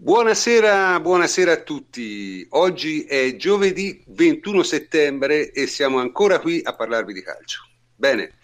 [0.00, 2.46] Buonasera, buonasera, a tutti.
[2.50, 7.66] Oggi è giovedì 21 settembre e siamo ancora qui a parlarvi di calcio.
[7.96, 8.34] Bene,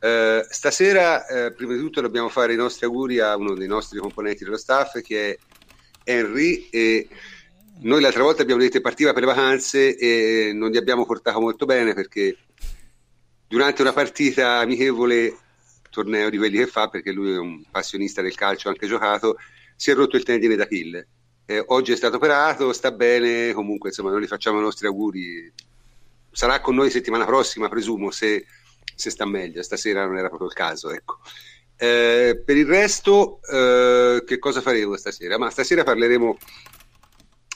[0.00, 3.98] eh, stasera eh, prima di tutto dobbiamo fare i nostri auguri a uno dei nostri
[3.98, 5.38] componenti dello staff che è
[6.04, 7.06] Henry e
[7.80, 11.38] noi l'altra volta abbiamo detto che partiva per le vacanze e non gli abbiamo portato
[11.40, 12.38] molto bene perché
[13.46, 15.36] durante una partita amichevole,
[15.90, 19.36] torneo di quelli che fa, perché lui è un passionista del calcio, anche giocato,
[19.76, 21.06] si è rotto il tendine d'Achille.
[21.44, 25.52] Eh, oggi è stato operato, sta bene, comunque insomma noi gli facciamo i nostri auguri.
[26.30, 28.46] Sarà con noi settimana prossima, presumo, se,
[28.94, 29.62] se sta meglio.
[29.62, 31.18] Stasera non era proprio il caso, ecco.
[31.76, 35.36] Eh, per il resto, eh, che cosa faremo stasera?
[35.36, 36.38] Ma stasera parleremo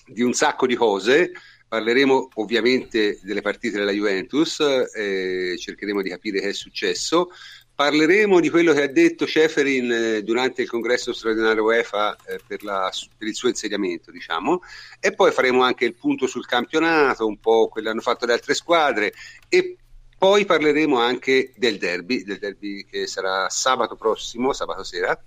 [0.07, 1.31] di un sacco di cose.
[1.69, 4.61] Parleremo ovviamente delle partite della Juventus,
[4.95, 7.31] eh, cercheremo di capire che è successo.
[7.77, 12.65] Parleremo di quello che ha detto Ceferin eh, durante il congresso straordinario UEFA eh, per,
[12.65, 14.63] la, per, il suo insediamento, diciamo,
[14.99, 18.33] e poi faremo anche il punto sul campionato, un po' quello che hanno fatto le
[18.33, 19.13] altre squadre
[19.51, 19.77] e
[20.17, 25.23] poi parleremo anche del derby, del derby che sarà sabato prossimo, sabato sera.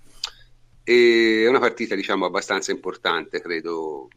[0.82, 4.08] E è una partita, diciamo, abbastanza importante, credo,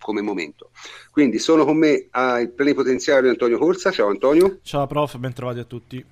[0.00, 0.70] come momento.
[1.12, 3.92] Quindi sono con me il plenipotenziario Antonio Corsa.
[3.92, 4.58] Ciao Antonio.
[4.64, 6.04] Ciao prof, ben trovati a tutti.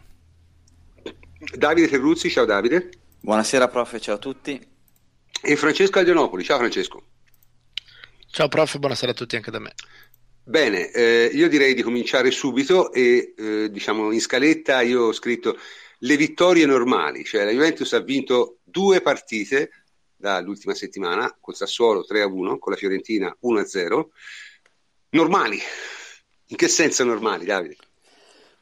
[1.51, 2.89] Davide Terruzzi, ciao Davide.
[3.21, 4.65] Buonasera prof, ciao a tutti.
[5.43, 7.03] E Francesco Algianopoli, ciao Francesco.
[8.31, 9.75] Ciao prof, buonasera a tutti anche da me.
[10.45, 15.59] Bene, eh, io direi di cominciare subito e eh, diciamo in scaletta io ho scritto
[15.98, 19.70] le vittorie normali, cioè la Juventus ha vinto due partite
[20.15, 24.03] dall'ultima settimana, col Sassuolo 3-1, con la Fiorentina 1-0,
[25.11, 25.61] normali.
[26.47, 27.77] In che senso normali, Davide?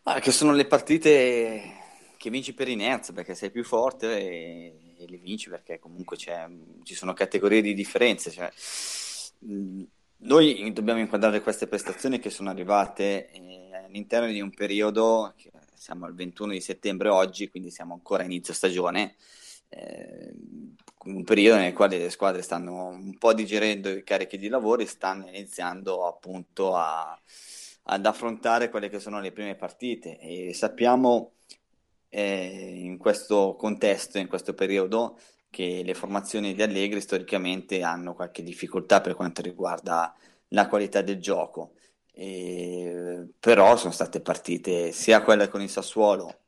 [0.04, 1.79] Ah, che sono le partite
[2.20, 6.94] che vinci per inerzia perché sei più forte e, e le vinci perché comunque ci
[6.94, 8.30] sono categorie di differenze.
[8.30, 8.52] Cioè,
[10.18, 15.34] noi dobbiamo inquadrare queste prestazioni che sono arrivate eh, all'interno di un periodo,
[15.72, 19.16] siamo al 21 di settembre oggi, quindi siamo ancora a inizio stagione,
[19.70, 20.30] eh,
[21.04, 24.86] un periodo nel quale le squadre stanno un po' digerendo i carichi di lavoro e
[24.86, 27.18] stanno iniziando appunto a,
[27.84, 31.36] ad affrontare quelle che sono le prime partite e sappiamo
[32.10, 38.42] eh, in questo contesto, in questo periodo, che le formazioni di Allegri storicamente hanno qualche
[38.42, 40.14] difficoltà per quanto riguarda
[40.48, 41.72] la qualità del gioco.
[42.12, 46.38] E, però sono state partite sia quella con il Sassuolo,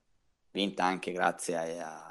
[0.50, 2.06] vinta anche grazie a,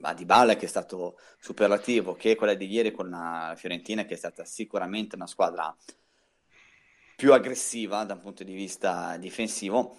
[0.00, 4.16] a Dybala che è stato superlativo, che quella di ieri con la Fiorentina che è
[4.16, 5.76] stata sicuramente una squadra
[7.16, 9.98] più aggressiva da un punto di vista difensivo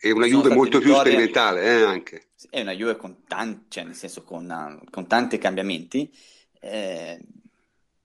[0.00, 2.28] e una Juve molto più sperimentale eh, anche.
[2.48, 6.12] È una Juve con tanti, cioè nel senso con, con tanti cambiamenti.
[6.60, 7.20] Eh,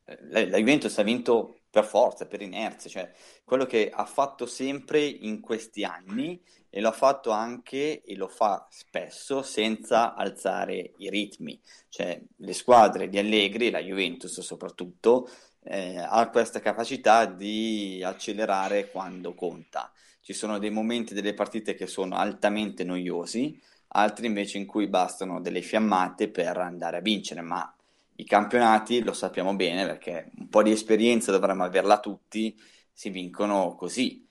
[0.05, 3.11] la, la, Juventus ha vinto per forza, per inerzia, cioè
[3.43, 8.27] quello che ha fatto sempre in questi anni e lo ha fatto anche e lo
[8.27, 11.59] fa spesso senza alzare i ritmi.
[11.89, 15.29] Cioè le squadre di Allegri, la Juventus soprattutto,
[15.63, 19.91] eh, ha questa capacità di accelerare quando conta
[20.23, 25.41] ci sono dei momenti delle partite che sono altamente noiosi, altri invece in cui bastano
[25.41, 27.75] delle fiammate per andare a vincere, ma
[28.15, 32.57] i campionati lo sappiamo bene perché un po' di esperienza dovremmo averla tutti,
[32.91, 34.25] si vincono così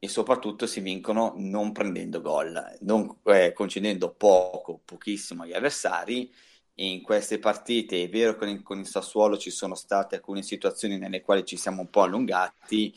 [0.00, 6.32] e soprattutto si vincono non prendendo gol, non eh, concedendo poco, pochissimo agli avversari.
[6.76, 11.20] In queste partite è vero che con il Sassuolo ci sono state alcune situazioni nelle
[11.20, 12.92] quali ci siamo un po' allungati,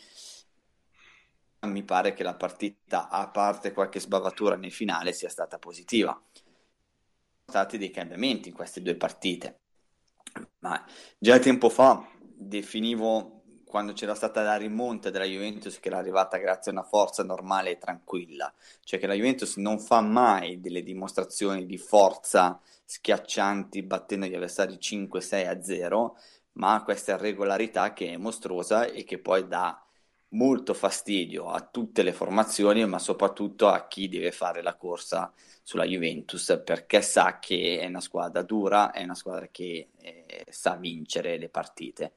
[1.67, 6.11] mi pare che la partita, a parte qualche sbavatura nel finale, sia stata positiva.
[6.11, 6.43] Sono
[7.45, 9.59] stati dei cambiamenti in queste due partite,
[10.59, 10.83] ma
[11.17, 13.41] già tempo fa definivo
[13.73, 17.71] quando c'era stata la rimonta della Juventus che era arrivata grazie a una forza normale
[17.71, 18.53] e tranquilla,
[18.83, 24.75] cioè che la Juventus non fa mai delle dimostrazioni di forza schiaccianti battendo gli avversari
[24.75, 26.17] 5-6 a 0,
[26.53, 29.83] ma ha questa regolarità che è mostruosa e che poi dà
[30.33, 35.31] molto fastidio a tutte le formazioni, ma soprattutto a chi deve fare la corsa
[35.63, 40.75] sulla Juventus, perché sa che è una squadra dura, è una squadra che eh, sa
[40.75, 42.13] vincere le partite.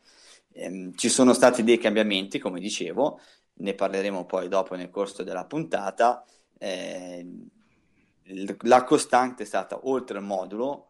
[0.52, 3.20] Ehm, ci sono stati dei cambiamenti, come dicevo,
[3.54, 6.24] ne parleremo poi dopo nel corso della puntata.
[6.58, 7.26] Eh,
[8.62, 10.85] la costante è stata oltre il modulo,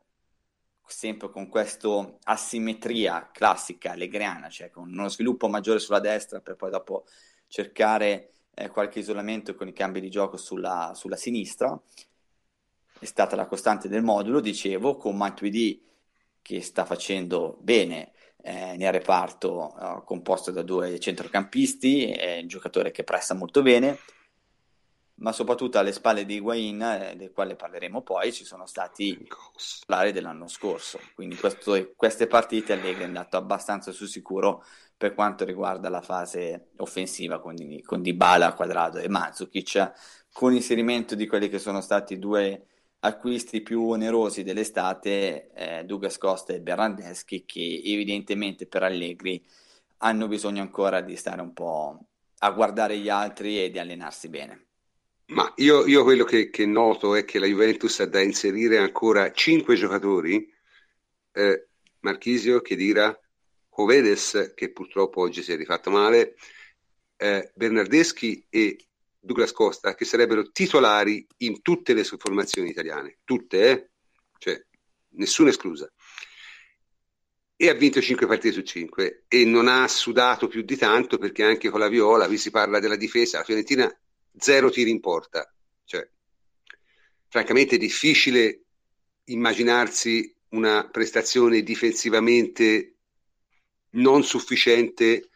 [0.86, 6.70] sempre con questa asimmetria classica allegriana, cioè con uno sviluppo maggiore sulla destra per poi
[6.70, 7.04] dopo
[7.48, 11.78] cercare eh, qualche isolamento con i cambi di gioco sulla, sulla, sinistra.
[12.98, 15.84] È stata la costante del modulo, dicevo, con Matuidi
[16.40, 18.12] che sta facendo bene
[18.42, 23.98] eh, nel reparto eh, composto da due centrocampisti, è un giocatore che presta molto bene,
[25.16, 30.12] ma soprattutto alle spalle di Higuain, eh, del quale parleremo poi, ci sono stati i
[30.12, 31.00] dell'anno scorso.
[31.14, 34.64] Quindi questo, queste partite Allegri è andato abbastanza sul sicuro
[34.96, 37.54] per quanto riguarda la fase offensiva con,
[37.84, 39.92] con Dybala, Quadrado e Mandzukic,
[40.32, 42.66] con l'inserimento di quelli che sono stati due
[43.00, 49.42] acquisti più onerosi dell'estate, eh, Douglas Costa e Berrandeschi, che evidentemente per Allegri
[49.98, 52.00] hanno bisogno ancora di stare un po'
[52.38, 54.65] a guardare gli altri e di allenarsi bene.
[55.28, 59.32] Ma io, io quello che, che, noto è che la Juventus ha da inserire ancora
[59.32, 60.48] cinque giocatori,
[61.32, 61.68] eh,
[62.00, 63.18] Marchisio, Chedira,
[63.68, 66.36] Covedes, che purtroppo oggi si è rifatto male,
[67.16, 68.86] eh, Bernardeschi e
[69.18, 73.90] Douglas Costa, che sarebbero titolari in tutte le formazioni italiane, tutte, eh?
[74.38, 74.64] cioè
[75.10, 75.92] nessuna esclusa.
[77.56, 81.42] E ha vinto 5 partite su 5 e non ha sudato più di tanto perché
[81.42, 84.00] anche con la Viola, qui si parla della difesa, la Fiorentina
[84.38, 85.52] zero tiri in porta.
[85.84, 86.08] Cioè,
[87.28, 88.62] francamente è difficile
[89.24, 92.96] immaginarsi una prestazione difensivamente
[93.90, 95.30] non sufficiente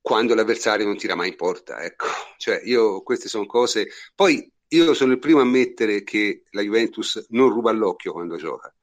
[0.00, 1.82] quando l'avversario non tira mai in porta.
[1.82, 2.06] Ecco,
[2.38, 3.88] cioè, io queste sono cose.
[4.14, 8.74] Poi io sono il primo a ammettere che la Juventus non ruba l'occhio quando gioca.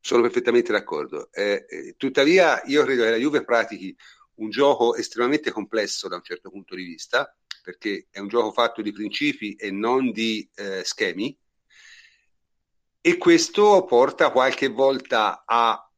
[0.00, 1.30] Sono perfettamente d'accordo.
[1.32, 3.96] Eh, eh, tuttavia, io credo che la Juve pratichi
[4.34, 8.80] un gioco estremamente complesso da un certo punto di vista, perché è un gioco fatto
[8.80, 11.36] di principi e non di eh, schemi,
[13.00, 15.90] e questo porta qualche volta a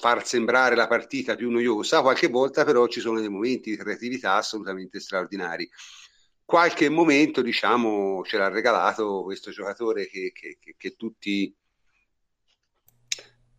[0.00, 4.34] far sembrare la partita più noiosa, qualche volta però ci sono dei momenti di creatività
[4.34, 5.70] assolutamente straordinari.
[6.44, 11.56] Qualche momento, diciamo, ce l'ha regalato questo giocatore che, che, che, che tutti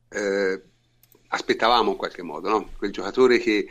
[0.10, 0.64] eh,
[1.30, 2.70] aspettavamo in qualche modo, no?
[2.78, 3.66] quel giocatore che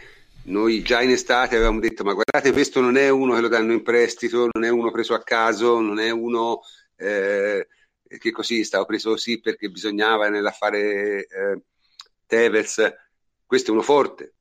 [0.44, 3.72] noi già in estate avevamo detto ma guardate questo non è uno che lo danno
[3.72, 6.60] in prestito, non è uno preso a caso, non è uno
[6.96, 7.66] eh,
[8.18, 11.62] che così stava preso così perché bisognava nell'affare eh,
[12.26, 12.92] Tevez,
[13.46, 14.34] questo è uno forte,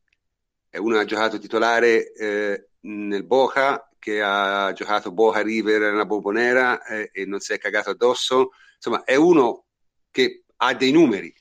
[0.70, 6.06] è uno che ha giocato titolare eh, nel Boca, che ha giocato Boca River nella
[6.06, 9.66] Bombonera eh, e non si è cagato addosso, insomma è uno
[10.12, 11.34] che ha dei numeri,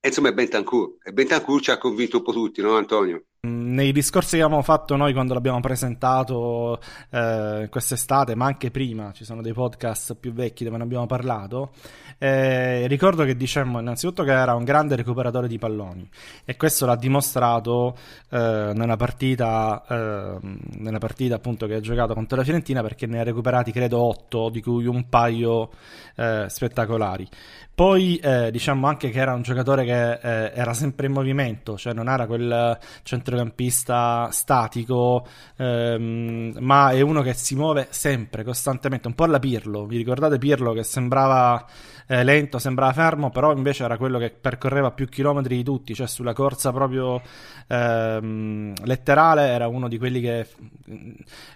[0.00, 3.24] e insomma è Bentancur, e Bentancur ci ha convinto un po' tutti, no Antonio?
[3.68, 6.80] Nei discorsi che abbiamo fatto noi quando l'abbiamo presentato
[7.10, 11.72] eh, quest'estate, ma anche prima, ci sono dei podcast più vecchi dove ne abbiamo parlato.
[12.16, 16.08] Eh, ricordo che dicemmo innanzitutto che era un grande recuperatore di palloni
[16.44, 17.96] e questo l'ha dimostrato
[18.30, 20.38] eh, nella partita, eh,
[20.78, 24.48] nella partita appunto che ha giocato contro la Fiorentina perché ne ha recuperati credo 8,
[24.48, 25.70] di cui un paio
[26.16, 27.28] eh, spettacolari.
[27.72, 32.08] Poi eh, diciamo anche che era un giocatore che era sempre in movimento, cioè non
[32.08, 35.26] era quel centro centrocampista statico,
[35.56, 39.84] ehm, ma è uno che si muove sempre, costantemente, un po' alla Pirlo.
[39.86, 41.66] Vi ricordate Pirlo che sembrava
[42.06, 46.06] eh, lento, sembrava fermo, però invece era quello che percorreva più chilometri di tutti, cioè
[46.06, 47.20] sulla corsa proprio
[47.66, 50.46] ehm, letterale era uno di quelli che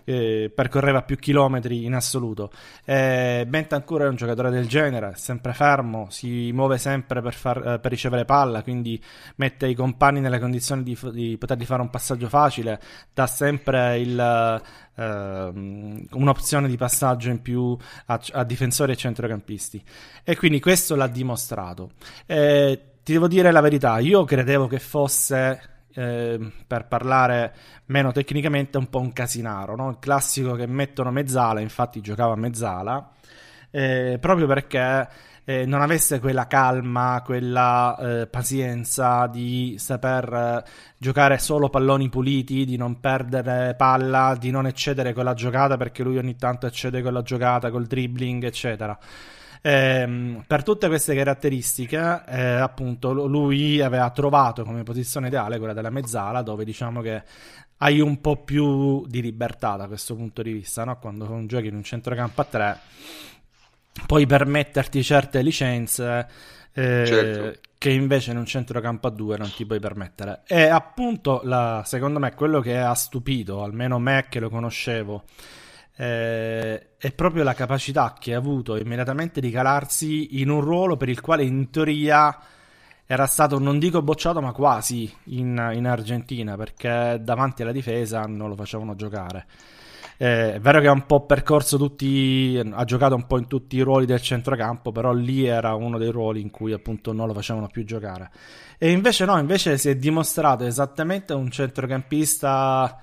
[0.05, 2.51] eh, percorreva più chilometri in assoluto.
[2.85, 7.79] Eh, Bentancur è un giocatore del genere, sempre fermo, si muove sempre per, far, eh,
[7.79, 9.03] per ricevere palla, quindi
[9.37, 12.81] mette i compagni nelle condizioni di, di potergli fare un passaggio facile,
[13.15, 14.63] dà sempre il
[14.95, 17.75] Uh, un'opzione di passaggio in più
[18.09, 19.83] a, a, difensori e centrocampisti
[20.23, 21.93] e quindi questo l'ha dimostrato
[22.27, 27.55] eh, ti devo dire la verità io credevo che fosse eh, per parlare
[27.87, 29.89] meno tecnicamente un po' un casinaro no?
[29.89, 33.13] il classico che mettono mezzala infatti giocava mezzala
[33.71, 35.09] eh, proprio perché
[35.45, 42.65] eh, non avesse quella calma, quella eh, pazienza di saper eh, giocare solo palloni puliti,
[42.65, 47.03] di non perdere palla, di non eccedere con la giocata perché lui ogni tanto eccede
[47.03, 48.97] con la giocata, col dribbling, eccetera.
[49.65, 55.91] Eh, per tutte queste caratteristiche, eh, appunto, lui aveva trovato come posizione ideale quella della
[55.91, 57.23] mezzala, dove diciamo che
[57.79, 60.99] hai un po' più di libertà da questo punto di vista, no?
[60.99, 62.79] quando giochi in un centrocampo a tre
[64.07, 66.27] puoi permetterti certe licenze
[66.73, 67.61] eh, certo.
[67.79, 70.43] che invece in un centrocampo a due non ti puoi permettere.
[70.47, 75.25] E appunto, la, secondo me, quello che ha stupito, almeno me che lo conoscevo,
[75.97, 81.09] eh, è proprio la capacità che ha avuto immediatamente di calarsi in un ruolo per
[81.09, 82.37] il quale in teoria
[83.05, 88.49] era stato, non dico bocciato, ma quasi in, in Argentina, perché davanti alla difesa non
[88.49, 89.47] lo facevano giocare.
[90.23, 93.75] Eh, è vero che ha un po' percorso tutti, ha giocato un po' in tutti
[93.75, 97.35] i ruoli del centrocampo, però lì era uno dei ruoli in cui appunto non lo
[97.35, 98.31] facevano più giocare.
[98.79, 103.03] E invece no, invece si è dimostrato esattamente un centrocampista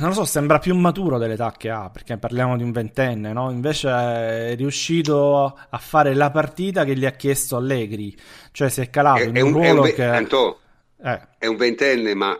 [0.00, 3.50] non lo so, sembra più maturo dell'età che ha, perché parliamo di un ventenne, no?
[3.50, 8.14] Invece è riuscito a fare la partita che gli ha chiesto Allegri,
[8.50, 10.04] cioè si è calato è, in un, un ruolo un, che...
[10.04, 10.60] Anto,
[11.02, 11.18] eh.
[11.38, 12.38] È un ventenne, ma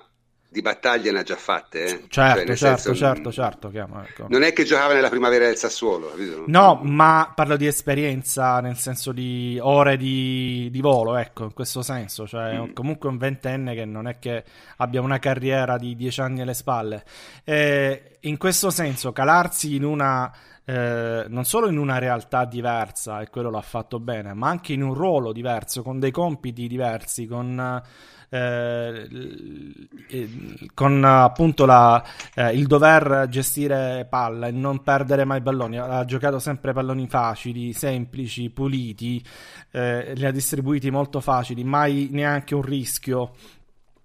[0.53, 1.85] di battaglie ne ha già fatte.
[1.85, 2.05] Eh?
[2.09, 4.27] Certo, cioè, certo, senso, certo, certo, chiamo, ecco.
[4.29, 6.45] Non è che giocava nella primavera del Sassuolo, capito?
[6.47, 11.81] No, ma parlo di esperienza, nel senso di ore di, di volo, ecco, in questo
[11.81, 12.27] senso.
[12.27, 12.73] Cioè, mm.
[12.75, 14.45] comunque un ventenne che non è che
[14.77, 17.03] abbia una carriera di dieci anni alle spalle.
[17.45, 20.31] E in questo senso, calarsi in una...
[20.65, 24.83] Eh, non solo in una realtà diversa, e quello l'ha fatto bene, ma anche in
[24.83, 27.83] un ruolo diverso, con dei compiti diversi, con
[28.33, 29.09] eh,
[30.73, 32.03] con appunto la,
[32.35, 35.79] eh, il dover gestire palla e non perdere mai palloni.
[35.79, 39.23] Ha giocato sempre palloni facili, semplici, puliti,
[39.71, 43.33] eh, li ha distribuiti molto facili, mai neanche un rischio.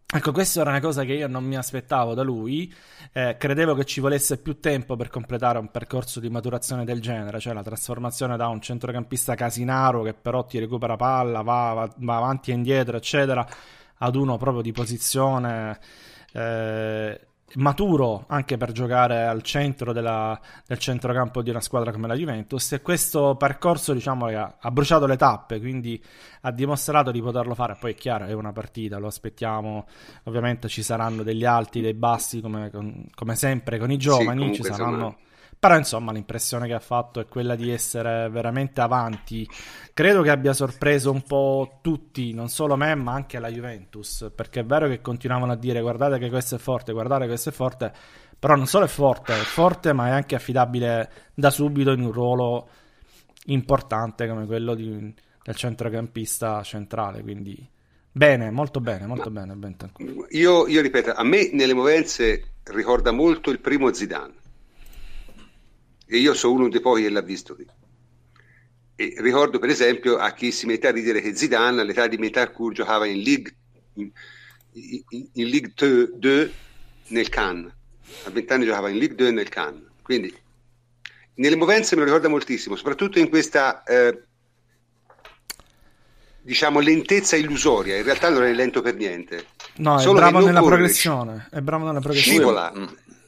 [0.09, 2.73] Ecco, questa era una cosa che io non mi aspettavo da lui.
[3.13, 7.39] Eh, credevo che ci volesse più tempo per completare un percorso di maturazione del genere,
[7.39, 12.15] cioè la trasformazione da un centrocampista casinaro che però ti recupera palla, va, va, va
[12.17, 13.45] avanti e indietro, eccetera,
[13.97, 15.79] ad uno proprio di posizione
[16.33, 17.19] eh,
[17.55, 22.73] maturo anche per giocare al centro della, del centrocampo di una squadra come la Juventus.
[22.73, 26.01] E questo percorso diciamo ha, ha bruciato le tappe quindi
[26.41, 27.77] ha dimostrato di poterlo fare.
[27.79, 29.87] Poi è chiaro è una partita lo aspettiamo.
[30.23, 32.69] Ovviamente ci saranno degli alti dei bassi come,
[33.13, 35.17] come sempre con i giovani sì, ci saranno
[35.59, 39.47] però insomma l'impressione che ha fatto è quella di essere veramente avanti.
[39.91, 44.59] Credo che abbia sorpreso un po' tutti, non solo me, ma anche la Juventus, perché
[44.59, 47.51] è vero che continuavano a dire guardate che questo è forte, guardate che questo è
[47.51, 47.91] forte,
[48.37, 52.11] però non solo è forte, è forte ma è anche affidabile da subito in un
[52.11, 52.69] ruolo
[53.45, 55.11] importante come quello di,
[55.43, 57.67] del centrocampista centrale, quindi
[58.11, 59.55] bene, molto bene, molto ma bene.
[60.29, 64.45] Io, io ripeto, a me nelle movenze ricorda molto il primo Zidane
[66.07, 67.65] e io sono uno dei pochi che l'ha visto qui.
[68.95, 72.75] E ricordo per esempio a chi si mette a ridere che Zidane all'età di Metalcourt
[72.75, 73.55] giocava in Ligue,
[73.93, 74.09] in,
[74.71, 76.53] in, in Ligue 2
[77.09, 77.71] nel Cannes,
[78.23, 80.33] a vent'anni giocava in Ligue 2 nel Cannes, quindi
[81.35, 84.23] nelle movenze me lo ricorda moltissimo, soprattutto in questa eh,
[86.41, 89.45] diciamo lentezza illusoria, in realtà non è lento per niente.
[89.75, 92.37] No, è Solo bravo nella corre, progressione, è bravo nella progressione.
[92.37, 92.73] Scivola,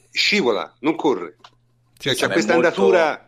[0.10, 1.36] scivola, non corre.
[2.00, 2.68] Cioè, c'è questa molto...
[2.68, 3.26] andatura.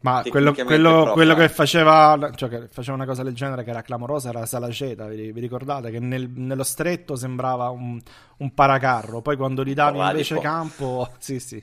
[0.00, 3.82] Ma quello, quello, quello, che faceva, cioè che faceva una cosa del genere che era
[3.82, 5.90] clamorosa era Salaceta, vi, vi ricordate?
[5.90, 8.00] Che nel, nello stretto sembrava un,
[8.38, 11.62] un, paracarro, poi quando gli davi invece campo, sì sì,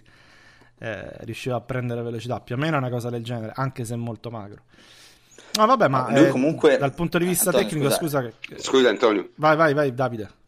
[0.79, 4.29] eh, riusciva a prendere velocità, più o meno una cosa del genere, anche se molto
[4.29, 4.63] magro.
[5.53, 6.77] No vabbè, ma eh, comunque...
[6.77, 8.59] dal punto di vista Antonio, tecnico, scusa, scusa che...
[8.59, 9.29] Scusa Antonio.
[9.35, 10.41] Vai, vai, vai Davide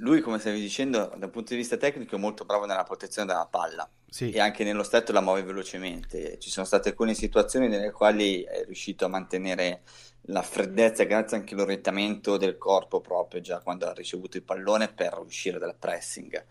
[0.00, 3.46] lui, come stavi dicendo, dal punto di vista tecnico è molto bravo nella protezione della
[3.46, 4.30] palla sì.
[4.30, 6.38] e anche nello stretto la muove velocemente.
[6.38, 9.82] Ci sono state alcune situazioni nelle quali è riuscito a mantenere
[10.24, 15.18] la freddezza grazie anche all'orientamento del corpo proprio già quando ha ricevuto il pallone per
[15.18, 16.46] uscire dal pressing.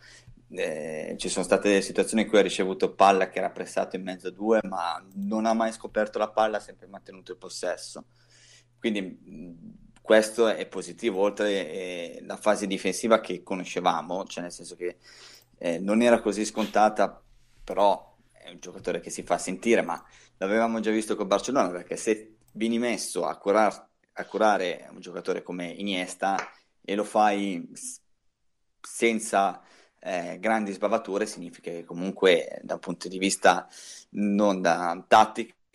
[0.51, 4.03] Eh, ci sono state delle situazioni in cui ha ricevuto palla che era pressato in
[4.03, 8.05] mezzo a due ma non ha mai scoperto la palla, ha sempre mantenuto il possesso.
[8.77, 14.97] Quindi questo è positivo, oltre eh, la fase difensiva che conoscevamo, cioè nel senso che
[15.59, 17.21] eh, non era così scontata,
[17.63, 20.03] però è un giocatore che si fa sentire, ma
[20.37, 25.43] l'avevamo già visto con Barcellona, perché se vieni messo a, curar- a curare un giocatore
[25.43, 26.37] come Iniesta
[26.81, 27.71] e lo fai
[28.81, 29.61] senza
[29.99, 33.67] eh, grandi sbavature, significa che comunque da un punto di vista
[34.13, 35.05] non da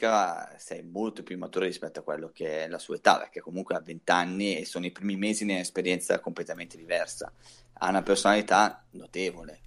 [0.04, 3.75] tattica, sei molto più maturo rispetto a quello che è la sua età, perché comunque
[3.75, 7.32] ha 20 anni e sono i primi mesi di un'esperienza completamente diversa.
[7.75, 9.61] Ha una personalità notevole.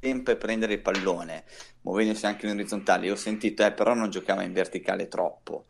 [0.00, 1.44] Sempre prendere il pallone,
[1.82, 3.06] muovendosi anche in orizzontale.
[3.06, 5.66] Io ho sentito, eh, però non giocava in verticale troppo.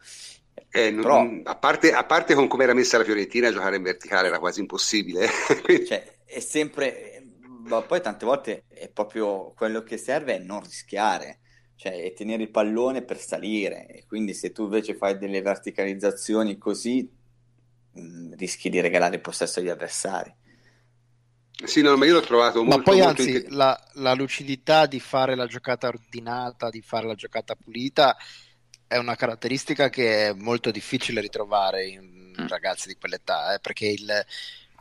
[0.70, 3.82] Eh, però, non, a, parte, a, parte, con come era messa la Fiorentina, giocare in
[3.82, 5.28] verticale era quasi impossibile.
[5.86, 7.24] cioè, è sempre,
[7.64, 11.38] ma poi tante volte è proprio quello che serve è non rischiare
[11.78, 13.86] cioè tenere il pallone per salire.
[13.86, 17.08] E quindi se tu invece fai delle verticalizzazioni così,
[17.92, 20.34] mh, mm, rischi di regalare il possesso agli avversari.
[21.64, 22.76] Sì, no, ma io l'ho trovato molto...
[22.76, 23.52] Ma poi molto anzi, inter...
[23.52, 28.16] la, la, lucidità di fare la giocata ordinata, di fare la giocata pulita,
[28.86, 32.46] è una caratteristica che è molto difficile ritrovare in mm.
[32.48, 34.04] ragazzi di quell'età, eh, perché il,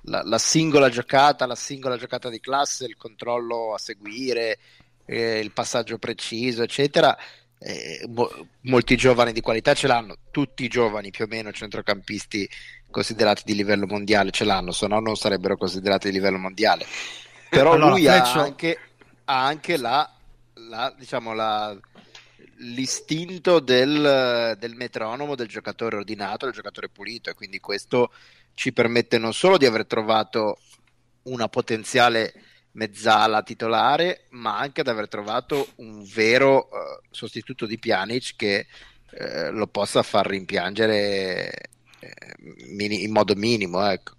[0.04, 4.58] la, la, singola giocata, la singola giocata di classe, il controllo a seguire,
[5.08, 7.18] eh, il passaggio preciso, eccetera.
[7.60, 8.30] Eh, mo-
[8.62, 12.48] molti giovani di qualità ce l'hanno, tutti i giovani più o meno centrocampisti
[12.92, 16.86] considerati di livello mondiale ce l'hanno, se no non sarebbero considerati di livello mondiale.
[17.50, 18.40] Però allora, lui Fleccio...
[18.40, 18.80] ha anche,
[19.26, 20.14] ha anche la,
[20.54, 21.76] la, diciamo, la,
[22.58, 28.12] l'istinto del, del, metronomo, del giocatore ordinato, del giocatore pulito e quindi questo
[28.54, 30.60] ci permette non solo di aver trovato
[31.24, 32.34] una potenziale
[32.78, 38.68] mezzala titolare, ma anche di aver trovato un vero uh, sostituto di Pjanic che
[39.12, 41.52] uh, lo possa far rimpiangere
[42.02, 43.84] uh, mini- in modo minimo.
[43.90, 44.14] Ecco.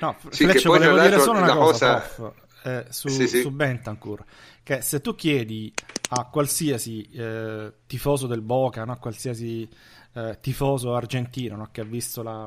[0.00, 2.34] No, sì, Fleccio, volevo dire solo una cosa, cosa...
[2.64, 3.40] Eh, su, sì, sì.
[3.40, 4.24] su Bentancur,
[4.62, 5.72] che se tu chiedi
[6.10, 8.92] a qualsiasi eh, tifoso del Boca, no?
[8.92, 9.66] a qualsiasi
[10.12, 11.68] eh, tifoso argentino no?
[11.70, 12.46] che ha visto la,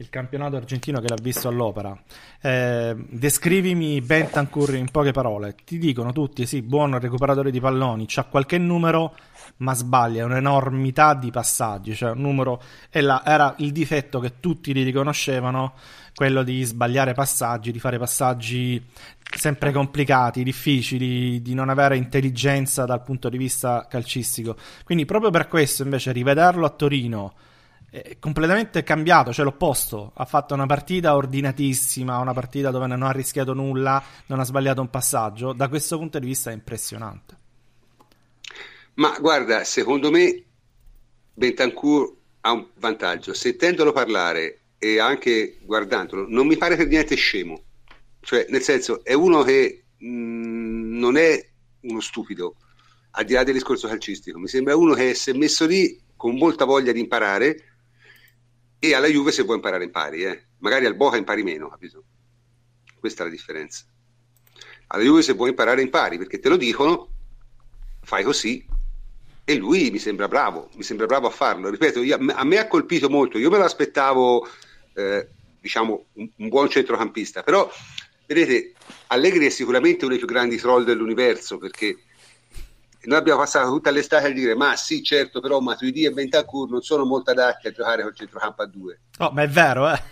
[0.00, 1.96] il campionato argentino che l'ha visto all'opera.
[2.40, 5.54] Eh, descrivimi Bentancur in poche parole.
[5.62, 9.14] Ti dicono tutti, sì, buono recuperatore di palloni, c'ha qualche numero,
[9.58, 12.62] ma sbaglia, un'enormità di passaggi, cioè un numero...
[12.92, 15.74] La, era il difetto che tutti gli riconoscevano,
[16.14, 18.82] quello di sbagliare passaggi, di fare passaggi
[19.36, 24.56] sempre complicati, difficili, di non avere intelligenza dal punto di vista calcistico.
[24.82, 27.34] Quindi proprio per questo invece rivederlo a Torino
[28.18, 30.12] completamente cambiato, cioè l'opposto.
[30.14, 34.80] Ha fatto una partita ordinatissima, una partita dove non ha rischiato nulla, non ha sbagliato
[34.80, 35.52] un passaggio.
[35.52, 37.38] Da questo punto di vista è impressionante.
[38.94, 40.44] Ma guarda, secondo me
[41.34, 43.34] Bentancur ha un vantaggio.
[43.34, 47.64] Sentendolo parlare e anche guardandolo, non mi pare per niente scemo
[48.20, 51.48] cioè nel senso è uno che mh, mm, non è
[51.82, 52.56] uno stupido,
[53.12, 56.36] al di là del discorso calcistico, mi sembra uno che si è messo lì con
[56.36, 57.69] molta voglia di imparare
[58.80, 60.46] e alla Juve se vuoi imparare impari, eh.
[60.58, 62.02] magari al Boca impari meno, capito?
[62.98, 63.84] Questa è la differenza.
[64.88, 67.08] Alla Juve se vuoi imparare impari perché te lo dicono,
[68.02, 68.66] fai così
[69.44, 71.70] e lui mi sembra bravo, mi sembra bravo a farlo.
[71.70, 74.48] Ripeto, io, a me ha colpito molto, io me lo aspettavo,
[74.94, 75.28] eh,
[75.60, 77.70] diciamo, un, un buon centrocampista, però
[78.30, 78.74] Vedete,
[79.08, 81.96] Allegri è sicuramente uno dei più grandi troll dell'universo perché
[83.02, 86.82] noi abbiamo passato tutta l'estate a dire ma sì certo però Matuidi e Bentancur non
[86.82, 89.00] sono molto adatti a giocare col centrocampo a due.
[89.18, 90.02] Oh ma è vero eh,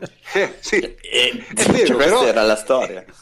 [0.34, 0.78] eh sì.
[0.78, 3.04] E, eh, è vero, cioè, però, era la storia.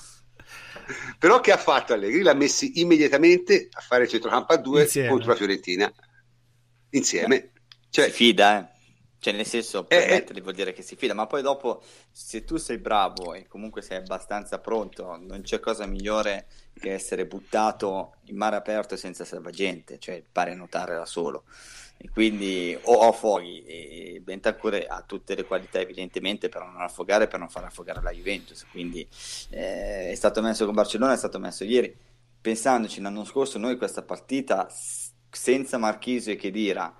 [1.18, 2.22] Però che ha fatto Allegri?
[2.22, 5.08] l'ha messi immediatamente a fare il centrocampo a due Insieme.
[5.08, 5.92] contro la Fiorentina.
[6.90, 7.52] Insieme.
[7.90, 8.76] Cioè, si fida eh.
[9.20, 10.42] Cioè, nel senso, permetterli eh, eh.
[10.42, 13.96] vuol dire che si fida, ma poi dopo, se tu sei bravo e comunque sei
[13.96, 16.46] abbastanza pronto, non c'è cosa migliore
[16.78, 21.44] che essere buttato in mare aperto senza salvagente, cioè pare nuotare da solo.
[22.00, 27.40] E quindi o affoghi e Bentancur ha tutte le qualità evidentemente per non affogare per
[27.40, 29.04] non far affogare la Juventus quindi
[29.50, 31.92] eh, è stato messo con Barcellona è stato messo ieri
[32.40, 34.68] pensandoci l'anno scorso noi questa partita
[35.28, 36.94] senza Marchisio e Chedira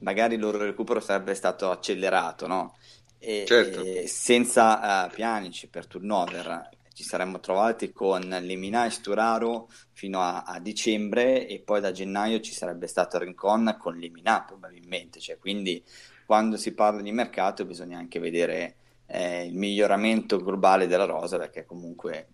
[0.00, 2.76] magari il loro recupero sarebbe stato accelerato, no?
[3.18, 3.82] E, certo.
[3.82, 10.44] e senza uh, Pjanic per turnover ci saremmo trovati con Lemina e Sturaro fino a,
[10.44, 15.84] a, dicembre e poi da gennaio ci sarebbe stato Rincon con Lemina probabilmente, cioè, quindi
[16.24, 18.76] quando si parla di mercato bisogna anche vedere
[19.06, 22.28] eh, il miglioramento globale della rosa perché comunque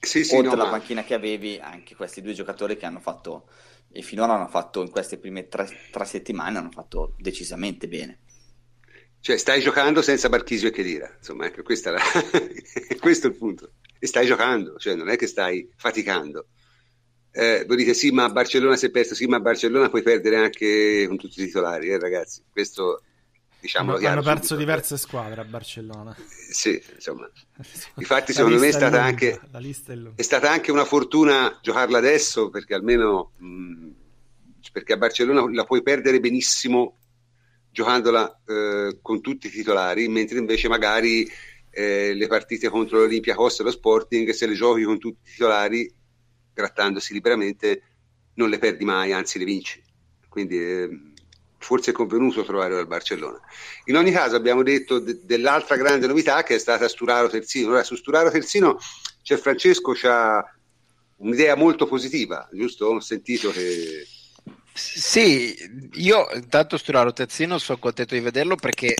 [0.00, 3.48] sì, sì, oltre alla no, panchina che avevi anche questi due giocatori che hanno fatto
[3.90, 8.20] e finora hanno fatto in queste prime tre, tre settimane hanno fatto decisamente bene.
[9.20, 12.00] Cioè stai giocando senza Barchisio e Chedira, insomma, ecco, la...
[13.00, 13.72] questo è il punto.
[13.98, 16.46] E stai giocando, cioè non è che stai faticando.
[17.30, 20.02] Eh, voi dite sì, ma a Barcellona si è perso, sì, ma a Barcellona puoi
[20.02, 22.42] perdere anche con tutti i titolari, eh, ragazzi.
[22.50, 23.02] Questo
[23.60, 24.56] diciamo hanno, hanno perso subito.
[24.56, 26.16] diverse squadre a Barcellona.
[26.50, 27.28] Sì, insomma.
[27.96, 32.74] Infatti, secondo me è stata, anche, è, è stata, anche, una fortuna giocarla adesso perché
[32.74, 33.88] almeno mh,
[34.72, 36.98] perché a Barcellona la puoi perdere benissimo
[37.70, 41.28] giocandola eh, con tutti i titolari, mentre invece magari
[41.78, 45.30] eh, le partite contro l'Olimpia Costa e lo Sporting, se le giochi con tutti i
[45.30, 45.88] titolari,
[46.52, 47.82] grattandosi liberamente,
[48.34, 49.80] non le perdi mai, anzi le vinci.
[50.28, 50.88] Quindi eh,
[51.58, 53.38] forse è convenuto trovare dal Barcellona.
[53.84, 57.70] In ogni caso abbiamo detto de- dell'altra grande novità che è stata Sturaro Terzino.
[57.70, 58.76] Ora su Sturaro Terzino
[59.22, 60.44] c'è Francesco, c'ha
[61.18, 62.86] un'idea molto positiva, giusto?
[62.86, 64.04] Ho sentito che...
[64.72, 65.54] Sì,
[65.92, 68.96] io intanto Sturaro Terzino sono contento di vederlo perché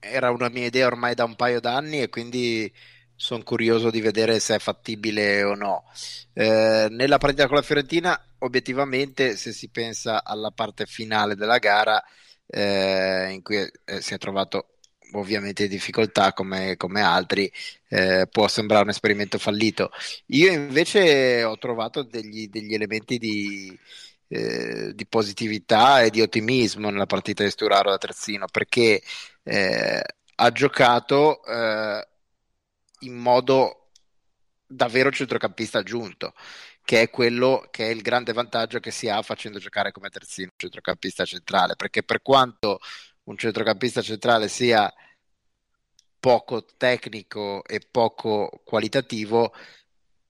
[0.00, 2.72] era una mia idea ormai da un paio d'anni e quindi
[3.14, 5.84] sono curioso di vedere se è fattibile o no.
[6.32, 12.02] Eh, nella partita con la Fiorentina, obiettivamente, se si pensa alla parte finale della gara,
[12.46, 14.78] eh, in cui eh, si è trovato
[15.12, 17.50] ovviamente in difficoltà come, come altri,
[17.88, 19.90] eh, può sembrare un esperimento fallito.
[20.26, 23.76] Io invece ho trovato degli, degli elementi di,
[24.28, 29.02] eh, di, positività e di ottimismo nella partita di Sturaro da terzino perché
[29.48, 30.02] eh,
[30.36, 32.08] ha giocato eh,
[33.00, 33.90] in modo
[34.66, 36.34] davvero centrocampista aggiunto
[36.84, 40.50] che è quello che è il grande vantaggio che si ha facendo giocare come terzino
[40.56, 42.78] centrocampista centrale perché per quanto
[43.24, 44.92] un centrocampista centrale sia
[46.20, 49.52] poco tecnico e poco qualitativo,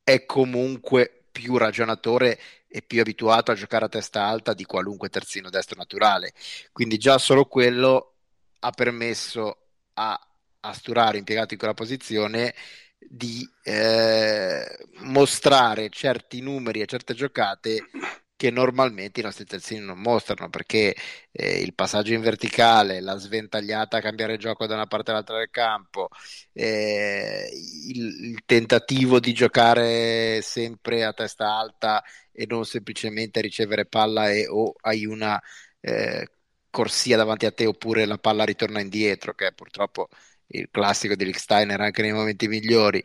[0.02, 5.50] è comunque più ragionatore e più abituato a giocare a testa alta di qualunque terzino
[5.50, 6.32] destro naturale.
[6.72, 8.17] Quindi già solo quello
[8.60, 10.18] ha permesso a,
[10.60, 12.54] a Sturaro, impiegato in quella posizione,
[12.98, 14.66] di eh,
[15.00, 17.84] mostrare certi numeri e certe giocate
[18.38, 20.94] che normalmente i nostri terzini non mostrano perché
[21.32, 25.50] eh, il passaggio in verticale, la sventagliata a cambiare gioco da una parte all'altra del
[25.50, 26.08] campo,
[26.52, 27.50] eh,
[27.88, 34.46] il, il, tentativo di giocare sempre a testa alta e non semplicemente ricevere palla e
[34.46, 35.40] o hai una
[35.80, 36.28] eh,
[36.70, 40.08] corsia davanti a te oppure la palla ritorna indietro, che è purtroppo
[40.48, 43.02] il classico di Licksteiner anche nei momenti migliori.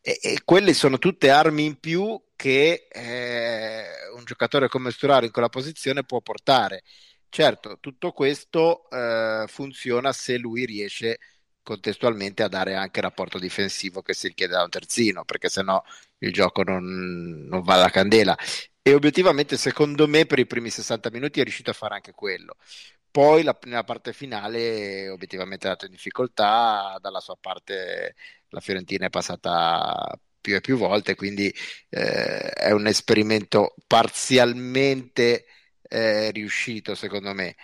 [0.00, 5.32] E, e quelle sono tutte armi in più che eh, un giocatore come Sturaro in
[5.32, 6.82] quella posizione può portare.
[7.28, 11.18] Certo, tutto questo eh, funziona se lui riesce
[11.62, 15.82] contestualmente a dare anche il rapporto difensivo che si richiede da un terzino, perché sennò
[16.18, 18.36] il gioco non, non va alla candela.
[18.86, 22.56] E obiettivamente, secondo me, per i primi 60 minuti è riuscito a fare anche quello.
[23.10, 26.98] Poi la, nella parte finale, obiettivamente, è andato in difficoltà.
[27.00, 28.14] Dalla sua parte,
[28.48, 31.48] la Fiorentina è passata più e più volte, quindi
[31.88, 35.46] eh, è un esperimento parzialmente
[35.82, 37.56] eh, riuscito secondo me.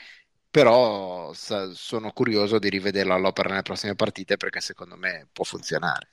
[0.51, 6.11] Però sa, sono curioso di rivederlo all'opera nelle prossime partite perché secondo me può funzionare.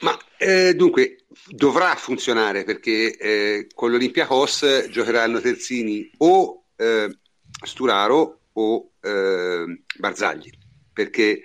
[0.00, 7.18] Ma eh, dunque dovrà funzionare perché eh, con l'Olympiacos giocheranno terzini o eh,
[7.64, 10.50] Sturaro o eh, Barzagli
[10.92, 11.40] perché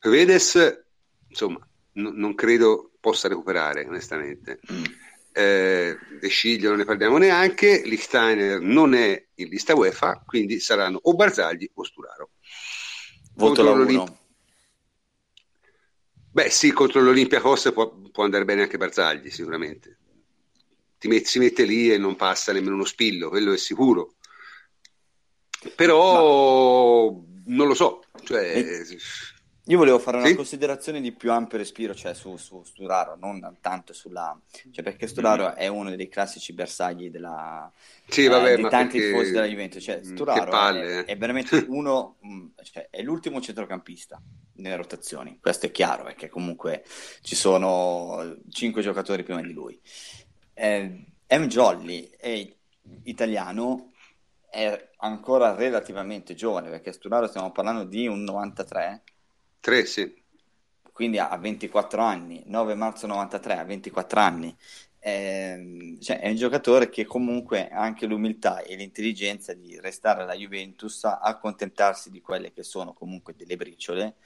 [0.00, 0.84] Vedes
[1.28, 1.58] insomma
[1.94, 4.60] n- non credo possa recuperare, onestamente.
[4.72, 4.84] Mm.
[5.34, 10.98] Eh, De Sciglio non ne parliamo neanche, Lichsteiner non è in lista UEFA, quindi saranno
[11.02, 12.30] o Barzagli o Sturaro.
[13.34, 14.20] Voto la l'Olimp-
[16.32, 19.98] Beh sì, contro l'Olympiacos può, può andare bene anche Barzagli, sicuramente.
[21.02, 24.14] Met- si mette lì e non passa nemmeno uno spillo, quello è sicuro.
[25.76, 27.20] Però Ma...
[27.46, 28.64] non lo so, cioè...
[29.66, 30.34] Io volevo fare una sì?
[30.34, 34.36] considerazione di più ampio respiro, cioè su, su Sturaro, non tanto sulla...
[34.72, 35.54] cioè perché Sturaro mm.
[35.54, 37.70] è uno dei classici bersagli della...
[38.08, 41.04] Sì, vabbè, eh, di tanti tifosi della Juventus, cioè mm, Sturaro palle, è, eh.
[41.04, 44.20] è, veramente uno, mm, cioè, è l'ultimo centrocampista
[44.62, 46.84] nelle rotazioni, questo è chiaro, perché comunque
[47.20, 49.78] ci sono cinque giocatori prima di lui.
[50.54, 51.46] Eh, M.
[51.46, 52.54] Jolly è
[53.04, 53.92] italiano,
[54.48, 59.02] è ancora relativamente giovane, perché Sturaro stiamo parlando di un 93
[59.62, 60.12] 3, sì.
[60.92, 64.54] Quindi a 24 anni, 9 marzo 93, a 24 anni.
[64.98, 70.34] Eh, cioè è un giocatore che comunque ha anche l'umiltà e l'intelligenza di restare alla
[70.34, 74.16] Juventus, accontentarsi di quelle che sono comunque delle briciole,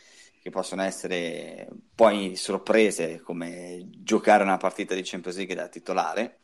[0.47, 6.39] che possono essere poi sorprese come giocare una partita di Champions League da titolare,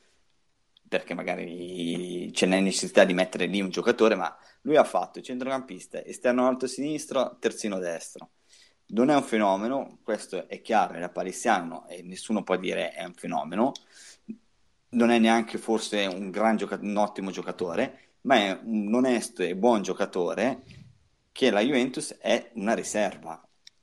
[0.88, 6.04] perché magari c'è la necessità di mettere lì un giocatore, ma lui ha fatto centrocampista,
[6.04, 8.30] esterno alto-sinistro, terzino destro.
[8.86, 13.14] Non è un fenomeno, questo è chiaro, era palissiano e nessuno può dire è un
[13.14, 13.70] fenomeno,
[14.90, 19.82] non è neanche forse un, gioca- un ottimo giocatore, ma è un onesto e buon
[19.82, 20.64] giocatore
[21.30, 23.40] che la Juventus è una riserva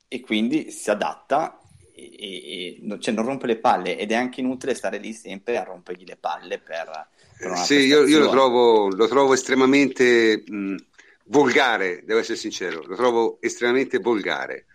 [0.10, 1.62] e quindi si adatta
[1.94, 5.64] e, e cioè non rompe le palle ed è anche inutile stare lì sempre a
[5.64, 10.76] rompergli le palle per, per sì, io, io, lo, trovo, lo trovo estremamente mh,
[11.26, 14.66] volgare, devo essere sincero, lo trovo estremamente volgare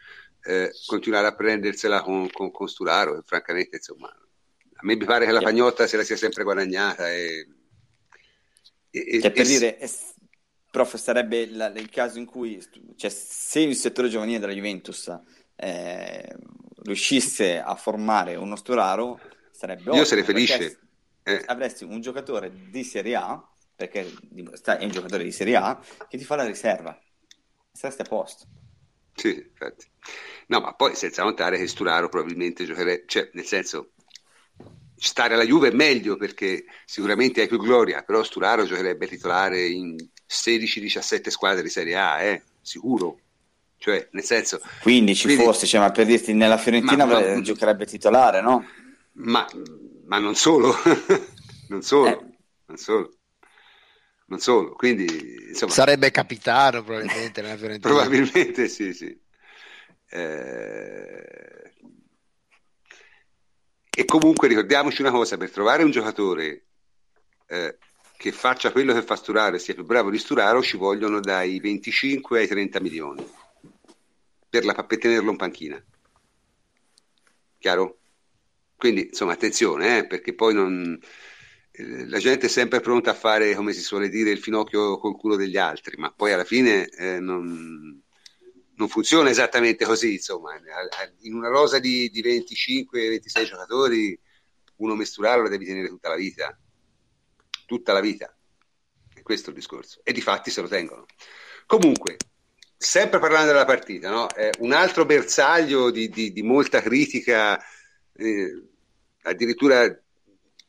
[0.45, 5.33] eh, continuare a prendersela con, con, con Sturaro, francamente insomma a me mi pare che
[5.33, 7.49] la Pagnotta se la sia sempre guadagnata e,
[8.91, 9.91] e, cioè, per e, dire è,
[10.75, 12.61] prof sarebbe la, il caso in cui
[12.97, 15.17] cioè, se il settore giovanile della Juventus
[15.55, 16.37] eh,
[16.83, 19.21] riuscisse a formare uno Sturaro
[19.53, 20.81] sarebbe io sarei felice
[21.23, 21.43] eh.
[21.47, 26.25] avresti un giocatore di Serie A perché è un giocatore di Serie A che ti
[26.25, 26.99] fa la riserva
[27.71, 28.47] saresti a posto
[29.15, 29.87] sì, infatti.
[30.49, 33.93] No, ma poi senza notare che Sturaro probabilmente giocherebbe, cioè nel senso
[34.97, 39.95] stare alla Juve è meglio perché sicuramente hai più gloria, però Sturaro giocherebbe titolare in
[40.35, 43.19] 16-17 squadre di Serie A, eh, sicuro.
[43.79, 44.61] Cioè, nel senso...
[44.83, 48.67] 15 quindi, forse, cioè, ma per dirti, nella Fiorentina ma, ma, giocherebbe titolare, no?
[49.13, 49.47] Ma,
[50.07, 50.75] ma non solo,
[51.69, 52.37] non solo, eh.
[52.67, 53.17] non solo.
[54.27, 55.05] Non solo, quindi
[55.49, 57.93] insomma, sarebbe capitano probabilmente nella Fiorentina.
[57.93, 59.21] probabilmente sì, sì.
[60.09, 61.73] Eh...
[63.97, 66.65] E comunque ricordiamoci una cosa, per trovare un giocatore
[67.47, 67.79] eh,
[68.25, 71.61] che faccia quello che fa Sturaro e sia più bravo di Sturaro ci vogliono dai
[71.61, 73.23] 25 ai 30 milioni
[74.49, 75.85] per, la, per tenerlo in panchina.
[77.59, 77.99] Chiaro?
[78.79, 80.99] Quindi insomma attenzione, eh, perché poi non,
[81.71, 85.19] eh, la gente è sempre pronta a fare, come si suole dire, il finocchio col
[85.19, 88.03] culo degli altri, ma poi alla fine eh, non,
[88.75, 90.15] non, funziona esattamente così.
[90.15, 90.53] Insomma,
[91.21, 94.19] in una rosa di, di 25-26 giocatori,
[94.77, 96.59] uno mesturale lo devi tenere tutta la vita,
[97.67, 98.35] tutta la vita.
[99.15, 100.01] E questo è il discorso.
[100.03, 101.07] E di fatti se lo tengono.
[101.67, 102.17] Comunque,
[102.77, 104.29] sempre parlando della partita, no?
[104.35, 107.59] eh, un altro bersaglio di, di, di molta critica,
[108.13, 108.63] eh,
[109.23, 109.89] addirittura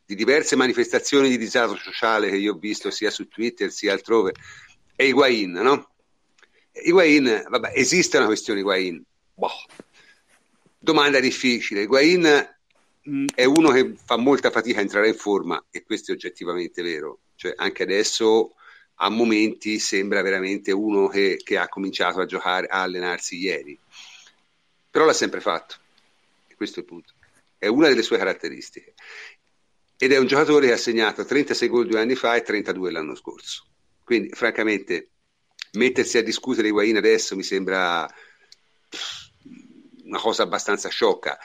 [0.06, 4.34] di diverse manifestazioni di disagio sociale che io ho visto sia su Twitter sia altrove,
[4.96, 5.90] è Higuain, no?
[6.72, 9.04] Higuain, vabbè, esiste una questione Higuain?
[9.34, 9.50] Boh.
[10.78, 11.82] Domanda difficile.
[11.82, 12.55] Higuain
[13.34, 17.20] è uno che fa molta fatica a entrare in forma e questo è oggettivamente vero.
[17.36, 18.56] Cioè, anche adesso
[18.96, 23.78] a momenti sembra veramente uno che, che ha cominciato a giocare, a allenarsi ieri.
[24.90, 25.76] Però l'ha sempre fatto.
[26.48, 27.14] E questo è il punto.
[27.58, 28.94] È una delle sue caratteristiche
[29.98, 33.16] ed è un giocatore che ha segnato 36 gol due anni fa e 32 l'anno
[33.16, 33.66] scorso.
[34.04, 35.10] Quindi, francamente,
[35.74, 38.08] mettersi a discutere Higuain adesso mi sembra
[40.04, 41.38] una cosa abbastanza sciocca.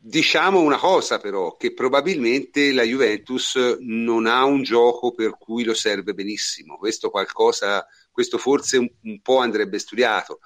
[0.00, 5.74] Diciamo una cosa però, che probabilmente la Juventus non ha un gioco per cui lo
[5.74, 6.78] serve benissimo.
[6.78, 10.38] Questo qualcosa, questo forse un, un po' andrebbe studiato.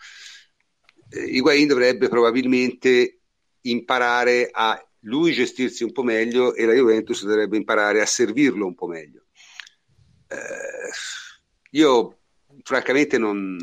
[1.10, 3.20] Eh, Higuain dovrebbe probabilmente
[3.62, 8.74] imparare a lui gestirsi un po' meglio e la Juventus dovrebbe imparare a servirlo un
[8.74, 9.26] po' meglio.
[10.28, 10.90] Eh,
[11.72, 12.18] io
[12.62, 13.58] francamente non...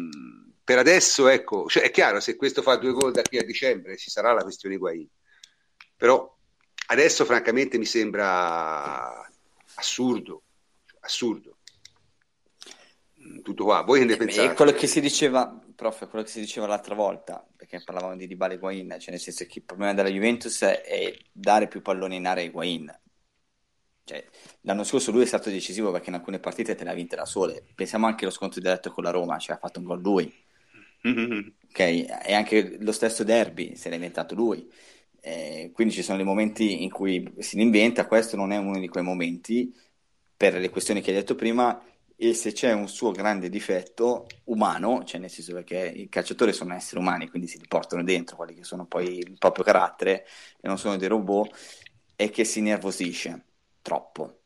[0.64, 3.98] Per adesso, ecco, cioè è chiaro, se questo fa due gol da qui a dicembre
[3.98, 5.10] ci sarà la questione Guain.
[6.00, 6.34] Però
[6.88, 9.30] adesso francamente mi sembra
[9.76, 10.44] assurdo,
[11.02, 11.58] assurdo.
[13.44, 14.54] Tutto qua, voi che ne pensate?
[14.54, 18.54] quello che si diceva, prof, quello che si diceva l'altra volta, perché parlavamo di Dybala
[18.54, 22.28] e Higuain, cioè nel senso che il problema della Juventus è dare più palloni in
[22.28, 23.00] area a Higuain.
[24.06, 24.26] Cioè,
[24.62, 27.26] l'anno scorso lui è stato decisivo perché in alcune partite te le ha vinte da
[27.26, 27.66] sole.
[27.76, 30.34] Pensiamo anche allo scontro diretto con la Roma, cioè ha fatto un gol lui.
[31.06, 31.48] Mm-hmm.
[31.70, 34.68] Ok, e anche lo stesso derby se l'ha inventato lui.
[35.22, 38.88] Eh, quindi ci sono dei momenti in cui si inventa, questo non è uno di
[38.88, 39.74] quei momenti
[40.36, 41.84] per le questioni che hai detto prima
[42.22, 46.74] e se c'è un suo grande difetto umano, cioè nel senso che i calciatori sono
[46.74, 50.26] esseri umani, quindi si riportano dentro quelli che sono poi il proprio carattere
[50.60, 51.56] e non sono dei robot,
[52.18, 53.46] è che si nervosisce
[53.82, 54.40] troppo.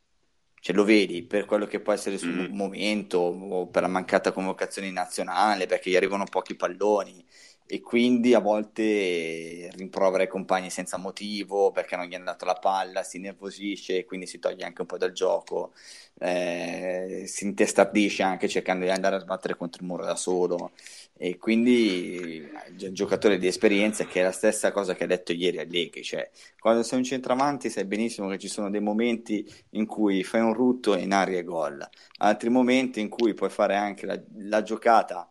[0.59, 2.55] Cioè lo vedi per quello che può essere suo mm.
[2.55, 7.25] momento o per la mancata convocazione nazionale, perché gli arrivano pochi palloni
[7.65, 12.55] e quindi a volte rimprovera i compagni senza motivo perché non gli hanno dato la
[12.55, 15.73] palla, si nervosisce e quindi si toglie anche un po' dal gioco,
[16.19, 20.71] eh, si intestardisce anche cercando di andare a sbattere contro il muro da solo.
[21.15, 22.39] E quindi
[22.79, 26.03] è un giocatore di esperienza che è la stessa cosa che ha detto ieri Allegri,
[26.03, 30.41] cioè quando sei un centravanti sai benissimo che ci sono dei momenti in cui fai
[30.41, 34.63] un rutto in aria e gol, altri momenti in cui puoi fare anche la, la
[34.63, 35.29] giocata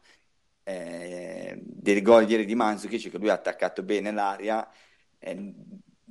[0.65, 4.69] eh, del gol ieri di Manzukic che lui ha attaccato bene l'aria
[5.19, 5.55] eh,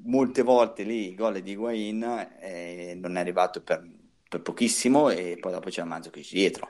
[0.04, 3.84] molte volte lì il gol di Higuain eh, non è arrivato per,
[4.32, 6.70] per, pochissimo e poi dopo c'è Manzukic dietro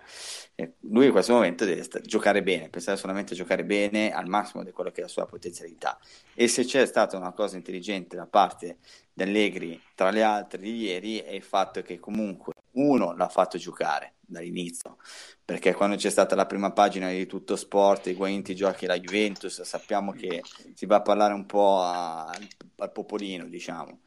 [0.55, 4.27] eh, lui in questo momento deve st- giocare bene pensare solamente a giocare bene al
[4.27, 5.99] massimo di quello che è la sua potenzialità
[6.33, 8.77] e se c'è stata una cosa intelligente da parte
[9.13, 13.57] di Allegri tra le altre di ieri è il fatto che comunque uno l'ha fatto
[13.57, 14.97] giocare dall'inizio,
[15.43, 19.61] perché quando c'è stata la prima pagina di tutto sport, i guainti giochi la Juventus,
[19.61, 20.41] sappiamo che
[20.73, 23.99] si va a parlare un po' a, al popolino, diciamo.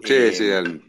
[0.00, 0.87] Sì, e, sì, al...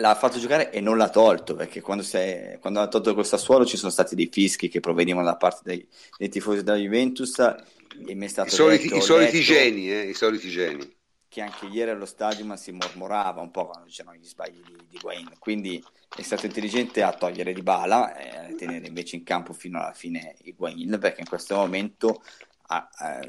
[0.00, 3.66] L'ha fatto giocare e non l'ha tolto, perché quando, sei, quando ha tolto col Sassuolo
[3.66, 5.86] ci sono stati dei fischi che provenivano da parte dei,
[6.16, 9.92] dei tifosi della Juventus e mi è stato I soliti, detto, i soliti letto, geni,
[9.92, 10.98] eh, i soliti geni
[11.30, 14.98] che anche ieri allo stadio si mormorava un po' quando c'erano gli sbagli di, di
[15.00, 15.30] Guain.
[15.38, 15.82] Quindi
[16.16, 19.92] è stato intelligente a togliere Di Bala e a tenere invece in campo fino alla
[19.92, 22.20] fine Higuain perché in questo momento
[22.66, 23.28] ha, ha,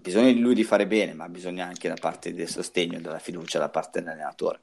[0.00, 3.18] bisogno di lui di fare bene, ma bisogna anche da parte del sostegno e della
[3.18, 4.60] fiducia da parte dell'allenatore.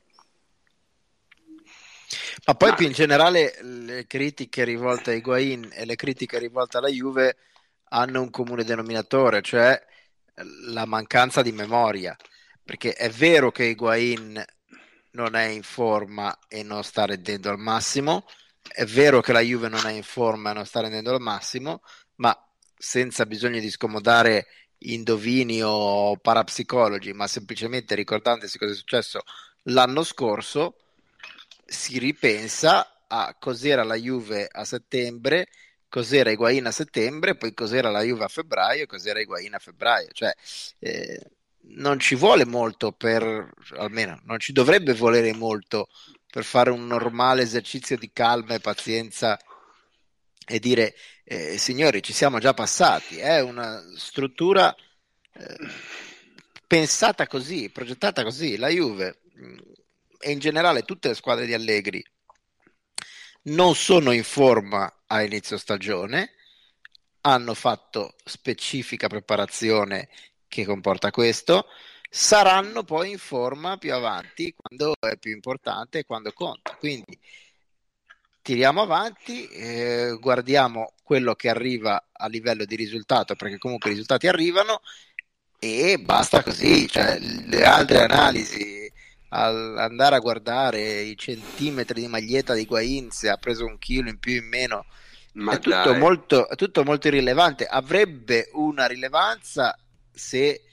[2.46, 2.76] Ma poi ma...
[2.76, 7.38] più in generale le critiche rivolte a Higuain e le critiche rivolte alla Juve
[7.90, 9.80] hanno un comune denominatore, cioè
[10.68, 12.16] la mancanza di memoria,
[12.64, 14.44] perché è vero che Higuain
[15.12, 18.26] non è in forma e non sta rendendo al massimo,
[18.68, 21.82] è vero che la Juve non è in forma e non sta rendendo al massimo,
[22.16, 22.36] ma
[22.78, 24.48] senza bisogno di scomodare
[24.80, 29.22] indovini o parapsicologi, ma semplicemente ricordandosi cosa è successo
[29.64, 30.76] l'anno scorso,
[31.70, 35.48] si ripensa a cos'era la Juve a settembre,
[35.88, 40.10] cos'era Higuain a settembre, poi cos'era la Juve a febbraio cos'era Higuain a febbraio.
[40.12, 40.34] Cioè,
[40.80, 41.20] eh,
[41.72, 45.90] non ci vuole molto per, almeno non ci dovrebbe volere molto
[46.32, 49.40] per fare un normale esercizio di calma e pazienza
[50.46, 54.76] e dire eh, signori ci siamo già passati, è una struttura
[55.34, 55.58] eh,
[56.66, 59.20] pensata così, progettata così, la Juve
[60.20, 62.04] e in generale tutte le squadre di Allegri
[63.44, 66.34] non sono in forma a inizio stagione,
[67.22, 70.10] hanno fatto specifica preparazione
[70.48, 71.68] che comporta questo,
[72.10, 76.76] saranno poi in forma più avanti quando è più importante e quando conta.
[76.76, 77.20] Quindi
[78.42, 84.28] tiriamo avanti, eh, guardiamo quello che arriva a livello di risultato, perché comunque i risultati
[84.28, 84.82] arrivano
[85.60, 88.79] e basta così, cioè, le altre analisi, al
[89.30, 94.20] andare a guardare i centimetri di maglietta di Guain, se ha preso un chilo in
[94.20, 94.86] più o in meno,
[95.34, 97.66] Ma è tutto, molto, è tutto molto irrilevante.
[97.66, 99.78] Avrebbe una rilevanza
[100.12, 100.64] se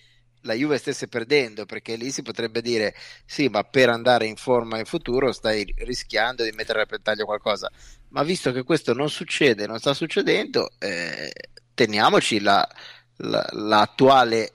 [0.46, 2.94] la Juve stesse perdendo, perché lì si potrebbe dire
[3.26, 7.70] sì, ma per andare in forma in futuro stai rischiando di mettere a repentaglio qualcosa.
[8.10, 11.30] Ma visto che questo non succede, non sta succedendo, eh,
[11.74, 12.66] teniamoci la,
[13.16, 14.52] la, l'attuale,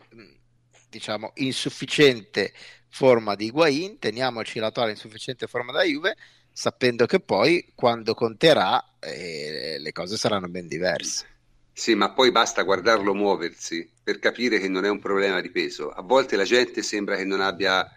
[0.89, 2.53] diciamo, insufficiente
[2.91, 6.15] forma di Higuain, teniamoci l'attuale insufficiente forma da Juve,
[6.51, 11.25] sapendo che poi quando conterà eh, le cose saranno ben diverse.
[11.73, 15.89] Sì, ma poi basta guardarlo muoversi per capire che non è un problema di peso.
[15.89, 17.89] A volte la gente sembra che non abbia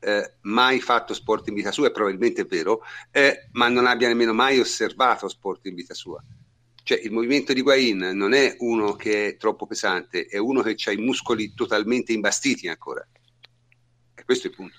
[0.00, 4.08] eh, mai fatto sport in vita sua, e probabilmente è vero, eh, ma non abbia
[4.08, 6.22] nemmeno mai osservato sport in vita sua.
[6.82, 10.76] Cioè, il movimento di Guain non è uno che è troppo pesante, è uno che
[10.84, 13.06] ha i muscoli totalmente imbastiti ancora.
[14.24, 14.76] Questo è il punto.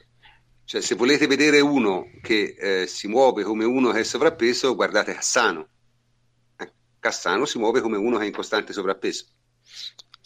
[0.65, 5.13] Cioè, se volete vedere uno che eh, si muove come uno che è sovrappeso, guardate
[5.13, 5.69] Cassano
[7.05, 9.25] Cassano si muove come uno che è in costante sovrappeso.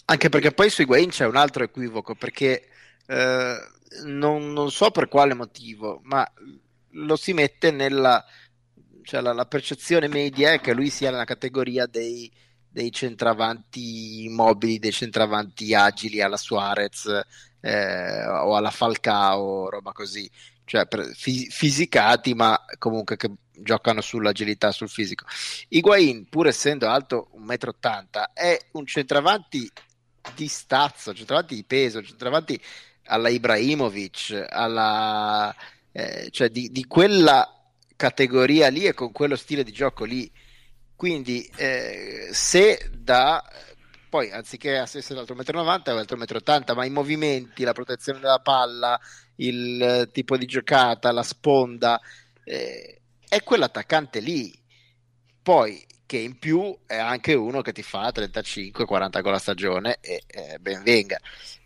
[0.06, 2.70] Anche perché poi su Higuain c'è un altro equivoco, perché
[3.06, 3.58] eh,
[4.06, 6.26] non, non, so per quale motivo, ma
[6.92, 8.24] lo si mette nella...
[9.04, 12.32] Cioè la, la percezione media è che lui sia nella categoria dei,
[12.70, 17.08] dei centravanti mobili, dei centravanti agili alla Suarez
[17.62, 20.30] eh, o alla Falcao, roba così,
[20.66, 25.26] cioè per, fisicati ma comunque che giocano sull'agilità, sul fisico.
[25.70, 29.70] Higuain, pur essendo alto 1,80 m, è un centravanti
[30.36, 32.60] di stazzo, centravanti di peso, centravanti
[33.06, 35.54] alla Ibrahimovic, alla,
[35.92, 37.52] eh, cioè di, di, quella
[37.96, 40.32] categoria lì e con quello stile di gioco lì.
[40.96, 43.44] Quindi eh, se da
[44.10, 48.20] poi anziché essere l'altro 1,90 m è l'altro 1,80 m, ma i movimenti, la protezione
[48.20, 49.00] della palla,
[49.36, 52.00] il tipo di giocata, la sponda,
[52.44, 54.54] eh, è quell'attaccante lì.
[55.42, 60.24] Poi che in più è anche uno che ti fa 35-40 gol a stagione e
[60.26, 61.20] eh, ben venga.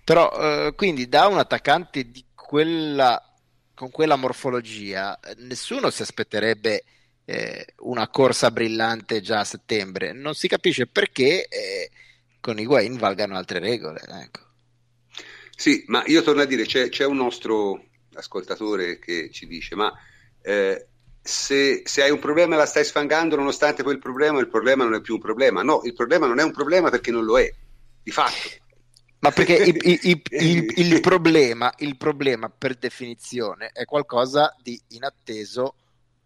[0.04, 3.34] Però eh, quindi da un attaccante quella,
[3.74, 6.84] con quella morfologia nessuno si aspetterebbe
[7.24, 10.12] eh, una corsa brillante già a settembre.
[10.12, 11.90] Non si capisce perché eh,
[12.44, 14.02] con i Higuain valgano altre regole.
[14.06, 14.42] Ecco.
[15.56, 19.94] Sì, ma io torno a dire, c'è, c'è un nostro ascoltatore che ci dice, ma
[20.42, 20.88] eh,
[21.22, 24.96] se, se, hai un problema e la stai sfangando nonostante quel problema, il problema non
[24.96, 25.64] è più un problema.
[25.64, 27.50] No, il problema non è un problema perché non lo è,
[28.04, 28.50] di fatto.
[29.20, 30.00] Ma perché il, il,
[30.32, 35.76] il, il, problema, il problema per definizione è qualcosa di inatteso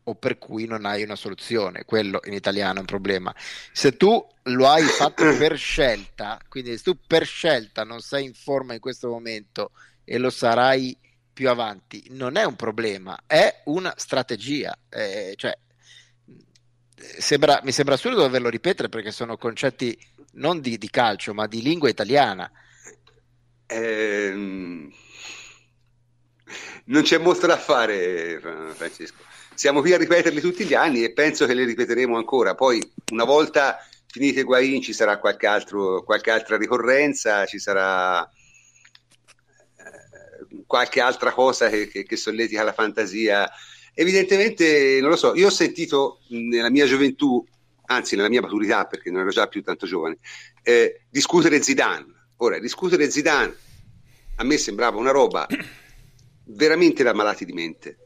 [0.08, 1.84] o per cui non hai una soluzione.
[1.86, 3.34] Quello in italiano è un problema.
[3.72, 8.34] Se tu lo hai fatto per scelta, quindi se tu per scelta non sei in
[8.34, 9.72] forma in questo momento
[10.04, 10.98] e lo sarai
[11.34, 14.78] più avanti non è un problema, è una strategia.
[14.90, 15.58] Eh, cioè,
[16.96, 19.98] sembra, mi sembra assurdo doverlo ripetere perché sono concetti
[20.34, 22.50] non di, di calcio, ma di lingua italiana.
[23.66, 24.32] Eh,
[26.86, 28.40] non c'è molto da fare,
[28.74, 29.27] Francesco.
[29.58, 32.54] Siamo qui a ripeterli tutti gli anni e penso che li ripeteremo ancora.
[32.54, 32.80] Poi,
[33.12, 38.30] una volta finite Guain, ci sarà qualche, altro, qualche altra ricorrenza, ci sarà
[40.68, 43.50] qualche altra cosa che, che, che solletica la fantasia.
[43.96, 47.44] Evidentemente, non lo so, io ho sentito nella mia gioventù
[47.88, 50.18] anzi nella mia maturità perché non ero già più tanto giovane,
[50.62, 52.06] eh, discutere Zidane.
[52.38, 53.56] Ora, discutere Zidane
[54.36, 55.48] a me sembrava una roba
[56.46, 57.98] veramente da malati di mente.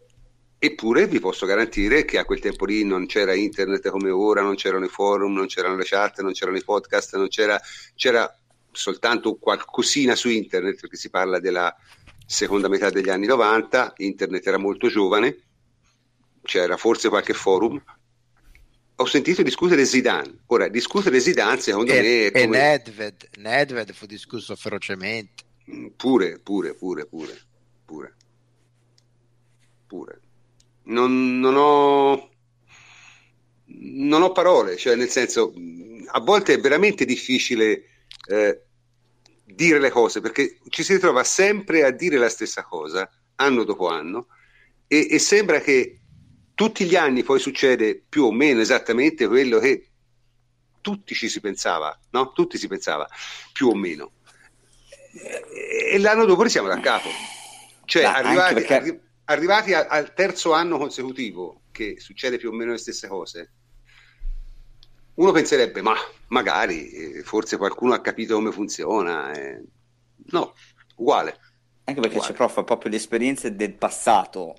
[0.63, 4.53] Eppure vi posso garantire che a quel tempo lì non c'era internet come ora, non
[4.53, 7.59] c'erano i forum, non c'erano le chat, non c'erano i podcast, non c'era,
[7.95, 8.31] c'era
[8.71, 11.75] soltanto qualcosina su internet perché si parla della
[12.27, 15.35] seconda metà degli anni 90, internet era molto giovane,
[16.43, 17.83] c'era forse qualche forum.
[18.97, 20.43] Ho sentito discutere Zidane.
[20.45, 22.25] Ora, discutere Zidane secondo e, me...
[22.27, 22.43] È come...
[22.43, 25.43] E Nedved, Nedved fu discusso ferocemente.
[25.71, 27.41] Mm, pure, pure, pure, pure,
[27.83, 28.15] pure.
[29.87, 30.21] Pure
[30.83, 32.29] non, non, ho,
[33.65, 35.53] non ho parole, cioè nel senso,
[36.07, 37.83] a volte è veramente difficile
[38.27, 38.61] eh,
[39.45, 43.87] dire le cose perché ci si ritrova sempre a dire la stessa cosa anno dopo
[43.87, 44.27] anno
[44.87, 45.99] e, e sembra che
[46.53, 49.87] tutti gli anni poi succede più o meno esattamente quello che
[50.81, 52.33] tutti ci si pensava, no?
[52.33, 53.07] Tutti si pensava,
[53.53, 54.13] più o meno.
[55.13, 57.09] E, e l'anno dopo siamo da capo.
[57.85, 58.73] Cioè, no, arrivati, perché...
[58.73, 63.51] arri- arrivati a, al terzo anno consecutivo, che succede più o meno le stesse cose,
[65.15, 65.95] uno penserebbe, ma
[66.27, 69.33] magari, eh, forse qualcuno ha capito come funziona.
[69.33, 69.61] Eh.
[70.31, 70.53] No,
[70.95, 71.37] uguale.
[71.83, 72.33] Anche perché uguale.
[72.33, 74.55] c'è prof, proprio le esperienze del passato.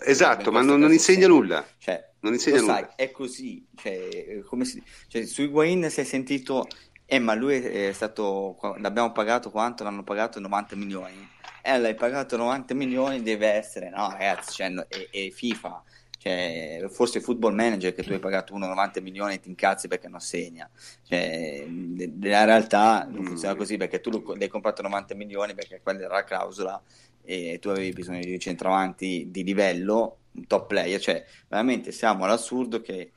[0.00, 1.66] Esatto, ma non, non insegna nulla.
[1.78, 2.74] Cioè, non insegna nulla.
[2.74, 3.66] Sai, è così.
[3.74, 6.66] Cioè, come si, cioè, su Higuain si è sentito,
[7.06, 9.84] eh, ma lui è stato, l'abbiamo pagato quanto?
[9.84, 11.32] L'hanno pagato 90 milioni
[11.66, 15.82] eh, l'hai pagato 90 milioni, deve essere, no ragazzi, cioè, è, è, FIFA,
[16.18, 20.20] cioè, forse Football Manager che tu hai pagato 1,90 milioni e ti incazzi perché non
[20.20, 20.68] segna,
[21.04, 26.14] cioè, nella realtà non funziona così perché tu l'hai comprato 90 milioni perché quella era
[26.16, 26.82] la clausola
[27.22, 32.82] e tu avevi bisogno di centravanti di livello, un top player, cioè veramente siamo all'assurdo
[32.82, 33.12] che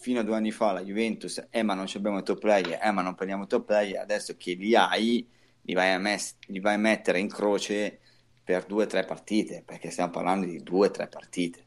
[0.00, 3.02] fino a due anni fa la Juventus, eh ma non abbiamo top player, eh ma
[3.02, 5.24] non prendiamo top player, adesso che li hai
[5.62, 8.00] li vai a, mes- li vai a mettere in croce
[8.44, 11.66] per due o tre partite, perché stiamo parlando di due o tre partite.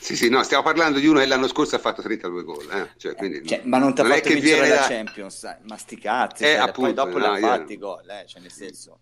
[0.00, 2.70] Sì, sì, no, stiamo parlando di uno che l'anno scorso ha fatto 32 gol.
[2.70, 2.88] Eh?
[2.96, 4.86] Cioè, quindi, cioè, ma non ti ha fatto vincere la da...
[4.86, 8.24] Champions, ma sti cazzi, eh, cioè, appunto, poi dopo no, l'ha fatti i gol, eh?
[8.26, 9.00] cioè, nel senso,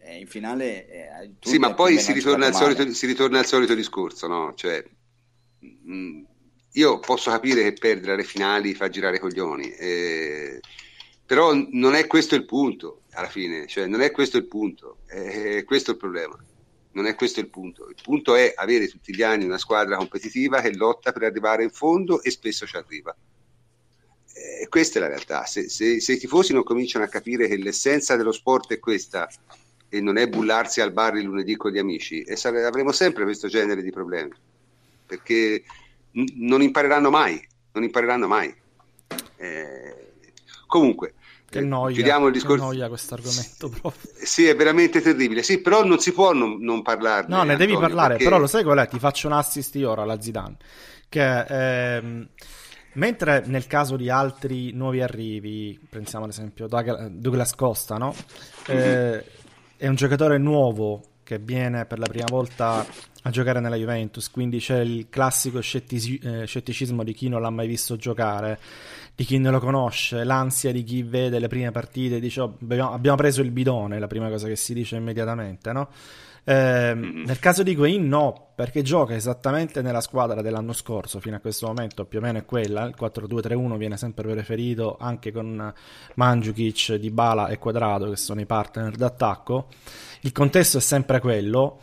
[0.00, 0.86] eh, in finale...
[0.88, 4.52] Eh, sì, ma poi si ritorna, solito, si ritorna, al solito, discorso, no?
[4.54, 4.84] Cioè,
[5.58, 6.22] mh, mm,
[6.72, 10.60] io posso capire che perdere le finali fa girare i coglioni, eh,
[11.24, 15.64] però non è questo il punto alla fine, cioè non è questo il punto, è
[15.64, 16.36] questo il problema.
[16.92, 17.88] Non è questo il punto.
[17.88, 21.70] Il punto è avere tutti gli anni una squadra competitiva che lotta per arrivare in
[21.70, 23.14] fondo e spesso ci arriva.
[24.32, 25.44] E questa è la realtà.
[25.44, 29.28] Se, se, se, i tifosi non cominciano a capire che l'essenza dello sport è questa
[29.88, 33.24] e non è bullarsi al bar il lunedì con gli amici, e sare- avremo sempre
[33.24, 34.32] questo genere di problemi
[35.06, 35.62] perché
[36.12, 37.46] n- non impareranno mai.
[37.72, 38.54] Non impareranno mai.
[39.36, 40.12] Eh,
[40.66, 41.14] comunque,
[41.60, 42.64] che noia, chiudiamo il discorso.
[42.64, 43.72] Noia questo argomento.
[44.22, 45.42] Sì, è veramente terribile.
[45.42, 47.28] Sì, però non si può non, non parlarne.
[47.28, 48.24] No, ne Antonio, devi parlare, perché...
[48.24, 48.88] però lo sai qual è?
[48.88, 50.56] Ti faccio un assist io ora alla Zidane.
[51.08, 51.40] Che
[51.96, 52.28] ehm,
[52.94, 58.14] mentre nel caso di altri nuovi arrivi, pensiamo ad esempio a Douglas Costa, no?
[58.66, 59.24] Eh,
[59.76, 62.86] è un giocatore nuovo che viene per la prima volta
[63.26, 67.50] a giocare nella Juventus, quindi c'è il classico scettici- eh, scetticismo di chi non l'ha
[67.50, 68.60] mai visto giocare
[69.14, 73.16] di chi non lo conosce, l'ansia di chi vede le prime partite, dice oh, abbiamo
[73.16, 75.88] preso il bidone, la prima cosa che si dice immediatamente, no?
[76.46, 81.40] Eh, nel caso di Guain no, perché gioca esattamente nella squadra dell'anno scorso, fino a
[81.40, 85.72] questo momento più o meno è quella, il 4-2-3-1 viene sempre preferito anche con
[86.14, 89.68] Mandzukic, Dybala e Quadrado che sono i partner d'attacco,
[90.20, 91.80] il contesto è sempre quello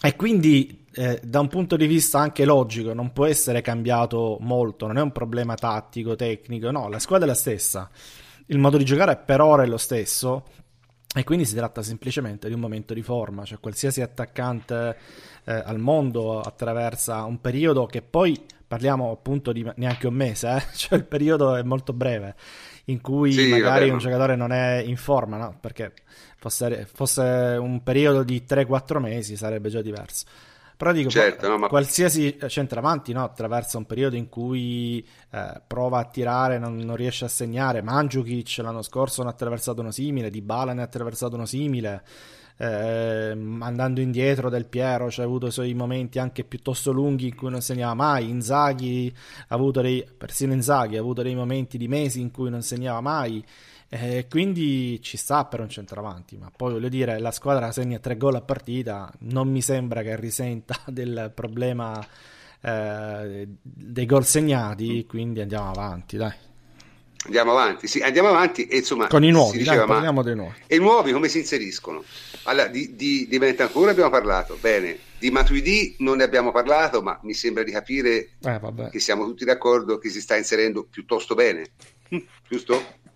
[0.00, 4.86] e quindi eh, da un punto di vista anche logico non può essere cambiato molto,
[4.86, 7.90] non è un problema tattico, tecnico, no, la squadra è la stessa,
[8.46, 10.44] il modo di giocare per ora è lo stesso
[11.14, 14.96] e quindi si tratta semplicemente di un momento di forma, cioè qualsiasi attaccante
[15.44, 20.62] eh, al mondo attraversa un periodo che poi parliamo appunto di neanche un mese, eh?
[20.76, 22.36] cioè il periodo è molto breve
[22.84, 25.56] in cui sì, magari vabbè, un giocatore non è in forma, no?
[25.60, 25.92] perché
[26.38, 30.24] fosse, fosse un periodo di 3-4 mesi sarebbe già diverso.
[30.78, 31.66] Però dico, certo, no, ma...
[31.66, 37.24] qualsiasi centravanti no, attraversa un periodo in cui eh, prova a tirare, non, non, riesce
[37.24, 37.82] a segnare.
[37.82, 42.04] Mandzukic l'anno scorso ne ha attraversato uno simile, Di Bala ne ha attraversato uno simile.
[42.60, 43.30] Eh,
[43.60, 47.50] andando indietro del Piero c'è cioè avuto i suoi momenti anche piuttosto lunghi in cui
[47.50, 49.14] non segnava mai Inzaghi
[49.46, 53.00] ha avuto dei persino Inzaghi ha avuto dei momenti di mesi in cui non segnava
[53.00, 53.44] mai
[53.90, 58.18] eh, quindi ci sta per un centravanti, ma poi voglio dire, la squadra segna tre
[58.18, 62.06] gol a partita, non mi sembra che risenta del problema
[62.60, 66.46] eh, dei gol segnati, quindi andiamo avanti, dai.
[67.24, 69.06] Andiamo avanti, sì, andiamo avanti e insomma...
[69.06, 70.54] Con i nuovi, diceva, dai, parliamo dei nuovi.
[70.66, 72.04] E i nuovi come si inseriscono?
[72.44, 77.18] Allora, di, di, di Bentancur abbiamo parlato, bene, di Matuidi non ne abbiamo parlato, ma
[77.22, 81.70] mi sembra di capire eh, che siamo tutti d'accordo che si sta inserendo piuttosto bene,
[82.48, 83.06] giusto?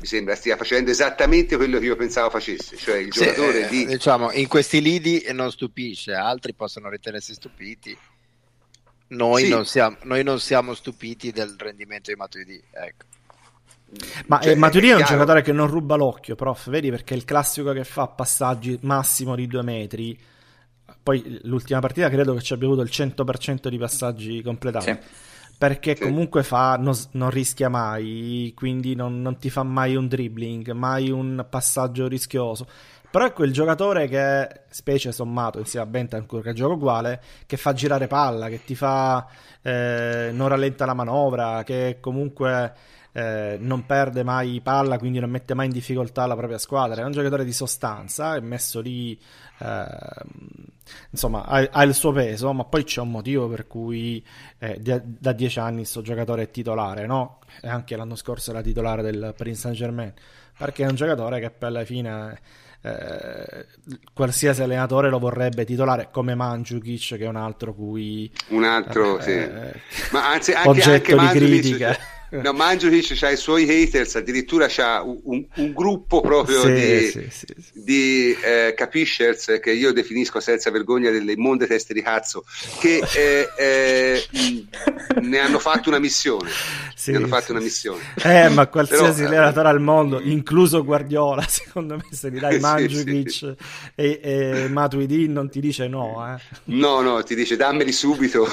[0.00, 3.68] Mi sembra stia facendo esattamente quello che io pensavo facesse, cioè il sì, giocatore eh,
[3.68, 3.86] di...
[3.86, 7.96] Diciamo, in questi lidi non stupisce, altri possono ritenersi stupiti.
[9.08, 9.48] Noi, sì.
[9.48, 13.06] non siamo, noi non siamo stupiti del rendimento di Matuidi, ecco.
[14.26, 17.16] Ma cioè, eh, Matuidi è, un giocatore che non ruba l'occhio, prof, vedi perché è
[17.16, 20.18] il classico che fa passaggi massimo di due metri.
[21.02, 24.92] Poi l'ultima partita credo che ci abbia avuto il 100% di passaggi completati.
[24.92, 24.98] Sì.
[25.58, 26.04] Perché sì.
[26.04, 31.10] comunque fa, non, non, rischia mai, quindi non, non, ti fa mai un dribbling, mai
[31.10, 32.66] un passaggio rischioso.
[33.10, 37.72] Però è quel giocatore che, specie sommato insieme a Bentancur, che gioca uguale, che fa
[37.72, 39.26] girare palla, che ti fa...
[39.60, 42.72] Eh, non rallenta la manovra, che comunque
[43.12, 47.02] eh, non perde mai palla, quindi non mette mai in difficoltà la propria squadra.
[47.02, 49.18] È un giocatore di sostanza, è messo lì,
[49.58, 49.86] eh,
[51.10, 54.24] insomma, ha, ha, il suo peso, ma poi c'è un motivo per cui
[54.58, 57.40] eh, da, da dieci anni questo giocatore è titolare, no?
[57.60, 60.12] E anche l'anno scorso era titolare del Prince Saint Germain,
[60.56, 62.38] perché è un giocatore che per la fine
[62.82, 63.66] eh,
[64.12, 69.72] qualsiasi allenatore lo vorrebbe titolare come Mandzukic che è un altro cui un altro eh,
[69.88, 70.02] sì.
[70.12, 71.98] ma anzi anche, oggetto anche di critica
[72.48, 77.28] No, Mandzukic ha i suoi haters, addirittura c'ha un, un gruppo proprio sì, di, sì,
[77.30, 82.44] sì, di eh, capishers che io definisco senza vergogna delle immonde teste di cazzo,
[82.80, 84.26] che eh, eh,
[85.20, 86.50] ne hanno fatto una missione.
[87.06, 88.02] ne hanno fatto una missione.
[88.22, 93.54] Eh, ma qualsiasi Però, allenatore al mondo, incluso Guardiola, secondo me se gli dai Mandzukic
[93.94, 96.36] e, e Matuidi non ti dice no.
[96.36, 96.40] Eh.
[96.64, 98.46] No, no, ti dice dammeli subito.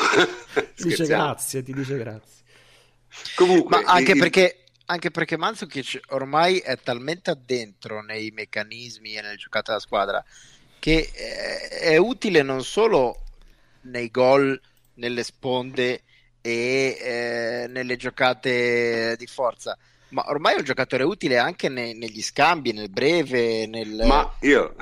[0.75, 2.33] ti dice grazie, ti dice grazie.
[3.35, 4.19] Comunque, Ma anche il...
[4.19, 10.23] perché anche perché Mandzukic ormai è talmente addentro nei meccanismi e nelle giocate della squadra
[10.77, 13.23] che è utile non solo
[13.81, 14.59] nei gol,
[14.95, 16.03] nelle sponde
[16.41, 19.75] e eh, nelle giocate di forza,
[20.15, 24.75] ma ormai è un giocatore utile anche ne, negli scambi, nel breve, nel, io...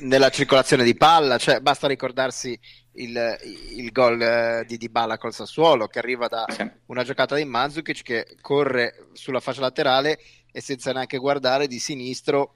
[0.00, 1.38] nella circolazione di palla.
[1.38, 2.58] Cioè, basta ricordarsi
[2.94, 3.38] il,
[3.76, 6.44] il gol eh, di Dybala col Sassuolo che arriva da
[6.86, 10.18] una giocata di Mandzukic che corre sulla fascia laterale
[10.50, 12.54] e senza neanche guardare di sinistro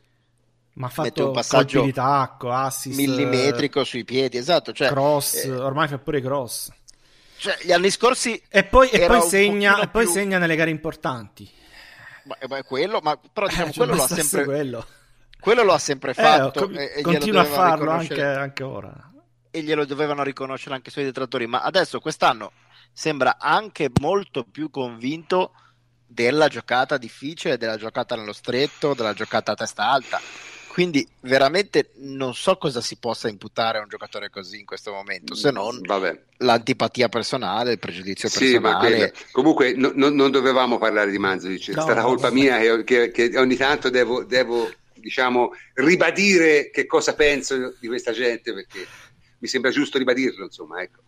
[0.72, 5.53] ma ha fatto un passaggio di tacco, assist millimetrico sui piedi, esatto, cioè, cross, eh,
[5.53, 6.68] ormai fa pure cross.
[7.37, 11.62] Cioè, gli anni scorsi e poi, e poi, segna, e poi segna nelle gare importanti.
[12.25, 14.87] Ma, ma quello, ma, però diciamo, eh, quello lo ha sempre quello.
[15.41, 19.12] quello lo ha sempre eh, fatto eh, e, continua a farlo anche, anche ora
[19.55, 22.51] e glielo dovevano riconoscere anche i suoi detrattori, ma adesso quest'anno
[22.93, 25.53] sembra anche molto più convinto
[26.05, 30.20] della giocata difficile, della giocata nello stretto, della giocata a testa alta.
[30.75, 35.37] Quindi veramente non so cosa si possa imputare a un giocatore così in questo momento,
[35.37, 36.20] se non Vabbè.
[36.39, 39.14] l'antipatia personale, il pregiudizio sì, personale.
[39.31, 43.11] Comunque no, no, non dovevamo parlare di Manzovic, è no, stata colpa mia che, che,
[43.12, 48.85] che, ogni tanto devo, devo diciamo, ribadire che cosa penso di questa gente perché
[49.39, 51.03] mi sembra giusto ribadirlo, insomma, ecco.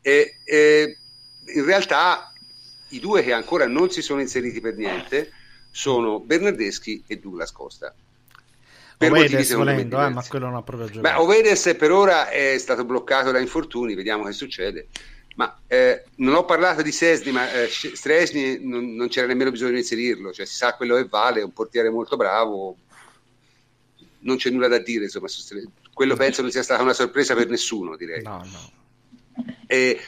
[0.00, 0.96] E, e,
[1.56, 2.32] in realtà
[2.88, 5.30] i due che ancora non si sono inseriti per niente
[5.70, 7.94] sono Bernardeschi e Douglas Costa.
[9.00, 11.00] Per Ovedes volendo, eh, ma quello non ha proprio giocato.
[11.00, 14.88] Beh, Ovedes per ora è stato bloccato da infortuni, vediamo che succede.
[15.36, 19.70] Ma eh, non ho parlato di Sesni, ma eh, Stresni non, non, c'era nemmeno bisogno
[19.70, 22.76] di inserirlo, cioè si sa quello che vale, è un portiere molto bravo,
[24.18, 25.28] non c'è nulla da dire, insomma,
[25.94, 28.20] quello penso non sia stata una sorpresa per nessuno, direi.
[28.20, 29.52] No, no.
[29.66, 29.98] E,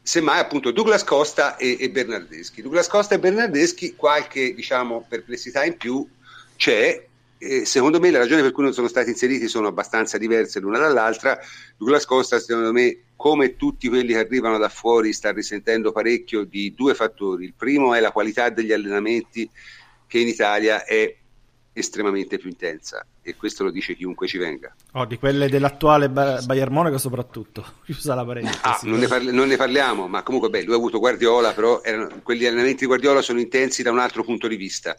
[0.00, 2.62] semmai appunto Douglas Costa e, e, Bernardeschi.
[2.62, 6.08] Douglas Costa e Bernardeschi, qualche diciamo, perplessità in più
[6.54, 7.04] c'è.
[7.38, 10.78] E secondo me le ragioni per cui non sono stati inseriti sono abbastanza diverse l'una
[10.78, 11.38] dall'altra.
[11.76, 16.74] Douglas Costa, secondo me, come tutti quelli che arrivano da fuori, sta risentendo parecchio di
[16.74, 17.44] due fattori.
[17.44, 19.48] Il primo è la qualità degli allenamenti,
[20.06, 21.14] che in Italia è
[21.78, 24.74] estremamente più intensa e questo lo dice chiunque ci venga.
[24.92, 28.58] Oh, di quelle dell'attuale Bayern Monaco soprattutto, chiusa la parentesi.
[28.62, 31.82] Ah, non, ne parli- non, ne parliamo, ma comunque beh, lui ha avuto Guardiola, però
[31.82, 34.96] erano, quegli allenamenti di Guardiola sono intensi da un altro punto di vista.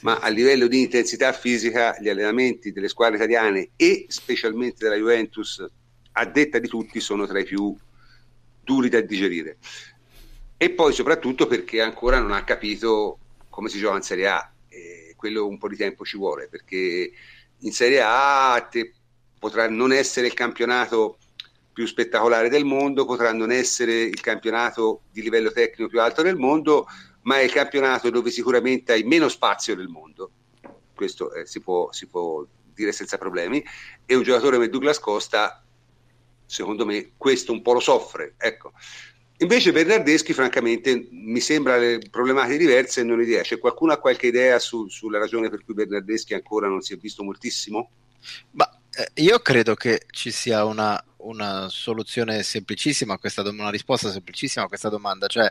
[0.00, 5.64] Ma a livello di intensità fisica gli allenamenti delle squadre italiane e specialmente della Juventus,
[6.12, 7.74] a detta di tutti, sono tra i più
[8.64, 9.58] duri da digerire.
[10.56, 13.18] E poi soprattutto perché ancora non ha capito
[13.48, 14.52] come si gioca in Serie A
[15.22, 17.12] quello un po' di tempo ci vuole perché
[17.60, 18.92] in Serie A te
[19.38, 21.18] potrà non essere il campionato
[21.72, 26.36] più spettacolare del mondo, potrà non essere il campionato di livello tecnico più alto del
[26.36, 26.86] mondo,
[27.22, 30.30] ma è il campionato dove sicuramente hai meno spazio nel mondo,
[30.94, 32.44] questo eh, si, può, si, può,
[32.74, 33.62] dire senza problemi,
[34.06, 35.62] e un giocatore come Douglas Costa,
[36.46, 38.34] secondo me, questo un po' lo soffre.
[38.38, 38.72] Ecco.
[39.38, 43.58] Invece Bernardeschi, francamente, mi sembra le problematiche diverse e non ne riesce.
[43.58, 47.24] Qualcuno ha qualche idea su, sulla ragione per cui Bernardeschi ancora non si è visto
[47.24, 47.90] moltissimo?
[48.52, 53.72] Ma eh, io credo che ci sia una, una soluzione semplicissima a questa domanda, una
[53.72, 55.50] risposta semplicissima a questa domanda, cioè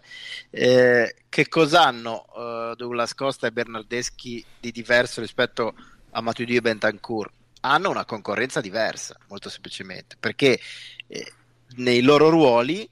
[0.49, 5.73] eh, che cosa hanno uh, Douglas Costa e Bernardeschi di diverso rispetto
[6.11, 7.31] a Matuidi e Bentancur?
[7.61, 10.59] Hanno una concorrenza diversa, molto semplicemente, perché
[11.07, 11.33] eh,
[11.75, 12.89] nei loro ruoli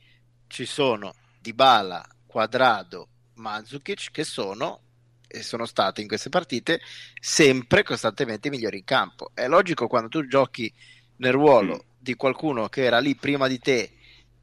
[0.47, 4.81] ci sono Dybala, Quadrado, Mandzukic che sono
[5.27, 6.81] e sono stati in queste partite
[7.19, 9.31] sempre costantemente migliori in campo.
[9.33, 10.71] È logico quando tu giochi
[11.17, 11.88] nel ruolo mm.
[11.99, 13.91] Di qualcuno che era lì prima di te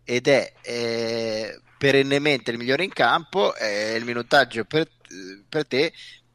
[0.04, 4.88] ed è eh, perennemente il migliore in campo, eh, il minutaggio per,
[5.48, 5.92] per, te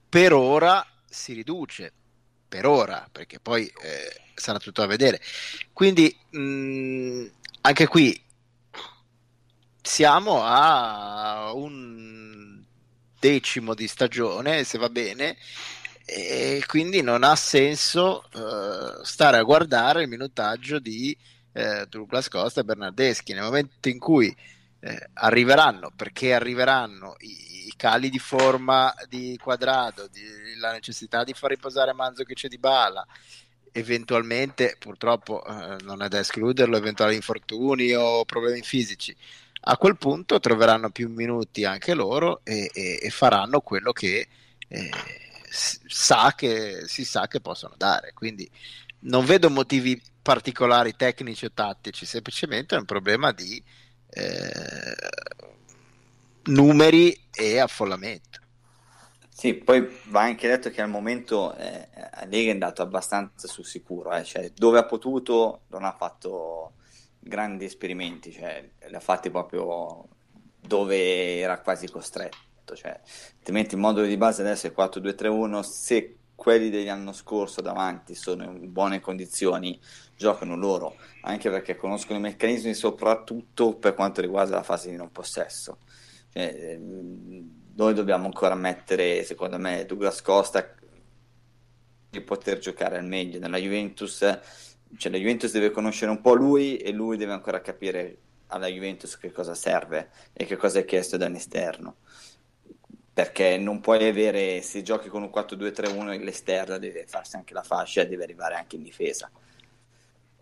[0.09, 1.93] per ora si riduce.
[2.51, 5.21] Per ora, perché poi eh, sarà tutto a vedere.
[5.71, 7.25] Quindi mh, mm,
[7.61, 8.21] anche qui
[9.81, 12.61] siamo a un
[13.19, 15.37] decimo di stagione, se va bene,
[16.05, 21.15] e quindi non ha senso uh, stare a guardare il minutaggio di
[21.53, 23.33] uh, Douglas Costa e Bernardeschi.
[23.33, 24.35] Nel momento in cui
[24.79, 30.21] uh, arriveranno, perché arriveranno i, i, cali di forma di quadrato, di,
[30.59, 33.05] la necessità di far riposare Manzo che c'è di bala,
[33.71, 35.41] eventualmente, purtroppo
[35.83, 39.15] non è da escluderlo, eventuali infortuni o problemi fisici
[39.63, 44.27] a quel punto troveranno più minuti anche loro e, e, e faranno quello che,
[44.67, 44.89] eh,
[45.51, 48.13] sa che si sa che possono dare.
[48.13, 48.49] Quindi
[48.99, 53.61] non vedo motivi particolari tecnici o tattici, semplicemente è un problema di
[54.09, 54.95] eh,
[56.43, 58.39] numeri e affollamento.
[59.29, 61.87] Sì, poi va anche detto che al momento eh,
[62.27, 66.73] Lega è andato abbastanza sul sicuro, eh, cioè dove ha potuto non ha fatto
[67.19, 70.07] grandi esperimenti, cioè li ha fatti proprio
[70.59, 72.37] dove era quasi costretto,
[72.73, 72.99] cioè,
[73.37, 78.71] altrimenti il modulo di base adesso è 4-2-3-1, se quelli dell'anno scorso davanti sono in
[78.71, 79.79] buone condizioni,
[80.15, 85.11] giocano loro, anche perché conoscono i meccanismi soprattutto per quanto riguarda la fase di non
[85.11, 85.77] possesso.
[86.33, 90.75] Cioè, ehm, noi dobbiamo ancora mettere, secondo me, Douglas Costa
[92.09, 94.17] di poter giocare al meglio nella Juventus
[94.97, 99.17] cioè la Juventus deve conoscere un po' lui e lui deve ancora capire alla Juventus
[99.17, 101.97] che cosa serve e che cosa è chiesto da un esterno
[103.13, 108.01] perché non puoi avere se giochi con un 4-2-3-1 l'esterno deve farsi anche la fascia
[108.01, 109.29] e deve arrivare anche in difesa.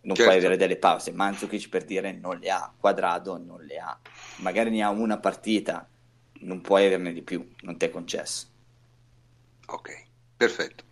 [0.02, 0.32] Non certo.
[0.32, 1.12] puoi avere delle pause.
[1.12, 2.74] Mandzukic per dire non le ha.
[2.78, 4.00] Quadrado non le ha.
[4.38, 5.88] Magari ne ha una partita
[6.42, 7.46] non puoi averne di più.
[7.62, 8.48] Non ti è concesso.
[9.68, 10.08] Ok
[10.40, 10.86] perfetto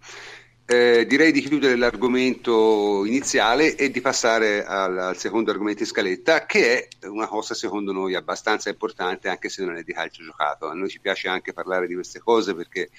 [0.69, 6.45] eh, direi di chiudere l'argomento iniziale e di passare al, al, secondo argomento in scaletta,
[6.45, 10.67] che è una cosa secondo noi abbastanza importante, anche se non è di calcio giocato.
[10.67, 12.89] A noi ci piace anche parlare di queste cose perché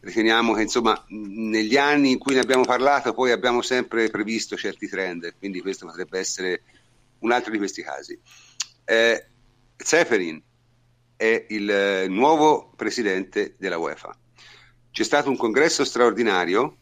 [0.00, 4.88] riteniamo che insomma negli anni in cui ne abbiamo parlato poi abbiamo sempre previsto certi
[4.88, 6.62] trend, quindi questo potrebbe essere
[7.18, 8.18] un altro di questi casi.
[8.82, 9.26] Eh,
[9.76, 10.42] Zeferin
[11.16, 14.16] è il nuovo presidente della UEFA.
[14.90, 16.78] C'è stato un congresso straordinario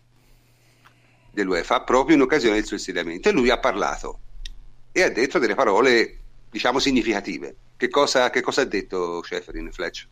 [1.33, 4.21] dell'UEFA proprio in occasione del suo insediamento e lui ha parlato
[4.93, 6.19] e ha detto delle parole
[6.51, 7.57] diciamo significative.
[7.77, 10.07] Che cosa, che cosa ha detto Schäferin Fletch?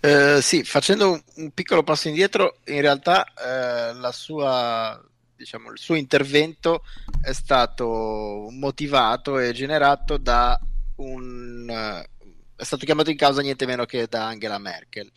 [0.00, 5.02] Eh, sì, facendo un, piccolo passo indietro, in realtà eh, sua,
[5.34, 6.82] diciamo, il suo intervento
[7.22, 10.58] è stato motivato e generato da
[10.96, 11.66] un...
[11.70, 12.10] Eh,
[12.56, 15.10] è stato chiamato in causa niente meno che da Angela Merkel,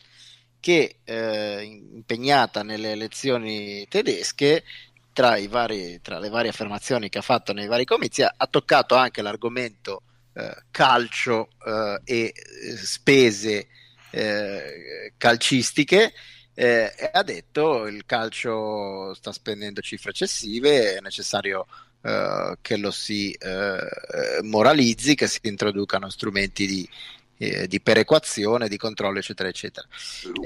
[0.60, 4.64] che eh, impegnata nelle elezioni tedesche
[5.14, 9.22] tra, vari, tra, le varie affermazioni che ha fatto nei vari comizi ha, toccato anche
[9.22, 10.04] l'argomento
[10.34, 13.68] eh, calcio eh, e eh, spese
[14.12, 16.14] eh, calcistiche
[16.54, 21.68] eh, e ha detto il calcio sta spendendo cifre eccessive, è necessario
[22.02, 23.38] eh, che lo si
[24.42, 26.90] moralizzi, che si introducano strumenti di,
[27.42, 29.88] eh, di perequazione, di controllo, eccetera, eccetera.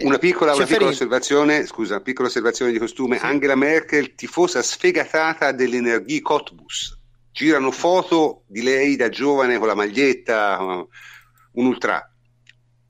[0.02, 3.18] Una piccola, una piccola osservazione, scusa, piccola osservazione di costume.
[3.18, 3.26] Sì.
[3.26, 7.00] Angela Merkel, tifosa sfegatata dell'Energie Cottbus.
[7.32, 12.08] Girano foto di lei da giovane con la maglietta, un ultra.